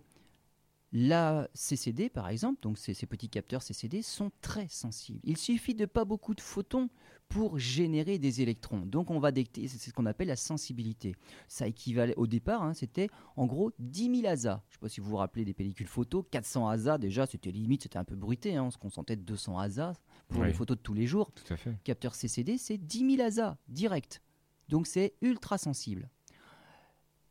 la 0.93 1.47
CCD, 1.54 2.10
par 2.10 2.27
exemple, 2.27 2.60
donc 2.62 2.77
ces, 2.77 2.93
petits 3.06 3.30
capteurs 3.30 3.63
CCD, 3.63 4.01
sont 4.01 4.30
très 4.41 4.67
sensibles. 4.67 5.21
Il 5.23 5.38
suffit 5.38 5.73
de 5.73 5.86
pas 5.86 6.04
beaucoup 6.04 6.36
de 6.36 6.41
photons 6.41 6.89
pour 7.30 7.58
générer 7.58 8.19
des 8.19 8.41
électrons. 8.41 8.82
Donc 8.86 9.10
on 9.10 9.19
va 9.19 9.32
détecter, 9.32 9.69
c'est 9.69 9.89
ce 9.89 9.93
qu'on 9.93 10.06
appelle 10.06 10.27
la 10.27 10.36
sensibilité. 10.36 11.15
Ça 11.47 11.65
équivalait 11.65 12.15
au 12.17 12.27
départ, 12.27 12.62
hein, 12.62 12.73
c'était 12.73 13.08
en 13.38 13.45
gros 13.45 13.71
10 13.80 14.21
000 14.21 14.27
ASA. 14.27 14.63
Je 14.67 14.73
ne 14.73 14.73
sais 14.73 14.80
pas 14.82 14.89
si 14.89 14.99
vous 14.99 15.10
vous 15.10 15.15
rappelez 15.15 15.45
des 15.45 15.54
pellicules 15.54 15.88
photos, 15.88 16.25
400 16.30 16.67
ASA 16.67 16.97
déjà, 16.97 17.25
c'était 17.25 17.51
limite, 17.51 17.84
c'était 17.84 17.97
un 17.97 18.04
peu 18.04 18.15
bruité, 18.15 18.58
hein, 18.58 18.65
on 18.65 18.71
se 18.71 18.77
concentrait 18.77 19.15
de 19.15 19.21
200 19.21 19.60
ASA 19.60 19.93
pour 20.27 20.43
les 20.43 20.54
photos 20.54 20.75
de 20.75 20.82
tous 20.82 20.93
les 20.93 21.08
jours. 21.08 21.32
Tout 21.32 21.54
à 21.54 21.58
fait. 21.58 21.73
Capteur 21.86 22.15
CCD, 22.15 22.58
c'est 22.58 22.77
10 22.77 23.15
000 23.15 23.25
ASA 23.25 23.58
direct. 23.69 24.21
Donc 24.67 24.88
c'est 24.88 25.13
ultra 25.21 25.58
sensible. 25.58 26.10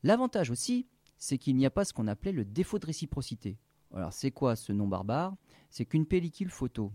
L'avantage 0.02 0.50
aussi, 0.50 0.86
c'est 1.20 1.38
qu'il 1.38 1.54
n'y 1.54 1.66
a 1.66 1.70
pas 1.70 1.84
ce 1.84 1.92
qu'on 1.92 2.08
appelait 2.08 2.32
le 2.32 2.44
défaut 2.44 2.80
de 2.80 2.86
réciprocité. 2.86 3.58
Alors 3.94 4.12
c'est 4.12 4.32
quoi 4.32 4.56
ce 4.56 4.72
nom 4.72 4.88
barbare? 4.88 5.36
C'est 5.68 5.84
qu'une 5.84 6.06
pellicule 6.06 6.50
photo, 6.50 6.92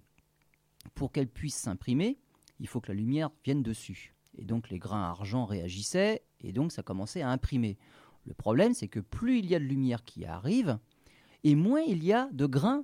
pour 0.95 1.13
qu'elle 1.13 1.29
puisse 1.29 1.55
s'imprimer, 1.55 2.17
il 2.59 2.67
faut 2.67 2.81
que 2.81 2.91
la 2.91 2.97
lumière 2.97 3.29
vienne 3.45 3.63
dessus. 3.63 4.15
Et 4.37 4.43
donc 4.43 4.69
les 4.69 4.79
grains 4.79 5.03
argent 5.03 5.45
réagissaient, 5.45 6.23
et 6.41 6.51
donc 6.51 6.71
ça 6.71 6.83
commençait 6.83 7.21
à 7.21 7.29
imprimer. 7.29 7.77
Le 8.25 8.33
problème, 8.33 8.73
c'est 8.73 8.87
que 8.87 8.99
plus 8.99 9.39
il 9.39 9.45
y 9.45 9.55
a 9.55 9.59
de 9.59 9.63
lumière 9.63 10.03
qui 10.03 10.25
arrive, 10.25 10.79
et 11.43 11.55
moins 11.55 11.81
il 11.81 12.03
y 12.03 12.11
a 12.11 12.27
de 12.33 12.47
grains 12.47 12.83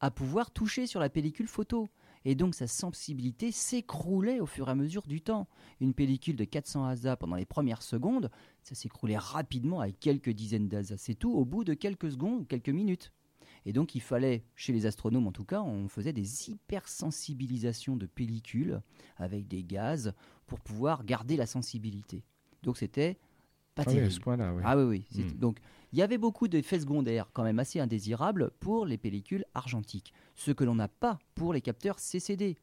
à 0.00 0.10
pouvoir 0.10 0.50
toucher 0.50 0.86
sur 0.86 1.00
la 1.00 1.10
pellicule 1.10 1.48
photo 1.48 1.88
et 2.28 2.34
donc 2.34 2.54
sa 2.54 2.66
sensibilité 2.66 3.50
s'écroulait 3.52 4.38
au 4.38 4.44
fur 4.44 4.68
et 4.68 4.72
à 4.72 4.74
mesure 4.74 5.06
du 5.06 5.22
temps. 5.22 5.48
Une 5.80 5.94
pellicule 5.94 6.36
de 6.36 6.44
400 6.44 6.84
ASA 6.84 7.16
pendant 7.16 7.36
les 7.36 7.46
premières 7.46 7.80
secondes, 7.80 8.30
ça 8.62 8.74
s'écroulait 8.74 9.16
rapidement 9.16 9.80
avec 9.80 9.98
quelques 9.98 10.28
dizaines 10.28 10.68
d'ASA, 10.68 10.98
c'est 10.98 11.14
tout, 11.14 11.32
au 11.32 11.46
bout 11.46 11.64
de 11.64 11.72
quelques 11.72 12.10
secondes 12.10 12.42
ou 12.42 12.44
quelques 12.44 12.68
minutes. 12.68 13.14
Et 13.64 13.72
donc 13.72 13.94
il 13.94 14.02
fallait, 14.02 14.44
chez 14.56 14.74
les 14.74 14.84
astronomes 14.84 15.26
en 15.26 15.32
tout 15.32 15.46
cas, 15.46 15.62
on 15.62 15.88
faisait 15.88 16.12
des 16.12 16.50
hypersensibilisations 16.50 17.96
de 17.96 18.04
pellicules 18.04 18.82
avec 19.16 19.48
des 19.48 19.64
gaz 19.64 20.12
pour 20.46 20.60
pouvoir 20.60 21.06
garder 21.06 21.38
la 21.38 21.46
sensibilité. 21.46 22.24
Donc 22.62 22.76
c'était 22.76 23.18
pas 23.78 23.82
ah 23.86 23.90
terrible. 23.90 24.06
Oui, 24.08 24.12
ce 24.12 24.20
point-là, 24.20 24.54
Ah 24.64 24.76
oui, 24.76 25.04
oui. 25.14 25.22
Hmm. 25.22 25.38
Donc 25.38 25.58
il 25.92 25.98
y 25.98 26.02
avait 26.02 26.18
beaucoup 26.18 26.48
d'effets 26.48 26.80
secondaires 26.80 27.30
quand 27.32 27.44
même 27.44 27.58
assez 27.58 27.80
indésirables 27.80 28.50
pour 28.60 28.84
les 28.84 28.98
pellicules 28.98 29.44
argentiques, 29.54 30.12
ce 30.34 30.50
que 30.50 30.64
l'on 30.64 30.74
n'a 30.74 30.88
pas 30.88 31.18
pour 31.34 31.52
les 31.52 31.60
capteurs 31.60 31.98
CCD. 31.98 32.56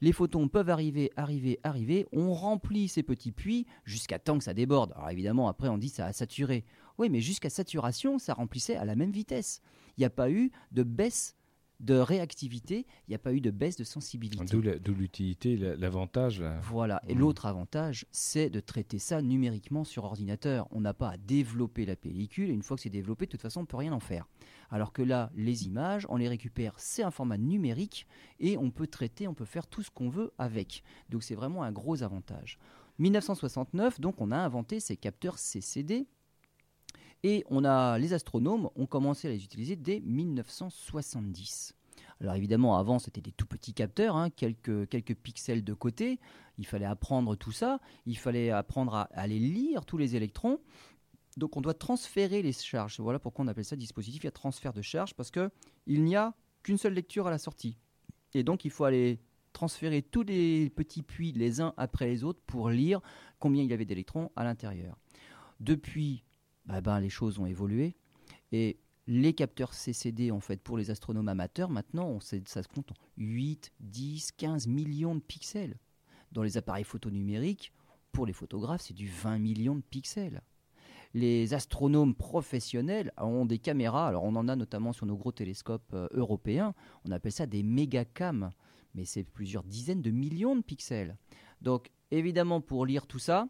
Les 0.00 0.12
photons 0.12 0.48
peuvent 0.48 0.70
arriver, 0.70 1.12
arriver, 1.16 1.60
arriver, 1.62 2.06
on 2.12 2.34
remplit 2.34 2.88
ces 2.88 3.02
petits 3.02 3.32
puits 3.32 3.66
jusqu'à 3.84 4.18
temps 4.18 4.38
que 4.38 4.44
ça 4.44 4.54
déborde. 4.54 4.92
Alors 4.96 5.10
évidemment, 5.10 5.48
après 5.48 5.68
on 5.68 5.78
dit 5.78 5.88
ça 5.88 6.06
a 6.06 6.12
saturé. 6.12 6.64
Oui, 6.98 7.10
mais 7.10 7.20
jusqu'à 7.20 7.50
saturation, 7.50 8.18
ça 8.18 8.34
remplissait 8.34 8.76
à 8.76 8.84
la 8.84 8.96
même 8.96 9.12
vitesse. 9.12 9.60
Il 9.96 10.00
n'y 10.00 10.06
a 10.06 10.10
pas 10.10 10.30
eu 10.30 10.50
de 10.72 10.82
baisse 10.82 11.36
de 11.80 11.94
réactivité, 11.94 12.86
il 13.06 13.10
n'y 13.10 13.14
a 13.14 13.18
pas 13.18 13.32
eu 13.32 13.40
de 13.40 13.50
baisse 13.50 13.76
de 13.76 13.84
sensibilité. 13.84 14.44
D'où 14.44 14.94
l'utilité, 14.94 15.56
l'avantage. 15.56 16.42
Voilà. 16.62 17.02
Et 17.08 17.14
mmh. 17.14 17.18
l'autre 17.18 17.46
avantage, 17.46 18.06
c'est 18.10 18.50
de 18.50 18.60
traiter 18.60 18.98
ça 18.98 19.22
numériquement 19.22 19.84
sur 19.84 20.04
ordinateur. 20.04 20.66
On 20.70 20.80
n'a 20.80 20.94
pas 20.94 21.10
à 21.10 21.16
développer 21.16 21.84
la 21.84 21.96
pellicule, 21.96 22.50
et 22.50 22.52
une 22.52 22.62
fois 22.62 22.76
que 22.76 22.82
c'est 22.82 22.90
développé, 22.90 23.26
de 23.26 23.30
toute 23.30 23.42
façon, 23.42 23.60
on 23.60 23.62
ne 23.64 23.68
peut 23.68 23.76
rien 23.76 23.92
en 23.92 24.00
faire. 24.00 24.26
Alors 24.70 24.92
que 24.92 25.02
là, 25.02 25.30
les 25.34 25.66
images, 25.66 26.06
on 26.08 26.16
les 26.16 26.28
récupère, 26.28 26.74
c'est 26.78 27.02
un 27.02 27.10
format 27.10 27.38
numérique, 27.38 28.06
et 28.40 28.56
on 28.56 28.70
peut 28.70 28.86
traiter, 28.86 29.28
on 29.28 29.34
peut 29.34 29.44
faire 29.44 29.66
tout 29.66 29.82
ce 29.82 29.90
qu'on 29.90 30.08
veut 30.08 30.32
avec. 30.38 30.82
Donc 31.10 31.22
c'est 31.22 31.34
vraiment 31.34 31.62
un 31.62 31.72
gros 31.72 32.02
avantage. 32.02 32.58
1969, 32.98 34.00
donc 34.00 34.20
on 34.20 34.30
a 34.30 34.36
inventé 34.36 34.80
ces 34.80 34.96
capteurs 34.96 35.38
CCD 35.38 36.06
et 37.24 37.42
on 37.48 37.64
a, 37.64 37.98
les 37.98 38.12
astronomes 38.12 38.68
ont 38.76 38.86
commencé 38.86 39.26
à 39.26 39.30
les 39.30 39.42
utiliser 39.42 39.76
dès 39.76 40.00
1970. 40.00 41.74
Alors 42.20 42.34
évidemment, 42.34 42.76
avant, 42.76 42.98
c'était 42.98 43.22
des 43.22 43.32
tout 43.32 43.46
petits 43.46 43.72
capteurs, 43.72 44.14
hein, 44.14 44.28
quelques, 44.28 44.88
quelques 44.90 45.14
pixels 45.14 45.64
de 45.64 45.72
côté. 45.72 46.20
Il 46.58 46.66
fallait 46.66 46.84
apprendre 46.84 47.34
tout 47.34 47.50
ça. 47.50 47.80
Il 48.04 48.18
fallait 48.18 48.50
apprendre 48.50 48.94
à, 48.94 49.08
aller 49.14 49.38
lire 49.38 49.86
tous 49.86 49.96
les 49.96 50.16
électrons. 50.16 50.60
Donc 51.38 51.56
on 51.56 51.62
doit 51.62 51.74
transférer 51.74 52.42
les 52.42 52.52
charges. 52.52 53.00
Voilà 53.00 53.18
pourquoi 53.18 53.44
on 53.44 53.48
appelle 53.48 53.64
ça 53.64 53.74
dispositif 53.74 54.26
à 54.26 54.30
transfert 54.30 54.74
de 54.74 54.82
charge, 54.82 55.14
parce 55.14 55.30
qu'il 55.30 56.04
n'y 56.04 56.16
a 56.16 56.34
qu'une 56.62 56.78
seule 56.78 56.92
lecture 56.92 57.26
à 57.26 57.30
la 57.30 57.38
sortie. 57.38 57.78
Et 58.34 58.44
donc 58.44 58.66
il 58.66 58.70
faut 58.70 58.84
aller 58.84 59.18
transférer 59.54 60.02
tous 60.02 60.24
les 60.24 60.68
petits 60.68 61.02
puits 61.02 61.32
les 61.32 61.62
uns 61.62 61.72
après 61.78 62.06
les 62.06 62.22
autres 62.22 62.40
pour 62.46 62.68
lire 62.68 63.00
combien 63.38 63.62
il 63.62 63.70
y 63.70 63.72
avait 63.72 63.86
d'électrons 63.86 64.30
à 64.36 64.44
l'intérieur. 64.44 64.98
Depuis 65.60 66.22
bah 66.66 67.00
les 67.00 67.10
choses 67.10 67.38
ont 67.38 67.46
évolué. 67.46 67.94
Et 68.52 68.78
les 69.06 69.34
capteurs 69.34 69.74
CCD, 69.74 70.30
en 70.30 70.40
fait, 70.40 70.62
pour 70.62 70.78
les 70.78 70.90
astronomes 70.90 71.28
amateurs, 71.28 71.68
maintenant, 71.68 72.06
on 72.08 72.20
sait, 72.20 72.42
ça 72.46 72.62
se 72.62 72.68
compte 72.68 72.92
en 72.92 72.94
8, 73.18 73.72
10, 73.80 74.32
15 74.32 74.66
millions 74.66 75.14
de 75.14 75.20
pixels. 75.20 75.78
Dans 76.32 76.42
les 76.42 76.56
appareils 76.56 76.84
photo 76.84 77.10
numériques, 77.10 77.72
pour 78.12 78.26
les 78.26 78.32
photographes, 78.32 78.82
c'est 78.82 78.94
du 78.94 79.08
20 79.08 79.38
millions 79.38 79.74
de 79.74 79.82
pixels. 79.82 80.42
Les 81.12 81.54
astronomes 81.54 82.14
professionnels 82.14 83.12
ont 83.18 83.44
des 83.44 83.58
caméras, 83.58 84.08
alors 84.08 84.24
on 84.24 84.34
en 84.34 84.48
a 84.48 84.56
notamment 84.56 84.92
sur 84.92 85.06
nos 85.06 85.16
gros 85.16 85.32
télescopes 85.32 85.92
euh, 85.94 86.08
européens, 86.10 86.74
on 87.04 87.12
appelle 87.12 87.30
ça 87.30 87.46
des 87.46 87.62
mégacams, 87.62 88.50
mais 88.94 89.04
c'est 89.04 89.22
plusieurs 89.22 89.62
dizaines 89.62 90.02
de 90.02 90.10
millions 90.10 90.56
de 90.56 90.62
pixels. 90.62 91.16
Donc 91.60 91.90
évidemment, 92.10 92.60
pour 92.60 92.84
lire 92.84 93.06
tout 93.06 93.20
ça, 93.20 93.48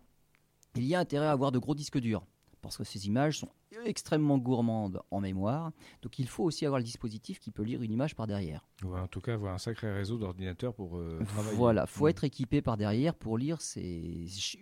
il 0.74 0.85
y 0.85 0.94
a 0.94 1.00
intérêt 1.00 1.27
à 1.27 1.33
avoir 1.33 1.53
de 1.53 1.59
gros 1.59 1.74
disques 1.74 1.98
durs 1.98 2.27
parce 2.64 2.79
que 2.79 2.85
ces 2.85 3.07
images 3.07 3.38
sont 3.38 3.50
extrêmement 3.85 4.38
gourmandes 4.38 5.03
en 5.11 5.20
mémoire. 5.20 5.70
Donc 6.03 6.18
il 6.18 6.27
faut 6.27 6.44
aussi 6.44 6.64
avoir 6.64 6.79
le 6.79 6.85
dispositif 6.85 7.38
qui 7.38 7.50
peut 7.50 7.62
lire 7.62 7.83
une 7.83 7.92
image 7.92 8.14
par 8.14 8.27
derrière. 8.27 8.66
en 8.83 9.07
tout 9.07 9.20
cas, 9.20 9.35
avoir 9.35 9.55
un 9.55 9.59
sacré 9.59 9.92
réseau 9.92 10.16
d'ordinateurs 10.16 10.74
pour 10.74 10.96
euh, 10.96 11.22
travailler. 11.29 11.57
Voilà, 11.57 11.87
faut 11.87 12.09
être 12.09 12.24
équipé 12.24 12.62
par 12.62 12.77
derrière 12.77 13.14
pour 13.14 13.38
lire 13.38 13.59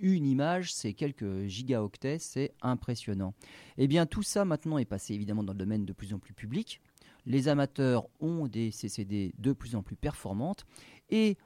une 0.00 0.26
image, 0.26 0.74
c'est 0.74 0.92
quelques 0.92 1.46
gigaoctets, 1.46 2.18
c'est 2.18 2.52
impressionnant. 2.60 3.34
Eh 3.78 3.86
bien 3.86 4.06
tout 4.06 4.22
ça 4.22 4.44
maintenant 4.44 4.78
est 4.78 4.84
passé 4.84 5.14
évidemment 5.14 5.44
dans 5.44 5.52
le 5.52 5.58
domaine 5.58 5.86
de 5.86 5.92
plus 5.92 6.12
en 6.12 6.18
plus 6.18 6.34
public. 6.34 6.80
Les 7.24 7.46
amateurs 7.46 8.08
ont 8.20 8.48
des 8.48 8.72
CCD 8.72 9.32
de 9.38 9.52
plus 9.52 9.76
en 9.76 9.82
plus 9.82 9.94
performantes 9.94 10.64
et 11.08 11.38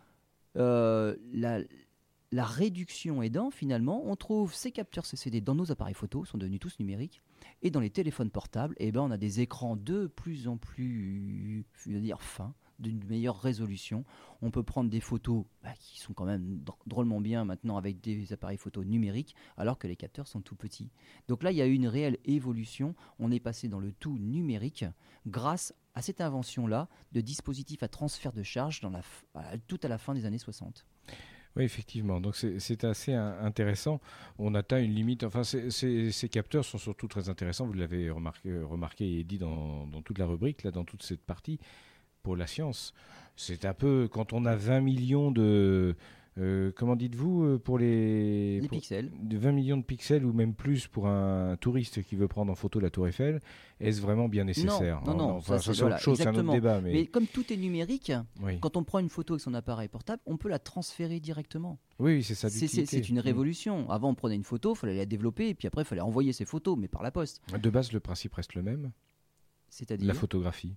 euh, 0.57 1.17
la, 1.33 1.61
la 2.37 2.45
réduction 2.45 3.23
aidant, 3.23 3.51
finalement, 3.51 4.03
on 4.05 4.15
trouve 4.15 4.53
ces 4.55 4.71
capteurs 4.71 5.07
CCD 5.07 5.41
dans 5.41 5.55
nos 5.55 5.73
appareils 5.73 5.95
photo, 5.95 6.27
sont 6.27 6.37
devenus 6.37 6.61
tous 6.61 6.79
numériques, 6.79 7.23
et 7.63 7.71
dans 7.71 7.81
les 7.81 7.89
téléphones 7.89 8.31
portables, 8.31 8.75
eh 8.79 8.93
ben, 8.93 9.01
on 9.01 9.11
a 9.11 9.17
des 9.17 9.41
écrans 9.41 9.75
de 9.75 10.07
plus 10.07 10.47
en 10.47 10.59
plus, 10.59 11.65
je 11.87 11.97
dire, 11.97 12.21
fins, 12.21 12.55
d'une 12.79 13.03
meilleure 13.05 13.41
résolution. 13.41 14.05
On 14.43 14.51
peut 14.51 14.63
prendre 14.63 14.91
des 14.91 15.01
photos 15.01 15.47
bah, 15.63 15.73
qui 15.81 15.99
sont 15.99 16.13
quand 16.13 16.27
même 16.27 16.63
drôlement 16.87 17.23
bien 17.23 17.47
maintenant 17.47 17.79
avec 17.79 18.03
des 18.03 18.35
appareils 18.35 18.59
photo 18.59 18.85
numériques, 18.85 19.35
alors 19.57 19.79
que 19.79 19.89
les 19.89 19.97
capteurs 19.97 20.29
sont 20.29 20.43
tout 20.43 20.57
petits. 20.57 20.91
Donc 21.29 21.43
là, 21.43 21.53
il 21.53 21.57
y 21.57 21.63
a 21.63 21.67
eu 21.67 21.73
une 21.73 21.89
réelle 21.89 22.19
évolution. 22.27 22.95
On 23.19 23.31
est 23.31 23.41
passé 23.41 23.69
dans 23.69 23.81
le 23.81 23.93
tout 23.93 24.19
numérique 24.19 24.85
grâce 25.27 25.73
à 25.95 26.03
cette 26.03 26.21
invention-là 26.21 26.91
de 27.13 27.23
dispositifs 27.23 27.83
à 27.83 27.89
transfert 27.89 28.35
de 28.35 28.43
charge 28.43 28.83
tout 29.67 29.81
à 29.83 29.89
la 29.89 29.97
fin 29.97 30.13
des 30.13 30.27
années 30.27 30.37
60. 30.37 30.85
Oui, 31.57 31.65
effectivement. 31.65 32.21
Donc 32.21 32.37
c'est 32.37 32.85
assez 32.85 33.15
intéressant. 33.15 34.01
On 34.39 34.55
atteint 34.55 34.79
une 34.79 34.95
limite. 34.95 35.25
Enfin, 35.25 35.43
ces 35.43 36.29
capteurs 36.31 36.65
sont 36.65 36.79
surtout 36.79 37.09
très 37.09 37.29
intéressants. 37.31 37.67
Vous 37.67 37.73
l'avez 37.73 38.11
remarqué, 38.11 39.19
et 39.19 39.25
dit 39.25 39.39
dans, 39.39 39.89
toute 40.05 40.19
la 40.19 40.27
rubrique, 40.27 40.63
là, 40.65 40.71
dans 40.71 40.85
toute 40.85 41.03
cette 41.03 41.23
partie, 41.23 41.59
pour 42.23 42.37
la 42.37 42.47
science. 42.47 42.93
C'est 43.37 43.65
un 43.65 43.75
peu 43.75 44.09
quand 44.11 44.33
on 44.33 44.45
a 44.45 44.55
20 44.55 44.81
millions 44.81 45.31
de 45.31 45.97
Euh, 46.39 46.71
comment 46.77 46.97
dites-vous 46.97 47.45
euh, 47.45 47.59
pour 47.59 47.79
les, 47.79 48.61
Les 48.61 48.69
pour- 48.69 48.77
pixels. 48.77 49.11
de 49.23 49.39
20 49.39 49.53
millions 49.53 49.77
de 49.79 49.83
pixels 49.83 50.23
ou 50.27 50.35
même 50.35 50.53
plus 50.55 50.87
pour 50.87 51.07
un 51.07 51.57
touriste 51.57 52.03
qui 52.03 52.15
veut 52.15 52.29
prendre 52.29 52.53
en 52.53 52.55
photo 52.55 52.79
la 52.79 52.91
Tour 52.91 53.09
Eiffel, 53.09 53.41
est-ce 53.81 54.03
vraiment 54.03 54.29
bien 54.29 54.45
nécessaire 54.45 55.01
non, 55.07 55.17
non, 55.17 55.31
Enfin, 55.37 55.57
ça, 55.57 55.65
c'est- 55.65 55.73
c'est 55.75 55.81
voilà, 55.81 55.97
autre 55.97 56.05
chose, 56.05 56.19
c'est 56.19 56.27
un 56.27 56.35
autre 56.35 56.53
débat. 56.53 56.83
Mais, 56.83 56.93
Mais 56.93 57.07
comme 57.07 57.27
tout 57.27 57.51
est 57.51 57.57
numérique, 57.57 58.13
oui. 58.43 58.59
quand 58.61 58.77
on 58.77 58.85
prend 58.85 58.99
une 58.99 59.09
photo 59.09 59.33
avec 59.33 59.41
son 59.41 59.55
appareil 59.55 59.89
portable, 59.89 60.21
on 60.27 60.37
peut 60.37 60.51
la 60.51 60.59
transférer 60.59 61.21
directement. 61.21 61.79
oui, 61.99 62.23
c'est 62.23 62.35
ça. 62.35 62.51
C'est- 62.51 63.09
une 63.09 63.17
Mm. 63.17 63.21
révolution. 63.21 63.89
Avant, 63.91 64.11
on 64.11 64.15
prenait 64.15 64.35
une 64.37 64.45
photo, 64.45 64.75
il 64.75 64.77
fallait 64.77 64.97
la 64.97 65.07
développer, 65.07 65.49
et 65.49 65.55
puis 65.55 65.67
après, 65.69 65.83
il 65.83 65.87
fallait 65.87 66.03
envoyer 66.03 66.35
ses 66.35 66.45
photos, 66.45 66.77
mais 66.79 66.89
par 66.89 67.03
la 67.03 67.11
poste. 67.11 67.41
De 67.59 67.71
base, 67.71 67.93
le 67.93 68.01
principe 68.01 68.35
reste 68.35 68.55
le 68.55 68.63
même. 68.63 68.93
C'est-à-dire 69.71 70.07
La 70.07 70.15
photographie, 70.15 70.77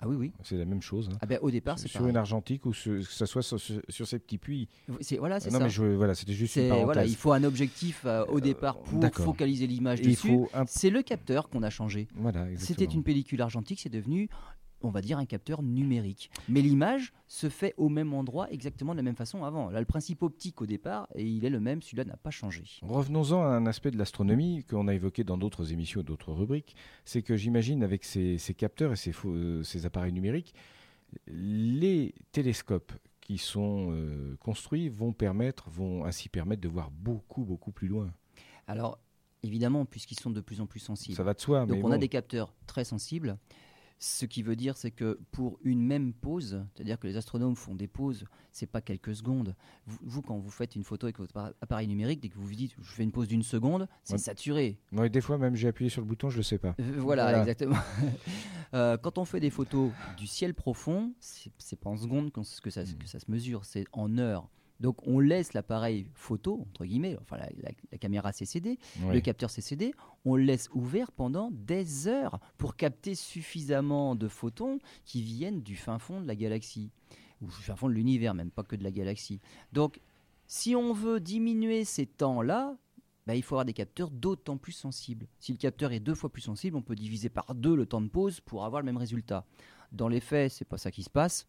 Ah 0.00 0.08
oui, 0.08 0.16
oui. 0.16 0.32
c'est 0.42 0.56
la 0.56 0.64
même 0.66 0.82
chose. 0.82 1.08
hein. 1.12 1.16
Ah 1.22 1.26
ben, 1.26 1.38
au 1.42 1.50
départ, 1.50 1.78
c'est 1.78 1.88
sur 1.88 2.00
pareil. 2.00 2.10
une 2.10 2.16
argentique 2.16 2.66
ou 2.66 2.74
sur- 2.74 2.98
que 2.98 3.02
ce 3.10 3.24
soit 3.26 3.42
sur, 3.42 3.58
sur- 3.58 3.80
sur 3.88 4.06
ces 4.06 4.18
petits 4.18 4.38
puits. 4.38 4.68
C'est- 5.00 5.16
Voilà, 5.16 5.40
c'est 5.40 5.50
non, 5.50 5.58
ça. 5.58 5.64
mais 5.64 5.70
je, 5.70 5.84
voilà, 5.84 6.14
c'était 6.14 6.32
juste 6.34 6.56
une 6.56 6.68
voilà, 6.84 7.04
il 7.06 7.16
faut 7.16 7.32
un 7.32 7.44
objectif 7.44 8.02
euh, 8.04 8.24
au 8.26 8.40
départ 8.40 8.78
pour 8.78 8.98
d'accord. 8.98 9.24
focaliser 9.24 9.66
l'image 9.66 10.02
dessus. 10.02 10.38
un... 10.54 10.64
C'est 10.66 10.90
le 10.90 11.02
capteur 11.02 11.48
qu'on 11.48 11.62
a 11.62 11.70
changé. 11.70 12.08
Voilà, 12.16 12.46
C'était 12.56 12.84
une 12.84 13.02
pellicule 13.02 13.40
argentique, 13.40 13.80
c'est 13.80 13.88
devenu, 13.88 14.28
on 14.86 14.90
va 14.90 15.02
dire, 15.02 15.18
un 15.18 15.26
capteur 15.26 15.62
numérique. 15.62 16.30
Mais 16.48 16.62
l'image 16.62 17.12
se 17.28 17.48
fait 17.48 17.74
au 17.76 17.88
même 17.88 18.14
endroit, 18.14 18.50
exactement 18.52 18.92
de 18.92 18.96
la 18.96 19.02
même 19.02 19.16
façon 19.16 19.44
avant. 19.44 19.68
Là, 19.70 19.80
le 19.80 19.86
principe 19.86 20.22
optique 20.22 20.60
au 20.62 20.66
départ, 20.66 21.08
et 21.14 21.24
il 21.26 21.44
est 21.44 21.50
le 21.50 21.60
même, 21.60 21.82
celui-là 21.82 22.04
n'a 22.04 22.16
pas 22.16 22.30
changé. 22.30 22.64
Revenons-en 22.82 23.42
à 23.42 23.46
un 23.48 23.66
aspect 23.66 23.90
de 23.90 23.98
l'astronomie 23.98 24.64
qu'on 24.64 24.88
a 24.88 24.94
évoqué 24.94 25.24
dans 25.24 25.36
d'autres 25.36 25.72
émissions 25.72 26.00
et 26.00 26.04
d'autres 26.04 26.32
rubriques. 26.32 26.74
C'est 27.04 27.22
que 27.22 27.36
j'imagine 27.36 27.82
avec 27.82 28.04
ces, 28.04 28.38
ces 28.38 28.54
capteurs 28.54 28.92
et 28.92 28.96
ces, 28.96 29.12
faux- 29.12 29.32
euh, 29.34 29.62
ces 29.62 29.86
appareils 29.86 30.12
numériques, 30.12 30.54
les 31.26 32.14
télescopes 32.32 32.92
qui 33.20 33.38
sont 33.38 33.88
euh, 33.90 34.36
construits 34.40 34.88
vont 34.88 35.12
permettre, 35.12 35.68
vont 35.70 36.04
ainsi 36.04 36.28
permettre 36.28 36.62
de 36.62 36.68
voir 36.68 36.90
beaucoup, 36.90 37.44
beaucoup 37.44 37.72
plus 37.72 37.88
loin. 37.88 38.12
Alors, 38.68 38.98
évidemment, 39.42 39.84
puisqu'ils 39.84 40.18
sont 40.20 40.30
de 40.30 40.40
plus 40.40 40.60
en 40.60 40.66
plus 40.66 40.80
sensibles. 40.80 41.16
Ça 41.16 41.22
va 41.24 41.34
de 41.34 41.40
soi, 41.40 41.66
Donc 41.66 41.78
mais 41.78 41.84
on 41.84 41.90
a 41.90 41.98
des 41.98 42.08
capteurs 42.08 42.52
très 42.66 42.84
sensibles. 42.84 43.36
Ce 43.98 44.26
qui 44.26 44.42
veut 44.42 44.56
dire, 44.56 44.76
c'est 44.76 44.90
que 44.90 45.18
pour 45.32 45.58
une 45.64 45.80
même 45.82 46.12
pause, 46.12 46.62
c'est-à-dire 46.74 46.98
que 47.00 47.06
les 47.06 47.16
astronomes 47.16 47.56
font 47.56 47.74
des 47.74 47.86
pauses, 47.88 48.24
c'est 48.52 48.66
pas 48.66 48.82
quelques 48.82 49.16
secondes. 49.16 49.54
Vous, 49.86 49.98
vous, 50.02 50.22
quand 50.22 50.36
vous 50.38 50.50
faites 50.50 50.76
une 50.76 50.84
photo 50.84 51.06
avec 51.06 51.18
votre 51.18 51.34
appa- 51.34 51.54
appareil 51.62 51.88
numérique, 51.88 52.20
dès 52.20 52.28
que 52.28 52.34
vous 52.34 52.46
vous 52.46 52.54
dites 52.54 52.72
je 52.78 52.90
fais 52.92 53.04
une 53.04 53.10
pause 53.12 53.26
d'une 53.26 53.42
seconde, 53.42 53.88
c'est 54.04 54.12
Ouais. 54.14 54.18
saturé. 54.18 54.78
Ouais, 54.92 55.08
des 55.08 55.22
fois 55.22 55.38
même 55.38 55.54
j'ai 55.56 55.68
appuyé 55.68 55.88
sur 55.88 56.02
le 56.02 56.06
bouton, 56.06 56.28
je 56.28 56.36
le 56.36 56.42
sais 56.42 56.58
pas. 56.58 56.74
Euh, 56.78 56.96
voilà, 56.98 57.22
Voilà. 57.24 57.38
exactement. 57.40 57.76
Euh, 58.74 58.96
quand 58.98 59.16
on 59.16 59.24
fait 59.24 59.38
des 59.40 59.48
photos 59.50 59.92
du 60.18 60.26
ciel 60.26 60.52
profond, 60.52 61.12
c'est 61.20 61.78
pas 61.78 61.88
en 61.88 61.96
secondes 61.96 62.32
que 62.32 62.42
ça, 62.70 62.82
Mm. 62.82 62.94
que 62.98 63.06
ça 63.08 63.20
se 63.20 63.30
mesure, 63.30 63.64
c'est 63.64 63.84
en 63.92 64.18
heures. 64.18 64.48
Donc 64.80 65.06
on 65.06 65.20
laisse 65.20 65.52
l'appareil 65.54 66.06
photo, 66.14 66.66
entre 66.68 66.84
guillemets, 66.84 67.16
enfin 67.22 67.36
la, 67.38 67.48
la- 67.62 67.70
la 67.92 67.98
caméra 67.98 68.32
CCD, 68.32 68.78
le 69.14 69.20
capteur 69.20 69.48
CCD, 69.50 69.94
on 70.24 70.36
le 70.36 70.42
laisse 70.44 70.68
ouvert 70.74 71.12
pendant 71.12 71.50
des 71.50 72.08
heures 72.08 72.38
pour 72.58 72.76
capter 72.76 73.14
suffisamment 73.14 74.14
de 74.16 74.28
photons 74.28 74.78
qui 75.04 75.22
viennent 75.22 75.62
du 75.62 75.76
fin 75.76 75.98
fond 75.98 76.20
de 76.20 76.26
la 76.26 76.34
galaxie, 76.36 76.90
ou 77.40 77.46
du 77.46 77.52
fin 77.62 77.76
fond 77.76 77.88
de 77.88 77.94
l'univers, 77.94 78.34
même 78.34 78.50
pas 78.50 78.62
que 78.64 78.76
de 78.76 78.84
la 78.84 78.90
galaxie. 78.90 79.40
Donc, 79.72 80.00
si 80.46 80.74
on 80.76 80.92
veut 80.92 81.20
diminuer 81.20 81.84
ces 81.84 82.06
temps-là, 82.06 82.76
bah, 83.26 83.34
il 83.34 83.42
faut 83.42 83.54
avoir 83.56 83.64
des 83.64 83.72
capteurs 83.72 84.10
d'autant 84.10 84.56
plus 84.56 84.72
sensibles. 84.72 85.26
Si 85.40 85.52
le 85.52 85.58
capteur 85.58 85.92
est 85.92 86.00
deux 86.00 86.14
fois 86.14 86.30
plus 86.30 86.42
sensible, 86.42 86.76
on 86.76 86.82
peut 86.82 86.94
diviser 86.94 87.28
par 87.28 87.54
deux 87.54 87.74
le 87.74 87.84
temps 87.86 88.00
de 88.00 88.08
pause 88.08 88.40
pour 88.40 88.64
avoir 88.64 88.80
le 88.82 88.86
même 88.86 88.96
résultat. 88.96 89.44
Dans 89.92 90.08
les 90.08 90.20
faits, 90.20 90.52
c'est 90.52 90.64
pas 90.64 90.78
ça 90.78 90.90
qui 90.90 91.02
se 91.02 91.10
passe. 91.10 91.46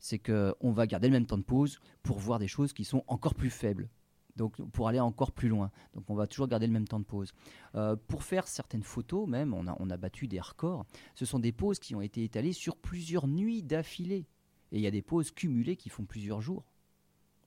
C'est 0.00 0.18
qu'on 0.18 0.72
va 0.72 0.86
garder 0.86 1.08
le 1.08 1.12
même 1.12 1.26
temps 1.26 1.38
de 1.38 1.42
pause 1.42 1.78
pour 2.02 2.18
voir 2.18 2.38
des 2.38 2.48
choses 2.48 2.72
qui 2.72 2.84
sont 2.84 3.04
encore 3.06 3.34
plus 3.34 3.50
faibles. 3.50 3.88
Donc 4.36 4.60
pour 4.70 4.88
aller 4.88 5.00
encore 5.00 5.32
plus 5.32 5.48
loin. 5.48 5.70
Donc 5.94 6.08
on 6.08 6.14
va 6.14 6.26
toujours 6.26 6.48
garder 6.48 6.66
le 6.66 6.72
même 6.72 6.88
temps 6.88 7.00
de 7.00 7.04
pause. 7.04 7.32
Euh, 7.74 7.96
pour 8.08 8.22
faire 8.24 8.48
certaines 8.48 8.82
photos, 8.82 9.28
même, 9.28 9.52
on 9.52 9.66
a, 9.66 9.76
on 9.78 9.90
a 9.90 9.96
battu 9.96 10.26
des 10.26 10.40
records. 10.40 10.86
Ce 11.14 11.26
sont 11.26 11.38
des 11.38 11.52
pauses 11.52 11.78
qui 11.78 11.94
ont 11.94 12.00
été 12.00 12.24
étalées 12.24 12.54
sur 12.54 12.76
plusieurs 12.76 13.26
nuits 13.26 13.62
d'affilée. 13.62 14.26
Et 14.72 14.78
il 14.78 14.80
y 14.80 14.86
a 14.86 14.90
des 14.90 15.02
pauses 15.02 15.30
cumulées 15.30 15.76
qui 15.76 15.90
font 15.90 16.04
plusieurs 16.04 16.40
jours. 16.40 16.64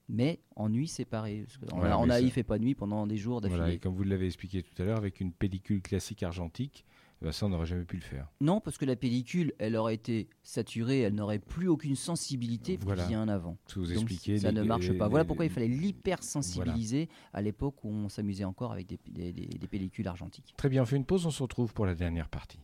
Mais 0.08 0.40
en 0.54 0.68
nuits 0.68 0.86
séparées. 0.86 1.44
Parce 1.46 1.56
que 1.56 1.66
Voilà, 1.74 1.98
on 1.98 2.10
a, 2.10 2.20
il 2.20 2.30
fait 2.30 2.42
pas 2.42 2.58
nuit 2.58 2.74
pendant 2.74 3.06
des 3.06 3.16
jours 3.16 3.40
d'affilée. 3.40 3.58
Voilà, 3.58 3.74
et 3.74 3.78
comme 3.78 3.94
vous 3.94 4.04
l'avez 4.04 4.26
expliqué 4.26 4.62
tout 4.62 4.80
à 4.80 4.84
l'heure, 4.84 4.98
avec 4.98 5.20
une 5.20 5.32
pellicule 5.32 5.80
classique 5.80 6.22
argentique, 6.22 6.84
ben, 7.24 7.32
ça 7.32 7.46
on 7.46 7.48
n'aurait 7.48 7.66
jamais 7.66 7.84
pu 7.84 7.96
le 7.96 8.02
faire. 8.02 8.28
Non, 8.40 8.60
parce 8.60 8.76
que 8.78 8.84
la 8.84 8.96
pellicule, 8.96 9.52
elle 9.58 9.74
aurait 9.76 9.94
été 9.94 10.28
saturée, 10.42 11.00
elle 11.00 11.14
n'aurait 11.14 11.38
plus 11.38 11.68
aucune 11.68 11.96
sensibilité 11.96 12.78
Voilà. 12.82 13.06
bien 13.06 13.26
avant. 13.28 13.56
Tout 13.66 13.80
vous 13.80 13.86
Donc, 13.86 13.94
expliquer. 13.94 14.38
ça 14.38 14.52
les- 14.52 14.60
ne 14.60 14.62
marche 14.64 14.88
les- 14.88 14.98
pas. 14.98 15.08
Voilà 15.08 15.24
pourquoi 15.24 15.44
il 15.46 15.50
fallait 15.50 15.68
l'hypersensibiliser 15.68 17.08
à 17.32 17.42
l'époque 17.42 17.82
où 17.84 17.88
on 17.88 18.08
s'amusait 18.08 18.44
encore 18.44 18.72
avec 18.72 18.86
des, 18.86 18.98
des- 19.08 19.32
des- 19.32 19.46
des 19.58 19.66
pellicules 19.66 20.06
argentiques. 20.08 20.54
Très 20.56 20.68
bien, 20.68 20.82
on 20.82 20.86
fait 20.86 20.96
une 20.96 21.04
pause, 21.04 21.26
on 21.26 21.30
se 21.30 21.42
retrouve 21.42 21.72
pour 21.72 21.86
la 21.86 21.94
dernière 21.94 22.28
partie. 22.28 22.60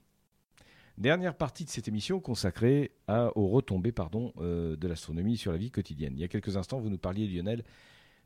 Dernière 0.98 1.34
partie 1.34 1.64
de 1.64 1.70
cette 1.70 1.88
émission 1.88 2.20
consacrée 2.20 2.90
à, 3.08 3.36
aux 3.36 3.48
retombées 3.48 3.92
pardon, 3.92 4.34
euh, 4.38 4.76
de 4.76 4.86
l'astronomie 4.86 5.38
sur 5.38 5.50
la 5.52 5.56
vie 5.58 5.70
quotidienne. 5.70 6.12
Il 6.14 6.20
y 6.20 6.24
a 6.24 6.28
quelques 6.28 6.56
instants, 6.58 6.78
vous 6.78 6.90
nous 6.90 6.98
parliez, 6.98 7.26
Lionel, 7.26 7.64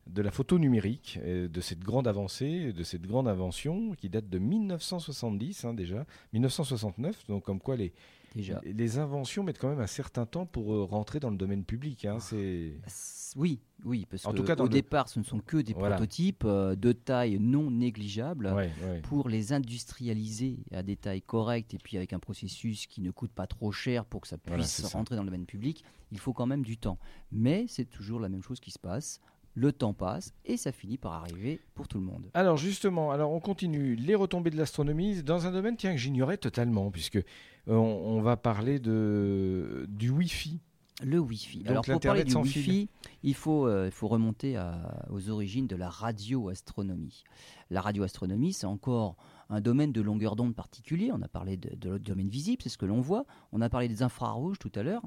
de 0.06 0.22
la 0.22 0.30
photo 0.30 0.58
numérique, 0.58 1.18
euh, 1.22 1.48
de 1.48 1.60
cette 1.60 1.80
grande 1.80 2.06
avancée, 2.06 2.72
de 2.72 2.82
cette 2.82 3.02
grande 3.02 3.26
invention 3.28 3.92
qui 3.94 4.08
date 4.08 4.28
de 4.28 4.38
1970 4.38 5.64
hein, 5.64 5.74
déjà, 5.74 6.04
1969, 6.32 7.26
donc 7.28 7.44
comme 7.44 7.58
quoi 7.60 7.76
les, 7.76 7.92
Déjà. 8.34 8.60
les 8.64 8.98
inventions 8.98 9.42
mettent 9.44 9.58
quand 9.58 9.68
même 9.70 9.80
un 9.80 9.86
certain 9.86 10.26
temps 10.26 10.44
pour 10.46 10.72
euh, 10.74 10.84
rentrer 10.84 11.20
dans 11.20 11.30
le 11.30 11.36
domaine 11.36 11.64
public. 11.64 12.04
hein, 12.04 12.18
c'est... 12.20 12.74
S- 12.86 13.32
Oui, 13.36 13.60
oui, 13.84 14.06
parce 14.10 14.26
En 14.26 14.32
que 14.32 14.36
tout 14.36 14.44
cas, 14.44 14.54
dans 14.56 14.64
au 14.64 14.66
le- 14.66 14.72
départ, 14.72 15.08
ce 15.08 15.18
ne 15.18 15.24
sont 15.24 15.38
que 15.40 15.56
des 15.56 15.72
Voilà. 15.72 15.96
prototypes 15.96 16.44
euh, 16.44 16.74
de 16.76 16.92
taille 16.92 17.38
non 17.40 17.70
négligeable. 17.70 18.46
Ouais, 18.54 18.70
ouais. 18.86 19.00
Pour 19.02 19.28
les 19.28 19.52
industrialiser 19.52 20.58
à 20.72 20.82
des 20.82 20.96
tailles 20.96 21.22
correctes 21.22 21.74
et 21.74 21.78
puis 21.78 21.96
avec 21.96 22.12
un 22.12 22.18
processus 22.18 22.86
qui 22.86 23.00
ne 23.00 23.10
coûte 23.10 23.32
pas 23.32 23.46
trop 23.46 23.72
cher 23.72 24.04
pour 24.04 24.20
que 24.20 24.28
ça 24.28 24.36
puisse 24.36 24.48
Voilà, 24.48 24.64
c'est 24.64 24.82
ça. 24.82 24.98
rentrer 24.98 25.16
dans 25.16 25.22
le 25.22 25.28
domaine 25.30 25.46
public, 25.46 25.82
il 26.12 26.18
faut 26.18 26.32
quand 26.32 26.46
même 26.46 26.62
du 26.62 26.76
temps. 26.76 26.98
Mais 27.32 27.66
c'est 27.68 27.86
toujours 27.86 28.20
la 28.20 28.28
même 28.28 28.42
chose 28.42 28.60
qui 28.60 28.70
se 28.70 28.78
passe. 28.78 29.20
Le 29.56 29.70
temps 29.72 29.92
passe 29.94 30.32
et 30.44 30.56
ça 30.56 30.72
finit 30.72 30.98
par 30.98 31.12
arriver 31.12 31.60
pour 31.74 31.86
tout 31.86 31.98
le 31.98 32.04
monde. 32.04 32.28
Alors 32.34 32.56
justement, 32.56 33.12
alors 33.12 33.30
on 33.32 33.38
continue 33.40 33.94
les 33.94 34.14
retombées 34.16 34.50
de 34.50 34.56
l'astronomie 34.56 35.22
dans 35.22 35.46
un 35.46 35.52
domaine 35.52 35.76
tiens, 35.76 35.92
que 35.92 35.98
j'ignorais 36.00 36.38
totalement, 36.38 36.90
puisque 36.90 37.16
euh, 37.16 37.22
on, 37.68 38.16
on 38.16 38.20
va 38.20 38.36
parler 38.36 38.80
de, 38.80 39.86
du 39.88 40.10
Wi-Fi. 40.10 40.60
Le 41.02 41.18
Wi-Fi. 41.18 41.58
Donc, 41.58 41.68
Alors 41.68 41.84
pour 41.84 42.00
parler 42.00 42.24
du 42.24 42.34
Wi-Fi, 42.34 42.62
fil. 42.62 42.88
il 43.24 43.34
faut, 43.34 43.66
euh, 43.66 43.86
il 43.86 43.92
faut 43.92 44.06
remonter 44.08 44.56
à- 44.56 45.06
aux 45.10 45.28
origines 45.28 45.66
de 45.66 45.74
la 45.76 45.88
radioastronomie. 45.88 47.24
La 47.70 47.80
radioastronomie, 47.80 48.52
c'est 48.52 48.66
encore 48.66 49.16
un 49.50 49.60
domaine 49.60 49.92
de 49.92 50.00
longueur 50.00 50.36
d'onde 50.36 50.54
particulier. 50.54 51.10
On 51.12 51.22
a 51.22 51.28
parlé 51.28 51.56
de, 51.56 51.74
de 51.76 51.90
l'autre 51.90 52.04
domaine 52.04 52.28
visible, 52.28 52.62
c'est 52.62 52.68
ce 52.68 52.78
que 52.78 52.86
l'on 52.86 53.00
voit. 53.00 53.24
On 53.52 53.60
a 53.60 53.68
parlé 53.68 53.88
des 53.88 54.02
infrarouges 54.02 54.58
tout 54.58 54.72
à 54.74 54.82
l'heure. 54.82 55.02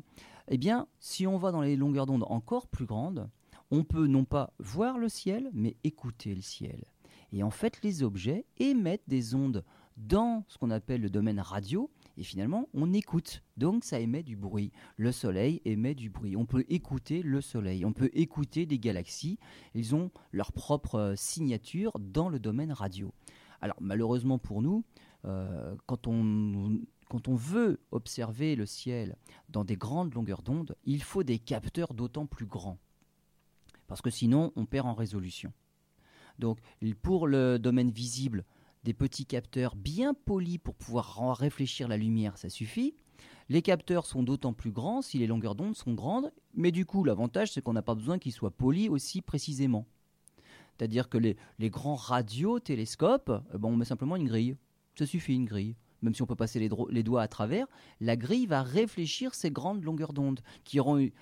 Eh 0.49 0.57
bien, 0.57 0.87
si 0.99 1.27
on 1.27 1.37
va 1.37 1.51
dans 1.51 1.61
les 1.61 1.75
longueurs 1.75 2.05
d'onde 2.05 2.23
encore 2.27 2.67
plus 2.67 2.85
grandes, 2.85 3.29
on 3.71 3.83
peut 3.83 4.07
non 4.07 4.25
pas 4.25 4.53
voir 4.59 4.97
le 4.97 5.09
ciel, 5.09 5.49
mais 5.53 5.75
écouter 5.83 6.33
le 6.35 6.41
ciel. 6.41 6.85
Et 7.31 7.43
en 7.43 7.51
fait, 7.51 7.83
les 7.83 8.03
objets 8.03 8.45
émettent 8.57 9.07
des 9.07 9.35
ondes 9.35 9.63
dans 9.97 10.45
ce 10.47 10.57
qu'on 10.57 10.69
appelle 10.69 11.01
le 11.01 11.09
domaine 11.09 11.39
radio, 11.39 11.89
et 12.17 12.23
finalement, 12.23 12.69
on 12.73 12.93
écoute. 12.93 13.43
Donc, 13.57 13.83
ça 13.83 13.99
émet 13.99 14.23
du 14.23 14.35
bruit. 14.35 14.71
Le 14.95 15.11
Soleil 15.11 15.61
émet 15.65 15.95
du 15.95 16.09
bruit. 16.09 16.35
On 16.35 16.45
peut 16.45 16.65
écouter 16.69 17.21
le 17.21 17.41
Soleil. 17.41 17.85
On 17.85 17.93
peut 17.93 18.09
écouter 18.13 18.65
des 18.65 18.79
galaxies. 18.79 19.37
Ils 19.75 19.95
ont 19.95 20.11
leur 20.31 20.51
propre 20.51 20.95
euh, 20.95 21.15
signature 21.15 21.91
dans 21.99 22.29
le 22.29 22.39
domaine 22.39 22.71
radio. 22.71 23.13
Alors, 23.61 23.77
malheureusement 23.81 24.37
pour 24.37 24.61
nous, 24.61 24.83
euh, 25.25 25.75
quand 25.85 26.07
on 26.07 26.79
quand 27.09 27.29
on 27.29 27.35
veut 27.35 27.79
observer 27.91 28.57
le 28.57 28.65
ciel 28.65 29.15
dans 29.47 29.63
des 29.63 29.77
grandes 29.77 30.13
longueurs 30.13 30.41
d'onde, 30.41 30.75
il 30.83 31.01
faut 31.01 31.23
des 31.23 31.39
capteurs 31.39 31.93
d'autant 31.93 32.25
plus 32.25 32.45
grands. 32.45 32.79
Parce 33.87 34.01
que 34.01 34.09
sinon, 34.09 34.51
on 34.55 34.65
perd 34.65 34.87
en 34.87 34.93
résolution. 34.93 35.51
Donc, 36.39 36.59
pour 37.01 37.27
le 37.27 37.57
domaine 37.57 37.89
visible, 37.89 38.45
des 38.83 38.93
petits 38.93 39.25
capteurs 39.25 39.75
bien 39.75 40.13
polis 40.13 40.59
pour 40.59 40.75
pouvoir 40.75 41.35
réfléchir 41.37 41.87
la 41.87 41.97
lumière, 41.97 42.37
ça 42.37 42.49
suffit. 42.49 42.95
Les 43.49 43.61
capteurs 43.61 44.05
sont 44.05 44.23
d'autant 44.23 44.53
plus 44.53 44.71
grands 44.71 45.01
si 45.01 45.17
les 45.17 45.27
longueurs 45.27 45.55
d'onde 45.55 45.75
sont 45.75 45.93
grandes, 45.93 46.31
mais 46.53 46.71
du 46.71 46.85
coup, 46.85 47.03
l'avantage, 47.03 47.51
c'est 47.51 47.61
qu'on 47.61 47.73
n'a 47.73 47.81
pas 47.81 47.95
besoin 47.95 48.19
qu'ils 48.19 48.33
soient 48.33 48.51
polis 48.51 48.89
aussi 48.89 49.21
précisément. 49.21 49.87
C'est-à-dire 50.77 51.09
que 51.09 51.17
les, 51.17 51.37
grands 51.69 51.95
radiotélescopes, 51.95 53.31
eh 53.53 53.57
ben, 53.57 53.69
on 53.69 53.77
met 53.77 53.85
simplement 53.85 54.15
une 54.15 54.27
grille. 54.27 54.57
Ça 54.95 55.05
suffit, 55.05 55.33
une 55.33 55.45
grille. 55.45 55.75
Même 56.01 56.13
si 56.13 56.21
on 56.21 56.25
peut 56.27 56.35
passer 56.35 56.59
les, 56.59 57.03
doigts 57.03 57.21
à 57.21 57.27
travers, 57.27 57.65
la 58.01 58.15
grille 58.15 58.45
va 58.45 58.61
réfléchir 58.61 59.33
ces 59.33 59.49
grandes 59.49 59.83
longueurs 59.83 60.13
d'onde. 60.13 60.41
Qui 60.63 60.79
auront 60.79 60.99
eu- 60.99 61.13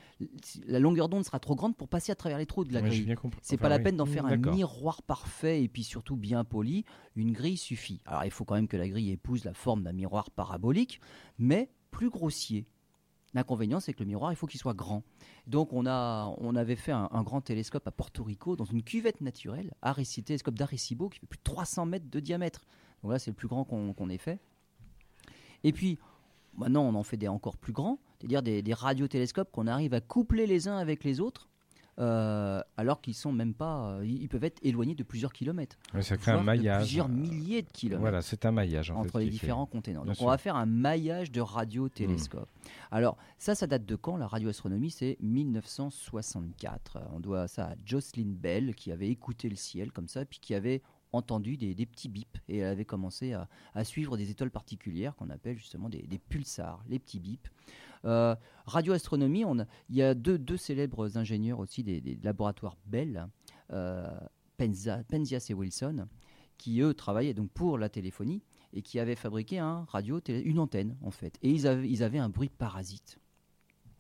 la 0.68 0.80
longueur 0.80 1.08
d'onde 1.08 1.24
sera 1.24 1.40
trop 1.40 1.56
grande 1.56 1.78
pour 1.78 1.88
passer 1.88 2.12
à 2.12 2.16
travers 2.16 2.38
les 2.38 2.46
trous 2.46 2.66
de 2.66 2.74
la 2.74 2.82
Ouais, 2.82 2.90
grille. 2.90 3.16
C'est 3.42 3.56
Enfin, 3.56 3.62
pas 3.62 3.70
la 3.70 3.78
oui. 3.78 3.84
peine 3.84 3.96
d'en 3.98 4.06
faire 4.06 4.26
un 4.26 4.38
D'accord. 4.38 4.54
miroir 4.54 5.02
parfait 5.04 5.64
et 5.64 5.68
puis 5.70 5.84
surtout 5.84 6.18
bien 6.18 6.44
poli. 6.44 6.84
Une 7.16 7.32
grille 7.32 7.58
suffit. 7.58 8.02
Alors 8.06 8.26
il 8.26 8.32
faut 8.32 8.44
quand 8.44 8.56
même 8.56 8.68
que 8.68 8.78
la 8.78 8.90
grille 8.90 9.12
épouse 9.12 9.46
la 9.46 9.54
forme 9.54 9.84
d'un 9.84 9.94
miroir 9.94 10.30
parabolique, 10.32 11.00
mais 11.40 11.70
plus 11.92 12.10
grossier. 12.10 12.66
L'inconvénient, 13.34 13.82
c'est 13.82 13.92
que 13.94 14.00
le 14.00 14.06
miroir, 14.06 14.32
il 14.32 14.38
faut 14.38 14.48
qu'il 14.48 14.60
soit 14.62 14.74
grand. 14.74 15.04
Donc, 15.46 15.74
on, 15.74 15.86
a, 15.86 16.34
on 16.38 16.56
avait 16.56 16.78
fait 16.78 16.94
un, 16.94 17.10
grand 17.24 17.42
télescope 17.42 17.86
à 17.86 17.92
Porto 17.92 18.24
Rico, 18.24 18.56
dans 18.56 18.64
une 18.64 18.82
cuvette 18.82 19.20
naturelle, 19.20 19.74
télescope 20.24 20.56
d'Arecibo, 20.56 21.10
qui 21.10 21.20
fait 21.20 21.28
plus 21.28 21.38
de 21.38 21.44
300 21.44 21.86
mètres 21.86 22.10
de 22.10 22.20
diamètre. 22.22 22.62
Donc 23.04 23.12
là, 23.12 23.20
c'est 23.20 23.32
le 23.32 23.36
plus 23.36 23.50
grand 23.50 23.66
qu'on 23.66 24.10
ait 24.10 24.18
fait. 24.18 24.40
Et 25.66 25.74
puis, 25.74 25.98
maintenant, 26.58 26.84
on 26.84 26.96
en 26.96 27.04
fait 27.04 27.18
des 27.18 27.28
encore 27.28 27.58
plus 27.58 27.74
grands, 27.74 28.00
c'est-à-dire 28.20 28.42
des, 28.42 28.62
des 28.62 28.74
radiotélescopes 28.74 29.52
qu'on 29.52 29.68
arrive 29.68 29.94
à 29.94 30.02
coupler 30.02 30.48
les 30.48 30.68
uns 30.68 30.78
avec 30.78 31.04
les 31.04 31.20
autres 31.20 31.50
euh, 31.98 32.62
alors 32.76 33.00
qu'ils 33.00 33.14
sont 33.14 33.32
même 33.32 33.54
pas, 33.54 33.92
euh, 33.92 34.06
ils 34.06 34.28
peuvent 34.28 34.44
être 34.44 34.60
éloignés 34.64 34.96
de 34.96 35.04
plusieurs 35.04 35.32
kilomètres. 35.32 35.78
ça 36.02 36.18
crée 36.18 36.32
un 36.32 36.44
maillage. 36.44 36.84
plusieurs 36.84 37.08
milliers 37.08 37.62
de 37.62 37.70
kilomètres. 37.70 38.02
Voilà, 38.02 38.22
c'est 38.22 38.46
un 38.46 38.52
maillage 38.52 38.92
entre 38.92 39.20
les 39.20 39.30
différents 39.30 39.66
contenants. 39.66 40.04
Donc 40.04 40.18
on 40.20 40.28
va 40.28 40.38
faire 40.38 40.58
un 40.58 40.66
maillage 40.66 41.32
de 41.32 41.40
radiotélescopes. 41.40 42.50
Hmm. 42.50 42.70
Alors 42.92 43.18
ça, 43.38 43.56
ça 43.56 43.66
date 43.66 43.86
de 43.86 43.96
quand 43.96 44.18
La 44.18 44.28
radioastronomie, 44.28 44.92
c'est 44.92 45.18
1964. 45.22 47.00
On 47.14 47.22
doit 47.22 47.48
ça 47.48 47.68
à 47.68 47.76
Jocelyn 47.86 48.34
Bell 48.36 48.76
qui 48.76 48.92
avait 48.92 49.10
écouté 49.10 49.48
le 49.48 49.56
ciel 49.56 49.94
comme 49.94 50.10
ça, 50.10 50.26
puis 50.26 50.40
qui 50.40 50.54
avait 50.54 50.82
entendu 51.16 51.58
des, 51.58 51.86
petits 51.86 52.10
bips 52.10 52.38
et 52.48 52.60
elle 52.60 52.68
avait 52.68 52.86
commencé 52.86 53.34
à, 53.34 53.84
suivre 53.84 54.18
des 54.18 54.30
étoiles 54.32 54.52
particulières 54.52 55.16
qu'on 55.16 55.30
appelle 55.30 55.58
justement 55.58 55.90
des, 55.90 56.20
pulsars, 56.30 56.84
les 56.88 57.00
petits 57.00 57.20
bips. 57.20 57.50
Euh, 58.06 58.36
radioastronomie, 58.66 59.44
il 59.90 59.96
y 59.96 60.04
a 60.04 60.14
deux, 60.14 60.58
célèbres 60.58 61.18
ingénieurs 61.18 61.60
aussi 61.60 61.84
des, 61.84 62.20
laboratoires 62.24 62.78
Bell, 62.86 63.28
euh, 63.72 64.08
Penzias 64.58 65.48
et 65.50 65.54
Wilson, 65.54 66.08
qui 66.58 66.82
eux 66.82 66.94
travaillaient 66.94 67.34
donc 67.34 67.50
pour 67.52 67.78
la 67.78 67.90
téléphonie 67.90 68.42
et 68.74 68.82
qui 68.82 69.00
avaient 69.00 69.16
fabriqué 69.16 69.60
un 69.60 69.86
radio, 69.90 70.20
une 70.28 70.60
antenne 70.60 70.98
en 71.02 71.12
fait. 71.12 71.38
Et 71.42 71.50
ils 71.50 71.68
avaient, 71.68 71.90
ils 71.90 72.04
avaient 72.04 72.20
un 72.20 72.30
bruit 72.30 72.50
parasite. 72.50 73.18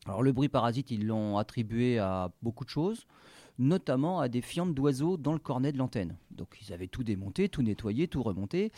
Alors 0.05 0.21
le 0.21 0.31
bruit 0.31 0.49
parasite, 0.49 0.91
ils 0.91 1.07
l'ont 1.07 1.37
attribué 1.37 1.97
à 1.97 2.31
beaucoup 2.43 2.63
de 2.63 2.69
choses, 2.69 3.07
notamment 3.57 4.19
à 4.19 4.27
des 4.27 4.41
fientes 4.41 4.73
d'oiseaux 4.73 5.17
dans 5.17 5.33
le 5.33 5.39
cornet 5.39 5.71
de 5.71 5.77
l'antenne. 5.77 6.17
Donc 6.31 6.57
ils 6.61 6.73
avaient 6.73 6.87
tout 6.87 7.03
démonté, 7.03 7.49
tout 7.49 7.61
nettoyé, 7.61 8.07
tout 8.07 8.23
remonté. 8.23 8.71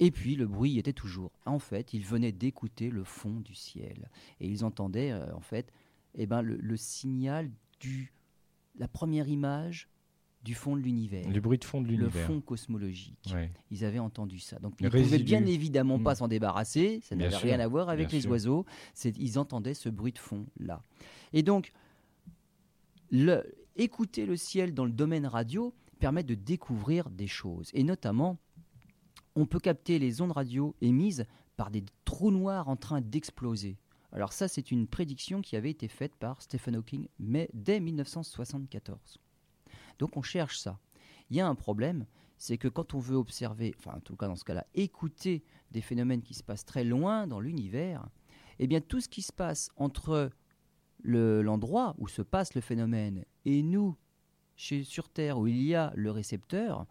Et 0.00 0.10
puis 0.10 0.36
le 0.36 0.46
bruit 0.46 0.78
était 0.78 0.92
toujours. 0.92 1.30
En 1.46 1.58
fait, 1.58 1.94
ils 1.94 2.04
venaient 2.04 2.32
d'écouter 2.32 2.90
le 2.90 3.04
fond 3.04 3.40
du 3.40 3.54
ciel 3.54 4.10
et 4.40 4.48
ils 4.48 4.64
entendaient 4.64 5.12
euh, 5.12 5.34
en 5.34 5.40
fait, 5.40 5.72
eh 6.14 6.26
ben, 6.26 6.42
le, 6.42 6.76
signal 6.76 7.50
du 7.80 8.12
la 8.76 8.88
première 8.88 9.28
image 9.28 9.88
du 10.42 10.54
fond 10.54 10.76
de 10.76 10.82
l'univers. 10.82 11.28
Le 11.28 11.40
bruit 11.40 11.58
de 11.58 11.64
fond 11.64 11.80
de 11.80 11.86
l'univers. 11.86 12.28
Le 12.28 12.34
fond 12.34 12.40
cosmologique. 12.40 13.34
Ils 13.70 13.84
avaient 13.84 13.98
entendu 13.98 14.38
ça. 14.40 14.58
Donc 14.58 14.74
ils 14.78 14.84
ne 14.84 14.90
pouvaient 14.90 15.18
bien 15.18 15.46
évidemment 15.46 15.98
pas 15.98 16.12
hmm. 16.12 16.16
s'en 16.16 16.28
débarrasser. 16.28 17.00
Ça 17.02 17.16
n'avait 17.16 17.36
rien 17.36 17.60
à 17.60 17.66
voir 17.66 17.88
avec 17.88 18.12
les 18.12 18.26
oiseaux. 18.26 18.66
Ils 19.04 19.38
entendaient 19.38 19.74
ce 19.74 19.88
bruit 19.88 20.12
de 20.12 20.18
fond 20.18 20.46
là. 20.58 20.82
Et 21.32 21.42
donc, 21.42 21.72
le, 23.10 23.42
écouter 23.76 24.26
le 24.26 24.36
ciel 24.36 24.74
dans 24.74 24.84
le 24.84 24.92
domaine 24.92 25.26
radio 25.26 25.74
permet 25.98 26.22
de 26.22 26.34
découvrir 26.34 27.10
des 27.10 27.26
choses. 27.26 27.70
Et 27.72 27.84
notamment, 27.84 28.38
on 29.36 29.46
peut 29.46 29.60
capter 29.60 29.98
les 29.98 30.20
ondes 30.20 30.32
radio 30.32 30.74
émises 30.80 31.24
par 31.56 31.70
des 31.70 31.84
trous 32.04 32.30
noirs 32.30 32.68
en 32.68 32.76
train 32.76 33.00
d'exploser. 33.00 33.78
Alors 34.12 34.32
ça, 34.32 34.46
c'est 34.46 34.70
une 34.70 34.86
prédiction 34.86 35.42
qui 35.42 35.56
avait 35.56 35.70
été 35.70 35.88
faite 35.88 36.14
par 36.14 36.40
Stephen 36.40 36.76
Hawking 36.76 37.08
mais 37.18 37.48
dès 37.52 37.80
1974. 37.80 39.18
Donc 39.98 40.16
on 40.16 40.22
cherche 40.22 40.58
ça. 40.58 40.78
Il 41.30 41.36
y 41.36 41.40
a 41.40 41.48
un 41.48 41.54
problème, 41.54 42.06
c'est 42.36 42.58
que 42.58 42.68
quand 42.68 42.94
on 42.94 42.98
veut 42.98 43.16
observer, 43.16 43.74
enfin 43.78 43.96
en 43.96 44.00
tout 44.00 44.16
cas 44.16 44.28
dans 44.28 44.36
ce 44.36 44.44
cas-là, 44.44 44.66
écouter 44.74 45.42
des 45.70 45.80
phénomènes 45.80 46.22
qui 46.22 46.34
se 46.34 46.42
passent 46.42 46.64
très 46.64 46.84
loin 46.84 47.26
dans 47.26 47.40
l'univers, 47.40 48.08
eh 48.58 48.66
bien 48.66 48.80
tout 48.80 49.00
ce 49.00 49.08
qui 49.08 49.22
se 49.22 49.32
passe 49.32 49.70
entre 49.76 50.30
l'endroit 51.04 51.94
où 51.98 52.08
se 52.08 52.22
passe 52.22 52.54
le 52.54 52.60
phénomène 52.60 53.24
et 53.44 53.62
nous, 53.62 53.96
chez, 54.56 54.82
sur 54.84 55.08
Terre, 55.08 55.38
où 55.38 55.46
il 55.46 55.62
y 55.62 55.74
a 55.74 55.92
le 55.94 56.10
récepteur, 56.10 56.86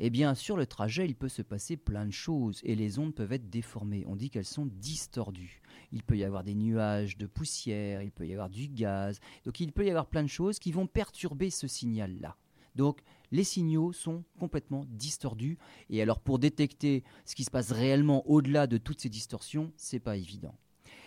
eh 0.00 0.10
bien, 0.10 0.34
sur 0.34 0.56
le 0.56 0.66
trajet, 0.66 1.06
il 1.06 1.14
peut 1.14 1.28
se 1.28 1.42
passer 1.42 1.76
plein 1.76 2.04
de 2.04 2.10
choses 2.10 2.60
et 2.64 2.74
les 2.74 2.98
ondes 2.98 3.14
peuvent 3.14 3.32
être 3.32 3.48
déformées. 3.48 4.04
On 4.08 4.16
dit 4.16 4.28
qu'elles 4.28 4.44
sont 4.44 4.66
distordues. 4.66 5.62
Il 5.92 6.02
peut 6.02 6.16
y 6.16 6.24
avoir 6.24 6.42
des 6.42 6.54
nuages 6.54 7.16
de 7.16 7.26
poussière, 7.26 8.02
il 8.02 8.10
peut 8.10 8.26
y 8.26 8.32
avoir 8.32 8.50
du 8.50 8.68
gaz. 8.68 9.20
Donc, 9.44 9.60
il 9.60 9.72
peut 9.72 9.86
y 9.86 9.90
avoir 9.90 10.06
plein 10.06 10.24
de 10.24 10.28
choses 10.28 10.58
qui 10.58 10.72
vont 10.72 10.88
perturber 10.88 11.50
ce 11.50 11.68
signal-là. 11.68 12.36
Donc, 12.74 13.02
les 13.30 13.44
signaux 13.44 13.92
sont 13.92 14.24
complètement 14.38 14.84
distordus. 14.88 15.58
Et 15.90 16.02
alors, 16.02 16.18
pour 16.18 16.40
détecter 16.40 17.04
ce 17.24 17.36
qui 17.36 17.44
se 17.44 17.50
passe 17.50 17.70
réellement 17.70 18.28
au-delà 18.28 18.66
de 18.66 18.78
toutes 18.78 19.00
ces 19.00 19.08
distorsions, 19.08 19.72
c'est 19.76 20.00
pas 20.00 20.16
évident. 20.16 20.56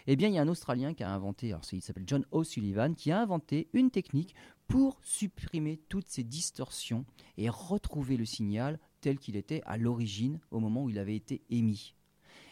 Eh 0.10 0.16
bien, 0.16 0.30
il 0.30 0.36
y 0.36 0.38
a 0.38 0.42
un 0.42 0.48
Australien 0.48 0.94
qui 0.94 1.04
a 1.04 1.12
inventé, 1.12 1.50
alors 1.50 1.62
il 1.72 1.82
s'appelle 1.82 2.06
John 2.08 2.26
O'Sullivan, 2.32 2.96
qui 2.96 3.12
a 3.12 3.20
inventé 3.20 3.68
une 3.74 3.92
technique 3.92 4.34
pour 4.68 5.00
supprimer 5.04 5.82
toutes 5.90 6.08
ces 6.08 6.24
distorsions 6.24 7.06
et 7.38 7.50
retrouver 7.50 8.16
le 8.16 8.26
signal 8.26 8.80
tel 9.02 9.20
qu'il 9.20 9.36
était 9.36 9.62
à 9.66 9.78
l'origine 9.78 10.40
au 10.50 10.60
moment 10.60 10.84
où 10.84 10.90
il 10.90 10.98
avait 10.98 11.16
été 11.16 11.42
émis. 11.50 11.94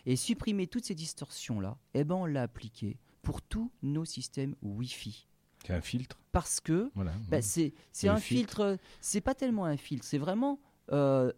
Et 0.05 0.17
supprimer 0.17 0.67
toutes 0.67 0.83
ces 0.83 0.95
distorsions-là, 0.95 1.77
eh 1.93 2.03
ben 2.03 2.15
on 2.15 2.25
l'a 2.25 2.43
appliqué 2.43 2.97
pour 3.21 3.41
tous 3.41 3.71
nos 3.81 4.05
systèmes 4.05 4.55
Wi-Fi. 4.61 5.27
C'est 5.65 5.73
un 5.73 5.81
filtre 5.81 6.19
Parce 6.31 6.59
que 6.59 6.91
bah, 7.29 7.41
c'est 7.41 7.73
un 8.03 8.17
filtre, 8.17 8.77
c'est 8.99 9.21
pas 9.21 9.33
tellement 9.33 9.65
un 9.65 9.77
filtre, 9.77 10.05
c'est 10.05 10.19
vraiment 10.19 10.59
euh, 10.91 11.31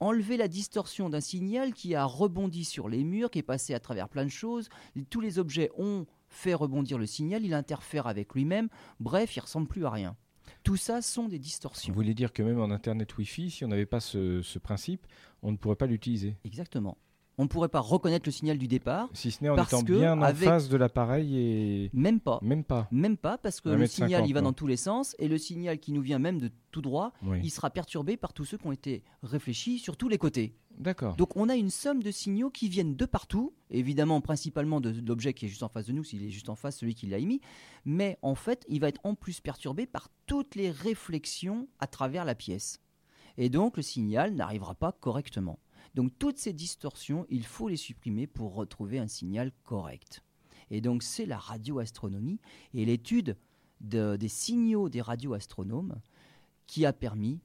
enlever 0.00 0.36
la 0.36 0.48
distorsion 0.48 1.10
d'un 1.10 1.20
signal 1.20 1.72
qui 1.72 1.94
a 1.94 2.04
rebondi 2.04 2.64
sur 2.64 2.88
les 2.88 3.04
murs, 3.04 3.30
qui 3.30 3.40
est 3.40 3.42
passé 3.42 3.74
à 3.74 3.80
travers 3.80 4.08
plein 4.08 4.24
de 4.24 4.30
choses. 4.30 4.68
Tous 5.10 5.20
les 5.20 5.38
objets 5.38 5.70
ont 5.76 6.06
fait 6.28 6.54
rebondir 6.54 6.98
le 6.98 7.06
signal, 7.06 7.44
il 7.44 7.54
interfère 7.54 8.06
avec 8.06 8.34
lui-même, 8.34 8.68
bref, 9.00 9.36
il 9.36 9.40
ressemble 9.40 9.66
plus 9.66 9.86
à 9.86 9.90
rien. 9.90 10.16
Tout 10.62 10.76
ça 10.76 11.02
sont 11.02 11.28
des 11.28 11.38
distorsions. 11.38 11.92
Vous 11.92 11.96
voulez 11.96 12.14
dire 12.14 12.32
que 12.32 12.42
même 12.42 12.60
en 12.60 12.70
Internet 12.70 13.16
Wi-Fi, 13.16 13.50
si 13.50 13.64
on 13.64 13.68
n'avait 13.68 13.86
pas 13.86 14.00
ce, 14.00 14.58
principe, 14.58 15.06
on 15.42 15.52
ne 15.52 15.56
pourrait 15.56 15.76
pas 15.76 15.86
l'utiliser? 15.86 16.36
Exactement. 16.44 16.98
On 17.38 17.44
ne 17.44 17.48
pourrait 17.48 17.68
pas 17.68 17.80
reconnaître 17.80 18.26
le 18.26 18.32
signal 18.32 18.58
du 18.58 18.66
départ. 18.66 19.08
Si 19.12 19.30
ce 19.30 19.42
n'est 19.42 19.48
en 19.48 19.62
étant 19.62 19.82
bien 19.82 20.20
en 20.20 20.34
face 20.34 20.68
de 20.68 20.76
l'appareil 20.76 21.38
et. 21.38 21.90
Même 21.92 22.18
pas. 22.18 22.40
Même 22.42 22.64
pas. 22.64 22.88
Même 22.90 23.16
pas, 23.16 23.38
parce 23.38 23.60
que 23.60 23.68
le 23.68 23.86
signal, 23.86 24.26
il 24.26 24.34
va 24.34 24.40
dans 24.40 24.52
tous 24.52 24.66
les 24.66 24.76
sens, 24.76 25.14
et 25.18 25.28
le 25.28 25.38
signal 25.38 25.78
qui 25.78 25.92
nous 25.92 26.02
vient 26.02 26.18
même 26.18 26.40
de 26.40 26.50
tout 26.72 26.82
droit, 26.82 27.12
il 27.42 27.50
sera 27.50 27.70
perturbé 27.70 28.16
par 28.16 28.32
tous 28.32 28.44
ceux 28.44 28.58
qui 28.58 28.66
ont 28.66 28.72
été 28.72 29.04
réfléchis 29.22 29.78
sur 29.78 29.96
tous 29.96 30.08
les 30.08 30.18
côtés. 30.18 30.56
D'accord. 30.78 31.16
Donc 31.16 31.36
on 31.36 31.48
a 31.48 31.56
une 31.56 31.70
somme 31.70 32.02
de 32.02 32.10
signaux 32.10 32.50
qui 32.50 32.68
viennent 32.68 32.94
de 32.94 33.04
partout, 33.04 33.52
évidemment 33.70 34.20
principalement 34.20 34.80
de, 34.80 34.94
l'objet 35.04 35.34
qui 35.34 35.46
est 35.46 35.48
juste 35.48 35.64
en 35.64 35.68
face 35.68 35.86
de 35.86 35.92
nous, 35.92 36.04
s'il 36.04 36.24
est 36.24 36.30
juste 36.30 36.48
en 36.48 36.54
face, 36.54 36.78
celui 36.78 36.94
qui 36.94 37.06
l'a 37.06 37.18
émis, 37.18 37.40
mais 37.84 38.16
en 38.22 38.36
fait 38.36 38.64
il 38.68 38.80
va 38.80 38.88
être 38.88 39.00
en 39.02 39.14
plus 39.14 39.40
perturbé 39.40 39.86
par 39.86 40.08
toutes 40.26 40.54
les 40.54 40.70
réflexions 40.70 41.68
à 41.80 41.88
travers 41.88 42.24
la 42.24 42.36
pièce. 42.36 42.80
Et 43.38 43.48
donc 43.48 43.76
le 43.76 43.82
signal 43.82 44.34
n'arrivera 44.34 44.74
pas 44.74 44.92
correctement. 44.92 45.58
Donc 45.98 46.16
toutes 46.16 46.38
ces 46.38 46.52
distorsions, 46.52 47.26
il 47.28 47.44
faut 47.44 47.68
les 47.68 47.76
supprimer 47.76 48.28
pour 48.28 48.54
retrouver 48.54 49.00
un 49.00 49.08
signal 49.08 49.50
correct. 49.64 50.22
Et 50.70 50.80
donc 50.80 51.02
c'est 51.02 51.26
la 51.26 51.38
radioastronomie 51.38 52.38
et 52.72 52.84
l'étude 52.84 53.36
des 53.80 54.28
signaux 54.28 54.88
des 54.90 55.00
radioastronomes 55.00 56.00
qui 56.68 56.86
a 56.86 56.92
permis 56.92 57.40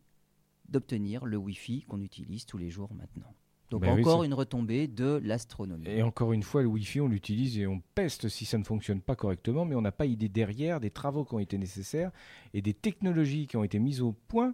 d'obtenir 0.69 1.25
le 1.25 1.35
Wi-Fi 1.35 1.81
qu'on 1.87 1.99
utilise 1.99 2.45
tous 2.45 2.59
les 2.59 2.69
jours 2.69 2.93
maintenant. 2.93 3.33
Donc 3.71 3.81
ben 3.81 3.99
encore 3.99 4.23
une 4.23 4.35
retombée 4.35 4.87
de 4.87 5.19
l'astronomie. 5.23 5.87
Et 5.87 6.03
encore 6.03 6.31
une 6.31 6.43
fois, 6.43 6.61
le 6.61 6.67
Wi-Fi, 6.67 7.01
on 7.01 7.07
l'utilise 7.07 7.57
et 7.57 7.65
on 7.65 7.81
peste 7.95 8.29
si 8.29 8.45
ça 8.45 8.59
ne 8.59 8.63
fonctionne 8.63 9.01
pas 9.01 9.15
correctement, 9.15 9.65
mais 9.65 9.73
on 9.73 9.81
n'a 9.81 9.91
pas 9.91 10.05
idée 10.05 10.29
derrière 10.29 10.79
des 10.79 10.91
travaux 10.91 11.25
qui 11.25 11.33
ont 11.33 11.39
été 11.39 11.57
nécessaires 11.57 12.11
et 12.53 12.61
des 12.61 12.75
technologies 12.75 13.47
qui 13.47 13.57
ont 13.57 13.63
été 13.63 13.79
mises 13.79 14.01
au 14.01 14.11
point 14.11 14.53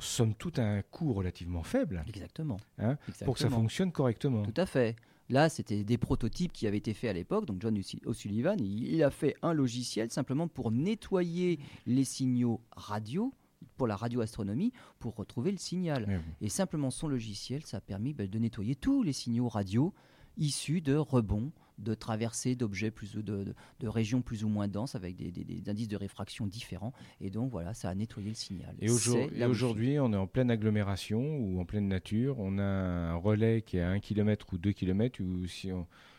somme 0.00 0.34
toute 0.34 0.58
à 0.58 0.66
un 0.66 0.82
coût 0.82 1.12
relativement 1.12 1.62
faible. 1.62 2.04
Exactement. 2.08 2.58
Hein, 2.78 2.96
pour 3.24 3.34
que 3.34 3.40
ça 3.40 3.50
fonctionne 3.50 3.92
correctement. 3.92 4.42
Tout 4.42 4.60
à 4.60 4.66
fait. 4.66 4.96
Là, 5.30 5.48
c'était 5.48 5.84
des 5.84 5.96
prototypes 5.96 6.52
qui 6.52 6.66
avaient 6.66 6.76
été 6.76 6.92
faits 6.92 7.10
à 7.10 7.12
l'époque. 7.14 7.46
Donc, 7.46 7.60
John 7.60 7.78
O'Sullivan, 8.04 8.56
il, 8.60 9.02
a 9.02 9.10
fait 9.10 9.36
un 9.42 9.54
logiciel 9.54 10.10
simplement 10.10 10.48
pour 10.48 10.70
nettoyer 10.70 11.58
les 11.86 12.04
signaux 12.04 12.60
radio, 12.72 13.32
pour 13.76 13.86
la 13.86 13.96
radioastronomie, 13.96 14.72
pour 14.98 15.14
retrouver 15.14 15.50
le 15.50 15.56
signal. 15.56 16.20
Et 16.42 16.50
simplement 16.50 16.90
son 16.90 17.08
logiciel, 17.08 17.64
ça 17.64 17.78
a 17.78 17.80
permis 17.80 18.12
ben, 18.12 18.28
de 18.28 18.38
nettoyer 18.38 18.74
tous 18.74 19.02
les 19.02 19.14
signaux 19.14 19.48
radio 19.48 19.94
issus 20.36 20.80
de 20.80 20.94
rebonds 20.96 21.52
de 21.78 21.94
traversées 21.94 22.54
d'objets 22.54 22.90
plus 22.90 23.14
de, 23.14 23.54
de, 23.80 23.88
régions 23.88 24.22
plus 24.22 24.44
ou 24.44 24.48
moins 24.48 24.68
denses 24.68 24.94
avec 24.94 25.16
des, 25.16 25.62
indices 25.68 25.88
de 25.88 25.96
réfraction 25.96 26.46
différents. 26.46 26.92
Et 27.20 27.30
donc 27.30 27.50
voilà, 27.50 27.74
ça 27.74 27.88
a 27.88 27.94
nettoyé 27.94 28.28
le 28.28 28.34
signal. 28.34 28.74
Et, 28.80 28.90
aujourd'hui, 28.90 29.98
on 29.98 30.12
est 30.12 30.16
en 30.16 30.26
pleine 30.26 30.50
agglomération 30.50 31.38
ou 31.38 31.60
en 31.60 31.64
pleine 31.64 31.88
nature. 31.88 32.38
On 32.38 32.58
a 32.58 32.62
un 32.62 33.14
relais 33.16 33.62
qui 33.62 33.78
est 33.78 33.82
à 33.82 33.90
1 33.90 34.00
km 34.00 34.52
ou 34.52 34.58
2 34.58 34.72
km, 34.72 35.20
ou 35.22 35.46
si 35.46 35.70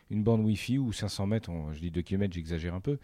une 0.09 0.23
bande 0.23 0.41
Wi-Fi 0.41 0.77
ou 0.77 0.91
500 0.91 1.27
mètres, 1.27 1.51
je 1.73 1.79
dis 1.79 1.91
2 1.91 2.01
km, 2.01 2.33
j'exagère 2.33 2.75
un 2.75 2.81
peu, 2.81 2.99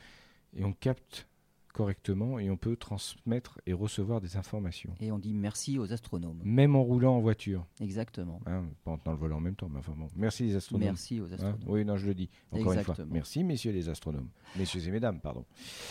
et 0.56 0.64
on 0.64 0.74
capte 0.74 1.28
correctement 1.72 2.40
et 2.40 2.50
on 2.50 2.58
peut 2.58 2.76
transmettre 2.76 3.60
et 3.66 3.74
recevoir 3.74 4.22
des 4.22 4.38
informations. 4.38 4.96
Et 5.00 5.12
on 5.12 5.20
dit 5.20 5.34
merci 5.34 5.78
aux 5.80 5.92
astronomes. 5.94 6.40
Même 6.44 6.76
en 6.76 6.84
roulant 6.84 7.16
en 7.16 7.20
voiture. 7.22 7.66
Exactement. 7.80 8.40
Hein, 8.46 8.66
pas 8.84 8.92
en 8.92 8.98
tenant 8.98 9.14
le 9.14 9.20
volant 9.20 9.38
en 9.38 9.42
même 9.42 9.56
temps, 9.56 9.70
mais 9.70 9.80
enfin 9.80 9.94
bon. 9.98 10.08
Merci 10.16 10.44
les 10.44 10.56
astronomes. 10.56 10.88
Merci 10.90 11.20
aux 11.22 11.26
Hein, 11.26 11.34
astronomes. 11.34 11.60
oui, 11.68 11.86
non, 11.86 11.98
je 11.98 12.08
le 12.08 12.14
dis 12.14 12.30
encore 12.52 12.74
une 12.74 12.84
fois. 12.84 12.96
Merci 13.10 13.44
messieurs 13.44 13.72
les 13.72 13.90
astronomes. 13.90 14.30
Messieurs 14.58 14.86
et 14.88 14.92
mesdames, 14.92 15.20
pardon. 15.20 15.46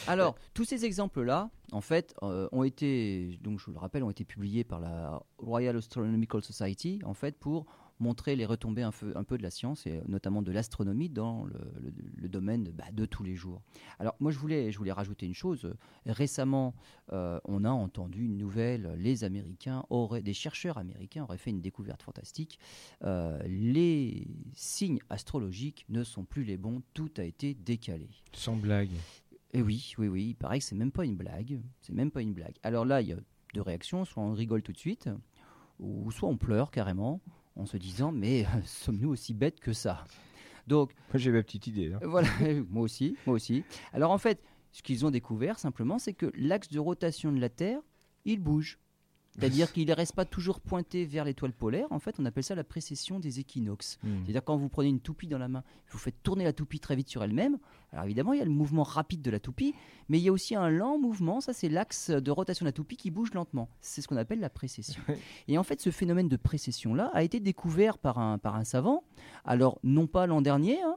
Alors, 0.07 0.37
tous 0.55 0.65
ces 0.65 0.85
exemples-là, 0.85 1.51
en 1.73 1.81
fait, 1.81 2.15
euh, 2.23 2.49
ont 2.53 2.63
été, 2.65 3.39
donc 3.43 3.59
je 3.59 3.67
vous 3.67 3.73
le 3.73 3.79
rappelle, 3.79 4.03
ont 4.03 4.11
été 4.11 4.25
publiés 4.25 4.65
par 4.65 4.81
la 4.81 5.23
Royal 5.39 5.77
Astronomical 5.77 6.43
Society, 6.43 7.01
en 7.05 7.15
fait, 7.15 7.39
pour 7.39 7.67
montrer 8.01 8.35
les 8.35 8.47
retombées 8.47 8.83
un, 8.83 8.91
peu- 8.91 9.13
un 9.15 9.25
peu 9.25 9.39
de 9.39 9.43
la 9.43 9.51
science 9.51 9.87
et 9.87 10.01
notamment 10.09 10.43
de 10.43 10.51
l'astronomie 10.51 11.09
dans 11.09 11.45
le, 11.45 11.59
le- 11.81 11.93
le 12.17 12.29
domaine 12.29 12.65
de, 12.65 12.71
bah, 12.73 12.85
de 12.93 13.05
tous 13.05 13.23
les 13.23 13.37
jours. 13.37 13.61
Alors, 13.99 14.17
moi, 14.21 14.33
je 14.33 14.39
voulais, 14.39 14.73
je 14.73 14.79
voulais 14.79 14.93
rajouter 14.93 15.27
une 15.27 15.35
chose. 15.35 15.73
Récemment, 16.07 16.75
euh, 17.13 17.39
on 17.45 17.65
a 17.65 17.71
entendu 17.71 18.25
une 18.25 18.37
nouvelle. 18.37 18.95
Les 18.99 19.23
Américains 19.25 19.85
auraient, 19.91 20.23
des 20.23 20.35
chercheurs 20.35 20.79
américains 20.79 21.23
auraient 21.25 21.39
fait 21.39 21.51
une 21.51 21.61
découverte 21.61 22.03
fantastique. 22.03 22.59
Euh, 23.05 23.39
les 23.47 24.27
signes 24.55 25.01
astrologiques 25.11 25.85
ne 25.89 26.03
sont 26.03 26.25
plus 26.25 26.45
les 26.45 26.57
bons. 26.57 26.83
Tout 26.95 27.11
a 27.19 27.23
été 27.25 27.55
décalé. 27.55 28.09
Sans 28.33 28.57
blague. 28.57 28.91
Et 29.53 29.63
oui, 29.63 29.93
oui, 29.99 30.09
oui, 30.09 30.27
il 30.29 30.35
paraît 30.35 30.61
que 30.61 30.65
c'est 30.65 30.77
même 30.77 30.93
pas 30.93 31.05
une 31.05 31.17
blague. 31.17 31.61
C'est 31.81 31.93
même 31.93 32.11
pas 32.11 32.23
une 32.23 32.33
blague. 32.33 32.55
Alors 32.63 32.85
là, 32.85 33.03
il 33.03 33.09
y 33.09 33.13
a 33.13 33.17
deux 33.53 33.63
réactions. 33.63 34.05
Soit 34.05 34.23
on 34.23 34.33
rigole 34.33 34.63
tout 34.63 34.73
de 34.73 34.79
suite, 34.79 35.09
ou 35.81 36.11
soit 36.13 36.29
on 36.29 36.37
pleure 36.37 36.71
carrément, 36.71 37.21
en 37.61 37.67
se 37.67 37.77
disant 37.77 38.13
Mais 38.13 38.47
sommes-nous 38.65 39.11
aussi 39.11 39.35
bêtes 39.35 39.61
que 39.61 39.73
ça? 39.73 40.05
Donc 40.67 40.93
Moi 41.13 41.19
j'ai 41.19 41.31
ma 41.31 41.43
petite 41.43 41.67
idée. 41.67 41.93
hein. 41.93 42.01
voilà, 42.03 42.29
moi 42.71 42.83
aussi, 42.83 43.17
moi 43.27 43.37
aussi. 43.37 43.65
Alors 43.93 44.11
en 44.11 44.19
fait, 44.19 44.43
ce 44.73 44.83
qu'ils 44.83 45.05
ont 45.05 45.11
découvert 45.11 45.59
simplement, 45.59 45.99
c'est 45.99 46.13
que 46.15 46.31
l'axe 46.35 46.69
de 46.69 46.79
rotation 46.79 47.33
de 47.33 47.41
la 47.41 47.49
Terre, 47.49 47.81
il 48.25 48.41
bouge. 48.41 48.79
C'est-à-dire 49.41 49.73
qu'il 49.73 49.89
ne 49.89 49.95
reste 49.95 50.15
pas 50.15 50.25
toujours 50.25 50.61
pointé 50.61 51.07
vers 51.07 51.25
l'étoile 51.25 51.53
polaire. 51.53 51.87
En 51.91 51.99
fait, 51.99 52.17
on 52.19 52.27
appelle 52.27 52.45
ça 52.45 52.55
la 52.55 52.65
précession 52.65 53.19
des 53.19 53.41
équinoxes. 53.41 53.99
Hmm. 54.03 54.23
C'est-à-dire 54.25 54.45
quand 54.45 54.57
vous 54.57 54.69
prenez 54.69 54.89
une 54.91 55.01
toupie 55.01 55.27
dans 55.27 55.39
la 55.39 55.49
main, 55.49 55.65
vous 55.91 55.99
faites 55.99 56.23
tourner 56.23 56.45
la 56.45 56.53
toupie 56.53 56.79
très 56.79 56.95
vite 56.95 57.09
sur 57.09 57.23
elle-même. 57.23 57.59
Alors 57.93 58.05
évidemment, 58.05 58.33
il 58.33 58.39
y 58.39 58.43
a 58.43 58.45
le 58.45 58.51
mouvement 58.51 58.83
rapide 58.83 59.23
de 59.23 59.31
la 59.31 59.41
toupie, 59.41 59.75
mais 60.09 60.19
il 60.19 60.23
y 60.23 60.29
a 60.29 60.33
aussi 60.33 60.55
un 60.55 60.69
lent 60.69 60.99
mouvement. 60.99 61.41
Ça, 61.41 61.53
c'est 61.53 61.69
l'axe 61.69 62.11
de 62.11 62.31
rotation 62.31 62.65
de 62.65 62.69
la 62.69 62.73
toupie 62.73 62.97
qui 62.97 63.11
bouge 63.11 63.33
lentement. 63.33 63.69
C'est 63.81 64.03
ce 64.03 64.09
qu'on 64.09 64.17
appelle 64.17 64.41
la 64.41 64.51
précession. 64.51 65.03
Et 65.49 65.59
en 65.59 65.63
fait, 65.63 65.81
ce 65.81 65.91
phénomène 65.91 66.29
de 66.29 66.37
précession-là 66.37 67.11
a 67.15 67.23
été 67.23 67.41
découvert 67.41 67.99
par 67.99 68.19
un, 68.19 68.39
par 68.39 68.57
un 68.57 68.65
savant. 68.65 69.05
Alors, 69.45 69.79
non 69.83 70.07
pas 70.07 70.27
l'an 70.27 70.43
dernier, 70.43 70.81
hein, 70.83 70.97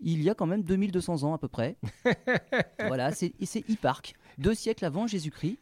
il 0.00 0.22
y 0.22 0.30
a 0.30 0.34
quand 0.34 0.46
même 0.46 0.62
2200 0.62 1.22
ans 1.22 1.34
à 1.34 1.38
peu 1.38 1.48
près. 1.48 1.76
voilà, 2.78 3.10
c'est 3.12 3.32
Hipparque, 3.68 4.14
deux 4.38 4.54
siècles 4.54 4.84
avant 4.84 5.06
Jésus-Christ. 5.06 5.58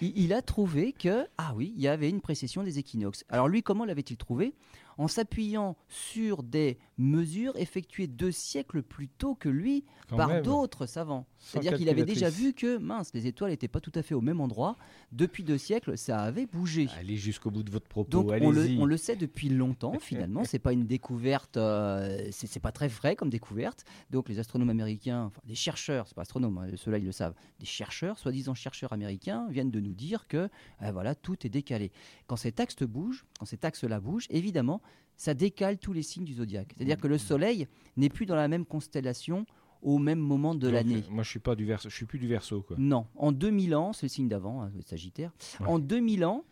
Il, 0.00 0.32
a 0.32 0.42
trouvé 0.42 0.92
que, 0.92 1.26
ah 1.38 1.52
oui, 1.56 1.72
il 1.76 1.82
y 1.82 1.88
avait 1.88 2.08
une 2.08 2.20
précession 2.20 2.62
des 2.62 2.78
équinoxes. 2.78 3.24
Alors 3.28 3.48
lui, 3.48 3.62
comment 3.62 3.84
l'avait-il 3.84 4.16
trouvé? 4.16 4.54
En 4.98 5.08
s'appuyant 5.08 5.76
sur 5.88 6.42
des 6.42 6.78
mesures 6.98 7.56
effectuées 7.56 8.06
deux 8.06 8.30
siècles 8.30 8.82
plus 8.82 9.08
tôt 9.08 9.34
que 9.34 9.48
lui 9.48 9.84
Quand 10.08 10.16
par 10.16 10.42
d'autres 10.42 10.86
savants. 10.86 11.26
C'est-à-dire 11.38 11.76
qu'il 11.76 11.88
avait 11.88 12.04
déjà 12.04 12.30
vu 12.30 12.52
que, 12.52 12.78
mince, 12.78 13.12
les 13.14 13.26
étoiles 13.26 13.50
n'étaient 13.50 13.68
pas 13.68 13.80
tout 13.80 13.92
à 13.94 14.02
fait 14.02 14.14
au 14.14 14.20
même 14.20 14.40
endroit. 14.40 14.76
Depuis 15.12 15.42
deux 15.42 15.58
siècles, 15.58 15.98
ça 15.98 16.22
avait 16.22 16.46
bougé. 16.46 16.88
Allez 16.98 17.16
jusqu'au 17.16 17.50
bout 17.50 17.62
de 17.62 17.70
votre 17.70 17.88
propos. 17.88 18.10
Donc 18.10 18.32
on 18.40 18.50
le, 18.50 18.68
on 18.78 18.86
le 18.86 18.96
sait 18.96 19.16
depuis 19.16 19.48
longtemps 19.48 19.98
finalement, 19.98 20.44
c'est 20.44 20.58
pas 20.58 20.72
une 20.72 20.86
découverte, 20.86 21.56
euh, 21.56 22.28
c'est 22.30 22.46
c'est 22.46 22.60
pas 22.60 22.72
très 22.72 22.88
vrai 22.88 23.16
comme 23.16 23.30
découverte. 23.30 23.84
Donc 24.10 24.28
les 24.28 24.38
astronomes 24.38 24.70
américains, 24.70 25.24
enfin 25.24 25.40
des 25.44 25.54
chercheurs, 25.54 26.06
c'est 26.06 26.14
pas 26.14 26.22
astronomes, 26.22 26.58
hein, 26.58 26.68
ceux-là 26.76 26.98
ils 26.98 27.04
le 27.04 27.12
savent, 27.12 27.34
des 27.58 27.66
chercheurs, 27.66 28.18
soi-disant 28.18 28.54
chercheurs 28.54 28.92
américains, 28.92 29.46
viennent 29.50 29.70
de 29.70 29.80
nous 29.80 29.94
dire 29.94 30.28
que 30.28 30.48
euh, 30.82 30.92
voilà 30.92 31.14
tout 31.14 31.46
est 31.46 31.50
décalé. 31.50 31.90
Quand 32.26 32.36
cet 32.36 32.60
axe 32.60 32.82
bouge, 32.82 33.24
quand 33.44 33.50
cet 33.50 33.64
axe-là 33.66 34.00
bouge, 34.00 34.26
évidemment, 34.30 34.80
ça 35.16 35.34
décale 35.34 35.78
tous 35.78 35.92
les 35.92 36.02
signes 36.02 36.24
du 36.24 36.32
zodiaque. 36.34 36.72
C'est-à-dire 36.76 36.96
que 36.98 37.06
le 37.08 37.18
Soleil 37.18 37.68
n'est 37.98 38.08
plus 38.08 38.24
dans 38.26 38.34
la 38.36 38.48
même 38.48 38.64
constellation 38.64 39.44
au 39.82 39.98
même 39.98 40.18
moment 40.18 40.54
de 40.54 40.66
l'année. 40.68 41.04
Moi 41.10 41.22
je 41.22 41.28
suis 41.28 41.38
pas 41.40 41.54
du 41.54 41.66
verso, 41.66 41.90
je 41.90 41.94
suis 41.94 42.06
plus 42.06 42.18
du 42.18 42.26
verso 42.26 42.62
quoi. 42.62 42.76
Non, 42.78 43.06
en 43.16 43.32
2000 43.32 43.74
ans, 43.76 43.92
c'est 43.92 44.06
le 44.06 44.08
signe 44.08 44.28
d'avant, 44.28 44.62
hein, 44.62 44.72
le 44.74 44.80
Sagittaire. 44.80 45.30
Ouais. 45.60 45.66
En 45.68 45.78
2000 45.78 46.24
ans, 46.24 46.44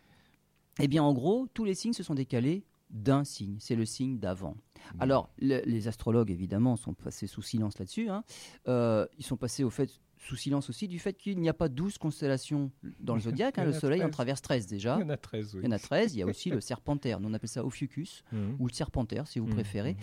eh 0.80 0.86
bien, 0.88 1.02
en 1.02 1.12
gros, 1.14 1.46
tous 1.54 1.64
les 1.64 1.74
signes 1.74 1.92
se 1.94 2.02
sont 2.02 2.14
décalés 2.14 2.64
d'un 2.90 3.24
signe. 3.24 3.56
C'est 3.58 3.74
le 3.76 3.86
signe 3.86 4.18
d'avant. 4.18 4.56
Alors, 5.00 5.30
le- 5.38 5.62
les 5.64 5.88
astrologues, 5.88 6.30
évidemment, 6.30 6.76
sont 6.76 6.92
passés 6.94 7.26
sous 7.26 7.40
silence 7.42 7.78
là-dessus. 7.78 8.08
hein. 8.10 8.22
Euh, 8.68 9.06
ils 9.18 9.24
sont 9.24 9.36
passés 9.38 9.64
au 9.64 9.70
fait 9.70 9.90
sous 10.24 10.36
silence 10.36 10.70
aussi 10.70 10.86
du 10.88 10.98
fait 10.98 11.14
qu'il 11.14 11.38
n'y 11.40 11.48
a 11.48 11.52
pas 11.54 11.68
12 11.68 11.98
constellations 11.98 12.70
dans 13.00 13.14
le 13.16 13.20
zodiaque. 13.22 13.58
hein. 13.58 13.64
Le 13.64 13.72
Soleil 13.72 14.00
en 14.00 14.04
13. 14.04 14.12
traverse 14.12 14.42
13 14.42 14.66
déjà. 14.68 14.96
Il 14.98 15.02
y 15.02 15.04
en 15.04 15.08
a 15.10 15.16
13, 15.16 15.54
oui. 15.56 15.60
Il 15.62 15.64
y 15.64 15.68
en 15.68 15.72
a 15.72 15.78
13. 15.78 16.14
Il 16.14 16.18
y 16.18 16.22
a 16.22 16.26
aussi 16.26 16.50
le 16.50 16.60
serpentaire. 16.60 17.18
Nous, 17.20 17.28
on 17.28 17.34
appelle 17.34 17.48
ça 17.48 17.64
Ophiuchus 17.64 18.22
Mhm. 18.32 18.56
ou 18.60 18.68
le 18.68 18.72
serpentaire, 18.72 19.26
si 19.26 19.38
vous 19.40 19.46
Mhm. 19.48 19.54
préférez. 19.54 19.96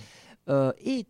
Euh, 0.49 0.71
et 0.83 1.07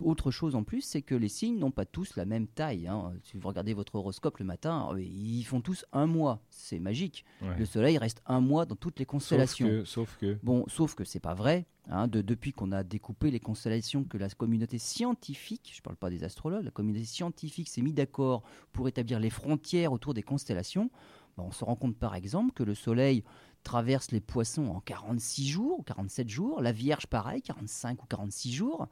autre 0.00 0.30
chose 0.30 0.54
en 0.54 0.62
plus, 0.64 0.80
c'est 0.82 1.02
que 1.02 1.14
les 1.14 1.28
signes 1.28 1.58
n'ont 1.58 1.70
pas 1.70 1.84
tous 1.84 2.16
la 2.16 2.24
même 2.24 2.46
taille. 2.46 2.86
hein. 2.88 3.12
Si 3.24 3.36
vous 3.36 3.46
regardez 3.48 3.74
votre 3.74 3.94
horoscope 3.94 4.38
le 4.38 4.44
matin, 4.44 4.88
euh, 4.92 5.02
ils 5.02 5.44
font 5.44 5.60
tous 5.60 5.84
un 5.92 6.06
mois. 6.06 6.40
C'est 6.50 6.78
magique. 6.78 7.24
Ouais. 7.40 7.56
Le 7.58 7.64
Soleil 7.64 7.98
reste 7.98 8.22
un 8.26 8.40
mois 8.40 8.66
dans 8.66 8.76
toutes 8.76 8.98
les 8.98 9.04
Sauf 9.04 9.10
constellations. 9.10 9.66
que, 9.68 9.84
sauf 9.84 10.16
que. 10.20 10.38
Bon, 10.42 10.64
sauf 10.68 10.94
que 10.94 11.04
c'est 11.04 11.20
pas 11.20 11.34
vrai. 11.34 11.66
hein, 11.88 12.06
de- 12.06 12.20
depuis 12.22 12.52
qu'on 12.52 12.70
a 12.70 12.84
découpé 12.84 13.32
les 13.32 13.40
constellations, 13.40 14.04
que 14.04 14.16
la 14.16 14.28
communauté 14.30 14.78
scientifique, 14.78 15.70
je 15.74 15.80
ne 15.80 15.82
parle 15.82 15.96
pas 15.96 16.10
des 16.10 16.22
astrologues, 16.22 16.64
la 16.64 16.70
communauté 16.70 17.04
scientifique 17.04 17.68
s'est 17.68 17.82
mis 17.82 17.92
d'accord 17.92 18.44
pour 18.72 18.86
établir 18.86 19.18
les 19.18 19.30
frontières 19.30 19.92
autour 19.92 20.14
des 20.14 20.22
constellations, 20.22 20.90
ben, 21.36 21.42
on 21.44 21.50
se 21.50 21.64
rend 21.64 21.74
compte 21.74 21.96
par 21.96 22.14
exemple 22.14 22.52
que 22.52 22.62
le 22.62 22.76
Soleil 22.76 23.24
traverse 23.64 24.12
les 24.12 24.20
poissons 24.20 24.66
en 24.68 24.80
46 24.80 25.48
jours 25.48 25.80
ou 25.80 25.82
47 25.82 26.28
jours, 26.28 26.62
la 26.62 26.70
Vierge 26.72 27.06
pareil, 27.08 27.42
45 27.42 28.00
ou 28.02 28.06
46 28.06 28.52
jours, 28.52 28.86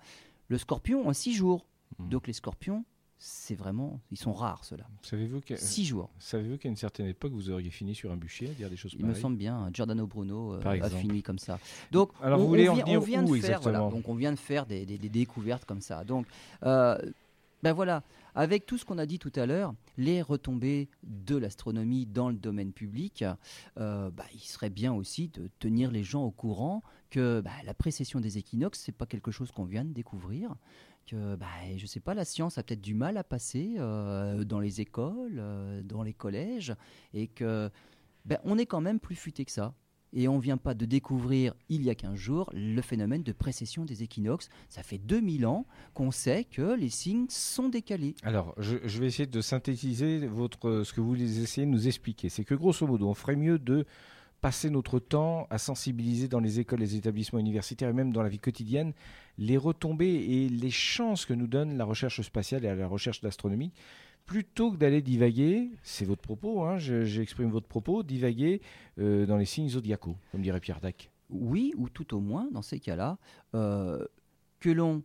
le 0.51 0.59
Scorpion 0.59 1.09
en 1.09 1.13
6 1.15 1.33
jours. 1.33 1.65
Mhm. 1.99 2.09
Donc 2.11 2.27
les 2.27 2.33
Scorpions, 2.35 2.85
c'est 3.23 3.55
vraiment, 3.55 4.01
ils 4.11 4.17
sont 4.19 4.33
rares 4.33 4.65
ceux-là. 4.65 4.87
Savez-vous 5.03 5.41
qu'à 5.41 5.57
6 5.57 5.85
jours. 5.85 6.11
savez-vous 6.19 6.57
qu'à 6.59 6.69
une 6.69 6.77
certaine 6.77 7.07
époque 7.07 7.33
vous 7.33 7.51
auriez 7.51 7.71
fini 7.71 7.95
sur 7.95 8.11
un 8.13 8.17
bûcher 8.17 8.49
à 8.49 8.53
dire 8.53 8.69
des 8.71 8.77
choses 8.77 8.95
Il 8.99 9.05
me 9.07 9.15
semble 9.15 9.37
bien, 9.37 9.57
hein, 9.57 9.71
Giordano 9.73 10.07
Bruno 10.07 10.55
euh, 10.55 10.61
a 10.65 10.91
fini 10.91 11.23
comme 11.23 11.39
ça. 11.39 11.59
Donc, 11.91 12.11
Alors, 12.23 12.39
on, 12.39 12.43
vous 12.43 12.49
voulez 12.49 12.69
on 12.69 12.73
en 12.73 12.77
vient, 12.77 12.85
venir 12.85 13.01
on 13.01 13.05
vient 13.05 13.25
où 13.27 13.37
de 13.37 13.41
faire, 13.41 13.61
voilà, 13.61 13.79
donc 13.79 14.09
on 14.09 14.15
vient 14.15 14.33
de 14.33 14.39
faire 14.39 14.67
des, 14.67 14.85
des- 14.87 14.99
des 14.99 15.09
découvertes 15.09 15.65
comme 15.67 15.81
ça. 15.83 16.03
Donc, 16.05 16.27
euh, 16.65 16.99
ben 17.63 17.73
voilà, 17.73 18.03
avec 18.35 18.67
tout 18.67 18.79
ce 18.79 18.85
qu'on 18.85 18.99
a 18.99 19.07
dit 19.07 19.19
tout 19.19 19.33
à 19.35 19.47
l'heure, 19.47 19.75
les 19.99 20.23
retombées 20.23 20.89
de 21.03 21.37
l'astronomie 21.37 22.07
dans 22.07 22.29
le 22.29 22.37
domaine 22.37 22.73
public, 22.73 23.25
euh, 23.79 24.11
bah, 24.11 24.25
il 24.35 24.41
serait 24.41 24.71
bien 24.71 24.93
aussi 24.93 25.29
de 25.29 25.51
tenir 25.59 25.91
les 25.91 26.03
gens 26.03 26.25
au 26.25 26.31
courant 26.31 26.83
que 27.11 27.41
bah, 27.41 27.51
la 27.65 27.75
précession 27.75 28.21
des 28.21 28.39
équinoxes, 28.39 28.81
c'est 28.81 28.93
pas 28.93 29.07
quelque 29.07 29.31
chose 29.31 29.51
qu'on 29.51 29.65
vient 29.65 29.85
de 29.85 29.93
découvrir. 29.93 30.55
Que, 31.07 31.35
bah, 31.35 31.47
je 31.77 31.87
sais 31.87 32.01
pas, 32.01 32.15
la 32.15 32.25
science 32.25 32.57
a 32.57 32.63
peut-être 32.63 32.81
du 32.81 32.95
mal 32.95 33.17
à 33.17 33.25
passer 33.25 33.75
euh, 33.79 34.45
dans 34.45 34.61
les 34.61 34.81
écoles, 34.81 35.39
euh, 35.39 35.83
dans 35.83 36.03
les 36.03 36.15
collèges, 36.15 36.75
et 37.13 37.27
que 37.27 37.71
ben, 38.25 38.39
on 38.45 38.59
est 38.59 38.67
quand 38.67 38.81
même 38.81 39.01
plus 39.01 39.17
futé 39.17 39.45
que 39.45 39.51
ça. 39.51 39.75
Et 40.13 40.29
on 40.29 40.39
vient 40.39 40.57
pas 40.57 40.75
de 40.75 40.87
découvrir, 40.87 41.55
il 41.69 41.83
y 41.83 41.91
a 41.91 41.95
15 41.95 42.15
jours, 42.15 42.51
le 42.53 42.81
phénomène 42.83 43.23
de 43.23 43.33
précession 43.33 43.85
des 43.85 44.03
équinoxes. 44.03 44.49
Ça 44.69 44.83
fait 44.83 44.99
2000 44.99 45.47
ans 45.47 45.67
qu'on 45.95 46.11
sait 46.11 46.45
que 46.45 46.75
les 46.75 46.89
signes 46.89 47.27
sont 47.29 47.69
décalés. 47.69 48.15
Alors, 48.23 48.55
je, 48.59 48.77
je 48.85 48.99
vais 48.99 49.07
essayer 49.07 49.27
de 49.27 49.41
synthétiser 49.41 50.27
votre, 50.27 50.83
ce 50.85 50.93
que 50.93 51.01
vous 51.01 51.21
essayez 51.21 51.67
de 51.67 51.73
nous 51.73 51.87
expliquer. 51.87 52.29
C'est 52.29 52.45
que 52.45 52.55
grosso 52.55 52.87
modo, 52.87 53.09
on 53.09 53.15
ferait 53.15 53.37
mieux 53.37 53.59
de 53.59 53.87
passer 54.41 54.71
notre 54.71 54.99
temps 54.99 55.47
à 55.51 55.59
sensibiliser 55.59 56.27
dans 56.27 56.41
les 56.41 56.61
écoles, 56.61 56.81
les 56.81 56.97
établissements 56.97 57.39
universitaires 57.39 57.91
et 57.91 57.93
même 57.93 58.13
dans 58.13 58.23
la 58.23 58.31
vie 58.31 58.39
quotidienne 58.39 58.95
les 59.41 59.57
retombées 59.57 60.07
et 60.07 60.49
les 60.49 60.71
chances 60.71 61.25
que 61.25 61.33
nous 61.33 61.47
donne 61.47 61.77
la 61.77 61.85
recherche 61.85 62.21
spatiale 62.21 62.65
et 62.65 62.75
la 62.75 62.87
recherche 62.87 63.23
d'astronomie, 63.23 63.73
plutôt 64.31 64.71
que 64.71 64.77
d'aller 64.77 65.03
divaguer, 65.03 65.73
c'est 65.83 66.05
votre 66.05 66.23
propos, 66.23 66.63
hein, 66.63 66.79
je- 66.79 67.05
j'exprime 67.05 67.51
votre 67.51 67.67
propos, 67.67 68.05
divaguer 68.05 68.61
euh, 68.99 69.27
dans 69.27 69.37
les 69.37 69.45
signes 69.45 69.69
zodiacaux, 69.69 70.17
comme 70.31 70.41
dirait 70.41 70.61
Pierre 70.61 70.81
Dac. 70.81 71.11
Oui, 71.31 71.75
ou 71.77 71.89
tout 71.89 72.15
au 72.15 72.21
moins, 72.21 72.49
dans 72.53 72.63
ces 72.63 72.79
cas-là, 72.79 73.19
euh, 73.57 74.07
que 74.61 74.71
l'on 74.71 75.03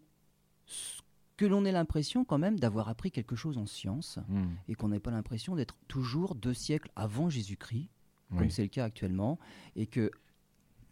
que 1.37 1.45
l'on 1.45 1.65
ait 1.65 1.71
l'impression 1.71 2.23
quand 2.23 2.37
même 2.37 2.59
d'avoir 2.59 2.87
appris 2.87 3.09
quelque 3.11 3.35
chose 3.35 3.57
en 3.57 3.65
science 3.65 4.19
Hmm, 4.29 4.53
et 4.67 4.75
qu'on 4.75 4.89
n'ait 4.89 4.99
pas 4.99 5.11
l'impression 5.11 5.55
d'être 5.55 5.75
toujours 5.87 6.35
deux 6.35 6.53
siècles 6.53 6.91
avant 6.95 7.29
Jésus-Christ, 7.29 7.89
comme 8.37 8.49
c'est 8.51 8.61
le 8.63 8.69
cas 8.69 8.85
actuellement, 8.85 9.37
et 9.75 9.85
que 9.87 10.11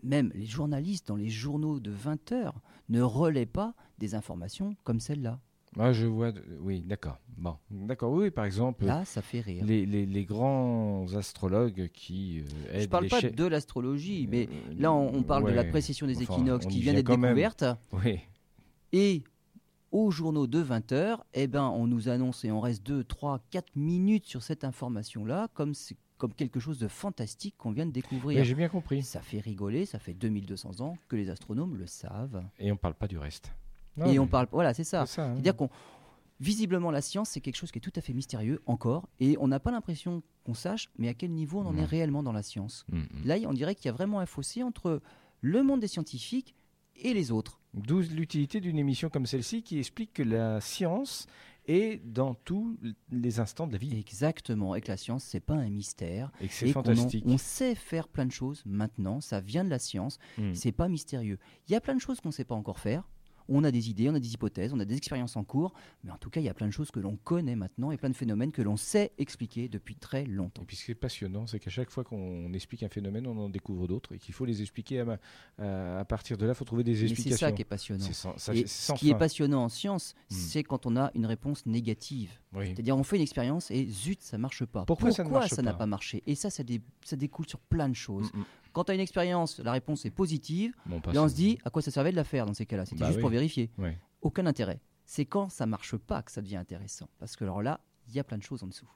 même 0.02 0.32
les 0.34 0.46
journalistes 0.46 1.08
dans 1.08 1.16
les 1.16 1.30
journaux 1.30 1.80
de 1.80 1.92
20 1.92 2.32
heures 2.32 2.60
ne 2.90 3.02
relaient 3.02 3.46
pas 3.46 3.74
des 4.00 4.16
informations 4.16 4.76
comme 4.84 5.00
celle-là. 5.00 5.40
Ah, 5.80 5.92
je 5.94 6.06
vois, 6.06 6.32
oui, 6.62 6.82
d'accord. 6.82 7.20
Bon, 7.38 7.56
d'accord, 7.72 8.12
oui, 8.12 8.30
par 8.32 8.46
exemple, 8.46 8.86
Là, 8.86 9.04
ça 9.06 9.22
fait 9.22 9.42
rire. 9.42 9.66
les, 9.66 9.86
les- 9.86 10.06
les 10.06 10.26
grands 10.26 11.06
astrologues 11.16 11.90
qui 11.94 12.42
euh, 12.42 12.44
Je 12.74 12.80
aident 12.84 12.90
parle 12.90 13.04
les 13.04 13.10
pas 13.10 13.20
chefs- 13.22 13.36
de 13.36 13.46
l'astrologie, 13.46 14.28
mais 14.30 14.48
Euh, 14.52 14.74
là, 14.78 14.92
on, 14.94 15.16
on 15.16 15.24
parle 15.24 15.46
de 15.46 15.52
la 15.52 15.64
précession 15.64 16.06
des 16.08 16.22
Enfin, 16.22 16.36
équinoxes 16.36 16.68
qui 16.68 16.80
vient 16.82 16.94
d'être 16.94 17.08
découverte, 17.08 17.66
Oui, 17.94 18.20
et 18.92 19.24
aux 19.92 20.12
journaux 20.12 20.48
de 20.48 20.64
20h, 20.64 21.20
eh 21.34 21.48
ben, 21.48 21.68
on 21.70 21.88
nous 21.88 22.10
annonce 22.10 22.46
et 22.46 22.52
on 22.52 22.60
reste 22.60 22.84
2, 22.86 23.04
3, 23.04 23.40
4 23.52 23.76
minutes 23.76 24.26
sur 24.26 24.42
cette 24.44 24.64
information-là, 24.64 25.50
comme, 25.54 25.74
comme 26.18 26.34
quelque 26.34 26.60
chose 26.60 26.80
de 26.80 26.88
fantastique 26.88 27.56
qu'on 27.58 27.72
vient 27.72 27.86
de 27.86 27.92
découvrir. 27.92 28.44
J'ai 28.44 28.56
bien 28.56 28.70
compris. 28.70 29.04
Ça 29.04 29.22
fait 29.22 29.40
rigoler, 29.40 29.86
ça 29.86 30.00
fait 30.00 30.14
2200 30.14 30.82
ans 30.82 30.98
que 31.08 31.16
les 31.16 31.30
astronomes 31.30 31.76
le 31.78 31.86
savent. 31.88 32.44
Et 32.60 32.72
on 32.72 32.76
ne 32.76 32.80
parle 32.80 32.96
pas 32.96 33.08
du 33.08 33.18
reste. 33.18 33.52
Et 34.06 34.20
on 34.20 34.28
parle, 34.28 34.48
voilà, 34.52 34.74
c'est 34.74 34.84
ça. 34.84 35.02
Hein. 35.02 35.06
C'est-à-dire 35.06 35.56
qu'on 35.56 35.70
visiblement, 36.40 36.92
la 36.92 37.02
science, 37.02 37.30
c'est 37.30 37.42
quelque 37.42 37.56
chose 37.56 37.72
qui 37.72 37.80
est 37.80 37.82
tout 37.82 37.94
à 37.96 38.02
fait 38.02 38.14
mystérieux 38.14 38.62
encore, 38.66 39.08
et 39.20 39.38
on 39.40 39.48
n'a 39.48 39.60
pas 39.60 39.72
l'impression 39.72 40.22
qu'on 40.44 40.54
sache, 40.54 40.90
mais 40.98 41.08
à 41.08 41.14
quel 41.14 41.32
niveau 41.32 41.60
on 41.60 41.66
en 41.66 41.78
est 41.78 41.86
réellement 41.86 42.22
dans 42.22 42.34
la 42.34 42.44
science. 42.44 42.86
Mm, 42.90 42.98
mm. 42.98 43.06
Là, 43.26 43.36
on 43.48 43.54
dirait 43.54 43.76
qu'il 43.76 43.86
y 43.86 43.90
a 43.90 43.94
vraiment 43.94 44.20
un 44.20 44.26
fossé 44.26 44.62
entre 44.62 45.02
le 45.42 45.64
monde 45.64 45.80
des 45.80 45.88
scientifiques 45.88 46.54
et 46.98 47.14
les 47.14 47.32
autres. 47.32 47.60
D'où 47.74 48.02
l'utilité 48.02 48.62
d'une 48.62 48.78
émission 48.78 49.10
comme 49.10 49.26
celle-ci 49.26 49.64
qui 49.64 49.80
explique 49.80 50.14
que 50.14 50.24
la 50.24 50.62
science 50.62 51.28
est 51.66 52.06
dans 52.06 52.34
tous 52.34 52.78
les 53.10 53.40
instants 53.40 53.66
de 53.66 53.72
la 53.72 53.78
vie. 53.78 53.98
Exactement, 53.98 54.76
et 54.76 54.82
que 54.82 54.90
la 54.90 54.98
science, 54.98 55.24
c'est 55.24 55.40
pas 55.40 55.56
un 55.56 55.70
mystère. 55.70 56.32
Et 56.42 56.48
que 56.50 56.54
c'est 56.54 56.68
fantastique. 56.68 57.24
On, 57.26 57.38
sait 57.38 57.74
faire 57.74 58.10
plein 58.10 58.26
de 58.26 58.32
choses 58.32 58.64
maintenant, 58.66 59.22
ça 59.22 59.40
vient 59.40 59.64
de 59.64 59.70
la 59.70 59.80
science, 59.80 60.20
mm. 60.38 60.54
c'est 60.54 60.74
pas 60.74 60.90
mystérieux. 60.90 61.40
Il 61.68 61.72
y 61.72 61.76
a 61.76 61.82
plein 61.82 61.96
de 61.96 62.02
choses 62.02 62.20
qu'on 62.20 62.30
ne 62.30 62.34
sait 62.34 62.44
pas 62.44 62.56
encore 62.56 62.80
faire, 62.80 63.08
on 63.50 63.64
a 63.64 63.72
des 63.72 63.90
idées, 63.90 64.10
on 64.10 64.16
a 64.16 64.20
des 64.20 64.34
hypothèses, 64.34 64.74
on 64.74 64.80
a 64.80 64.86
des 64.86 64.96
expériences 64.96 65.36
en 65.36 65.44
cours, 65.44 65.74
mais 66.04 66.12
en 66.12 66.18
tout 66.18 66.30
cas, 66.30 66.40
il 66.40 66.46
y 66.46 66.50
a 66.50 66.54
plein 66.54 66.68
de 66.68 66.72
choses 66.72 66.92
que 66.92 67.00
l'on 67.00 67.16
connaît 67.16 67.56
maintenant 67.56 67.92
et 67.92 67.98
plein 67.98 68.10
de 68.10 68.16
phénomènes 68.16 68.52
que 68.52 68.62
l'on 68.62 68.78
sait 68.78 69.12
expliquer 69.18 69.70
depuis 69.70 69.96
très 69.96 70.26
longtemps. 70.26 70.64
Et 70.64 70.66
puis 70.66 70.76
ce 70.76 70.86
qui 70.86 70.92
est 70.92 70.96
passionnant, 70.96 71.48
c'est 71.48 71.60
qu'à 71.60 71.70
chaque 71.70 71.90
fois 71.90 72.04
qu'on 72.04 72.52
explique 72.54 72.84
un 72.84 72.90
phénomène, 72.90 73.28
on 73.28 73.38
en 73.38 73.50
découvre 73.50 73.88
d'autres 73.88 74.14
et 74.14 74.20
qu'il 74.20 74.34
faut 74.34 74.46
les 74.46 74.62
expliquer 74.62 75.02
à, 75.02 76.00
à, 76.00 76.06
partir 76.06 76.38
de 76.38 76.46
là, 76.46 76.54
il 76.54 76.56
faut 76.56 76.66
trouver 76.66 76.84
des 76.84 77.04
explications. 77.04 77.38
C'est 77.38 77.46
ça 77.46 77.52
qui 77.52 77.62
est 77.62 77.66
passionnant. 77.66 78.06
ce 78.06 78.94
qui 78.94 79.10
est 79.10 79.16
passionnant 79.16 79.64
en 79.64 79.70
science, 79.70 80.16
hmm. 80.30 80.36
c'est 80.36 80.64
quand 80.64 80.86
on 80.86 80.96
a 80.98 81.12
une 81.16 81.26
réponse 81.26 81.66
négative. 81.66 82.40
C'est-à-dire 82.54 82.96
on 82.96 83.04
fait 83.04 83.16
une 83.16 83.24
expérience 83.24 83.72
et 83.72 83.86
zut, 83.88 84.22
ça 84.22 84.38
marche 84.38 84.64
pas. 84.66 84.86
Pourquoi, 84.86 85.12
ça 85.12 85.24
n'a 85.62 85.74
pas? 85.74 85.84
marché? 85.86 86.24
Et 86.28 86.36
ça, 86.36 86.50
ça, 86.50 86.64
découle 87.16 87.48
sur 87.48 87.60
plein 87.60 87.90
de 87.90 87.96
choses. 87.96 88.32
Hmm, 88.34 88.40
hmm. 88.40 88.46
Quand 88.74 88.86
tu 88.86 88.92
as 88.92 88.96
une 88.96 89.02
expérience, 89.02 89.60
la 89.60 89.72
réponse 89.72 90.06
est 90.06 90.12
positive, 90.12 90.74
et 91.14 91.18
on 91.18 91.30
se 91.30 91.36
dit 91.36 91.60
à 91.64 91.70
quoi 91.70 91.82
ça 91.82 91.92
servait 91.92 92.12
de 92.12 92.16
la 92.16 92.24
faire 92.24 92.46
dans 92.46 92.54
ces 92.54 92.66
cas-là? 92.66 92.86
C'était 92.86 93.02
bah 93.02 93.08
juste 93.08 93.22
pour 93.22 93.30
vérifier. 93.30 93.70
Aucun 94.22 94.46
intérêt. 94.46 94.82
C'est 95.06 95.26
quand 95.26 95.50
ça 95.50 95.66
marche 95.66 95.96
pas 95.96 96.22
que 96.24 96.32
ça 96.32 96.42
devient 96.42 96.58
intéressant. 96.58 97.10
Parce 97.20 97.36
que 97.36 97.44
alors 97.44 97.62
là, 97.62 97.82
il 98.08 98.16
y 98.16 98.20
a 98.20 98.24
plein 98.24 98.38
de 98.38 98.44
choses 98.44 98.64
en 98.64 98.68
dessous. 98.68 98.90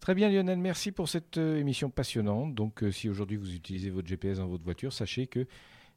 Très 0.00 0.14
bien 0.14 0.30
Lionel, 0.30 0.58
merci 0.58 0.92
pour 0.92 1.08
cette 1.08 1.36
euh, 1.36 1.58
émission 1.58 1.90
passionnante. 1.90 2.54
Donc 2.54 2.82
euh, 2.82 2.90
si 2.90 3.08
aujourd'hui 3.08 3.36
vous 3.36 3.54
utilisez 3.54 3.90
votre 3.90 4.08
GPS 4.08 4.38
dans 4.38 4.46
votre 4.46 4.64
voiture, 4.64 4.92
sachez 4.92 5.26
que 5.26 5.46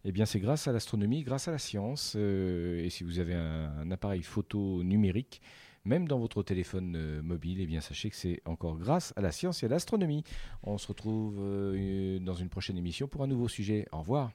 eh 0.06 0.12
bien, 0.12 0.26
c'est 0.26 0.40
grâce 0.40 0.68
à 0.68 0.74
l'astronomie, 0.74 1.24
grâce 1.24 1.48
à 1.48 1.52
la 1.52 1.58
science. 1.58 2.14
Euh, 2.18 2.84
et 2.84 2.90
si 2.90 3.04
vous 3.04 3.20
avez 3.20 3.34
un, 3.34 3.90
appareil 3.90 4.22
photo 4.22 4.84
numérique, 4.84 5.42
même 5.86 6.08
dans 6.08 6.20
votre 6.20 6.44
téléphone 6.44 6.96
euh, 6.96 7.22
mobile, 7.22 7.60
eh 7.60 7.66
bien, 7.66 7.82
sachez 7.82 8.10
que 8.10 8.16
c'est 8.16 8.42
encore 8.46 8.78
grâce 8.78 9.14
à 9.16 9.22
la 9.22 9.32
science 9.32 9.64
et 9.64 9.66
à 9.66 9.70
l'astronomie. 9.70 10.24
On 10.64 10.78
se 10.78 10.88
retrouve 10.88 11.38
euh, 11.40 12.20
dans 12.20 12.36
une 12.36 12.50
prochaine 12.50 12.78
émission 12.78 13.08
pour 13.08 13.24
un 13.24 13.28
nouveau 13.28 13.48
sujet. 13.48 13.88
Au 13.92 14.00
revoir. 14.00 14.32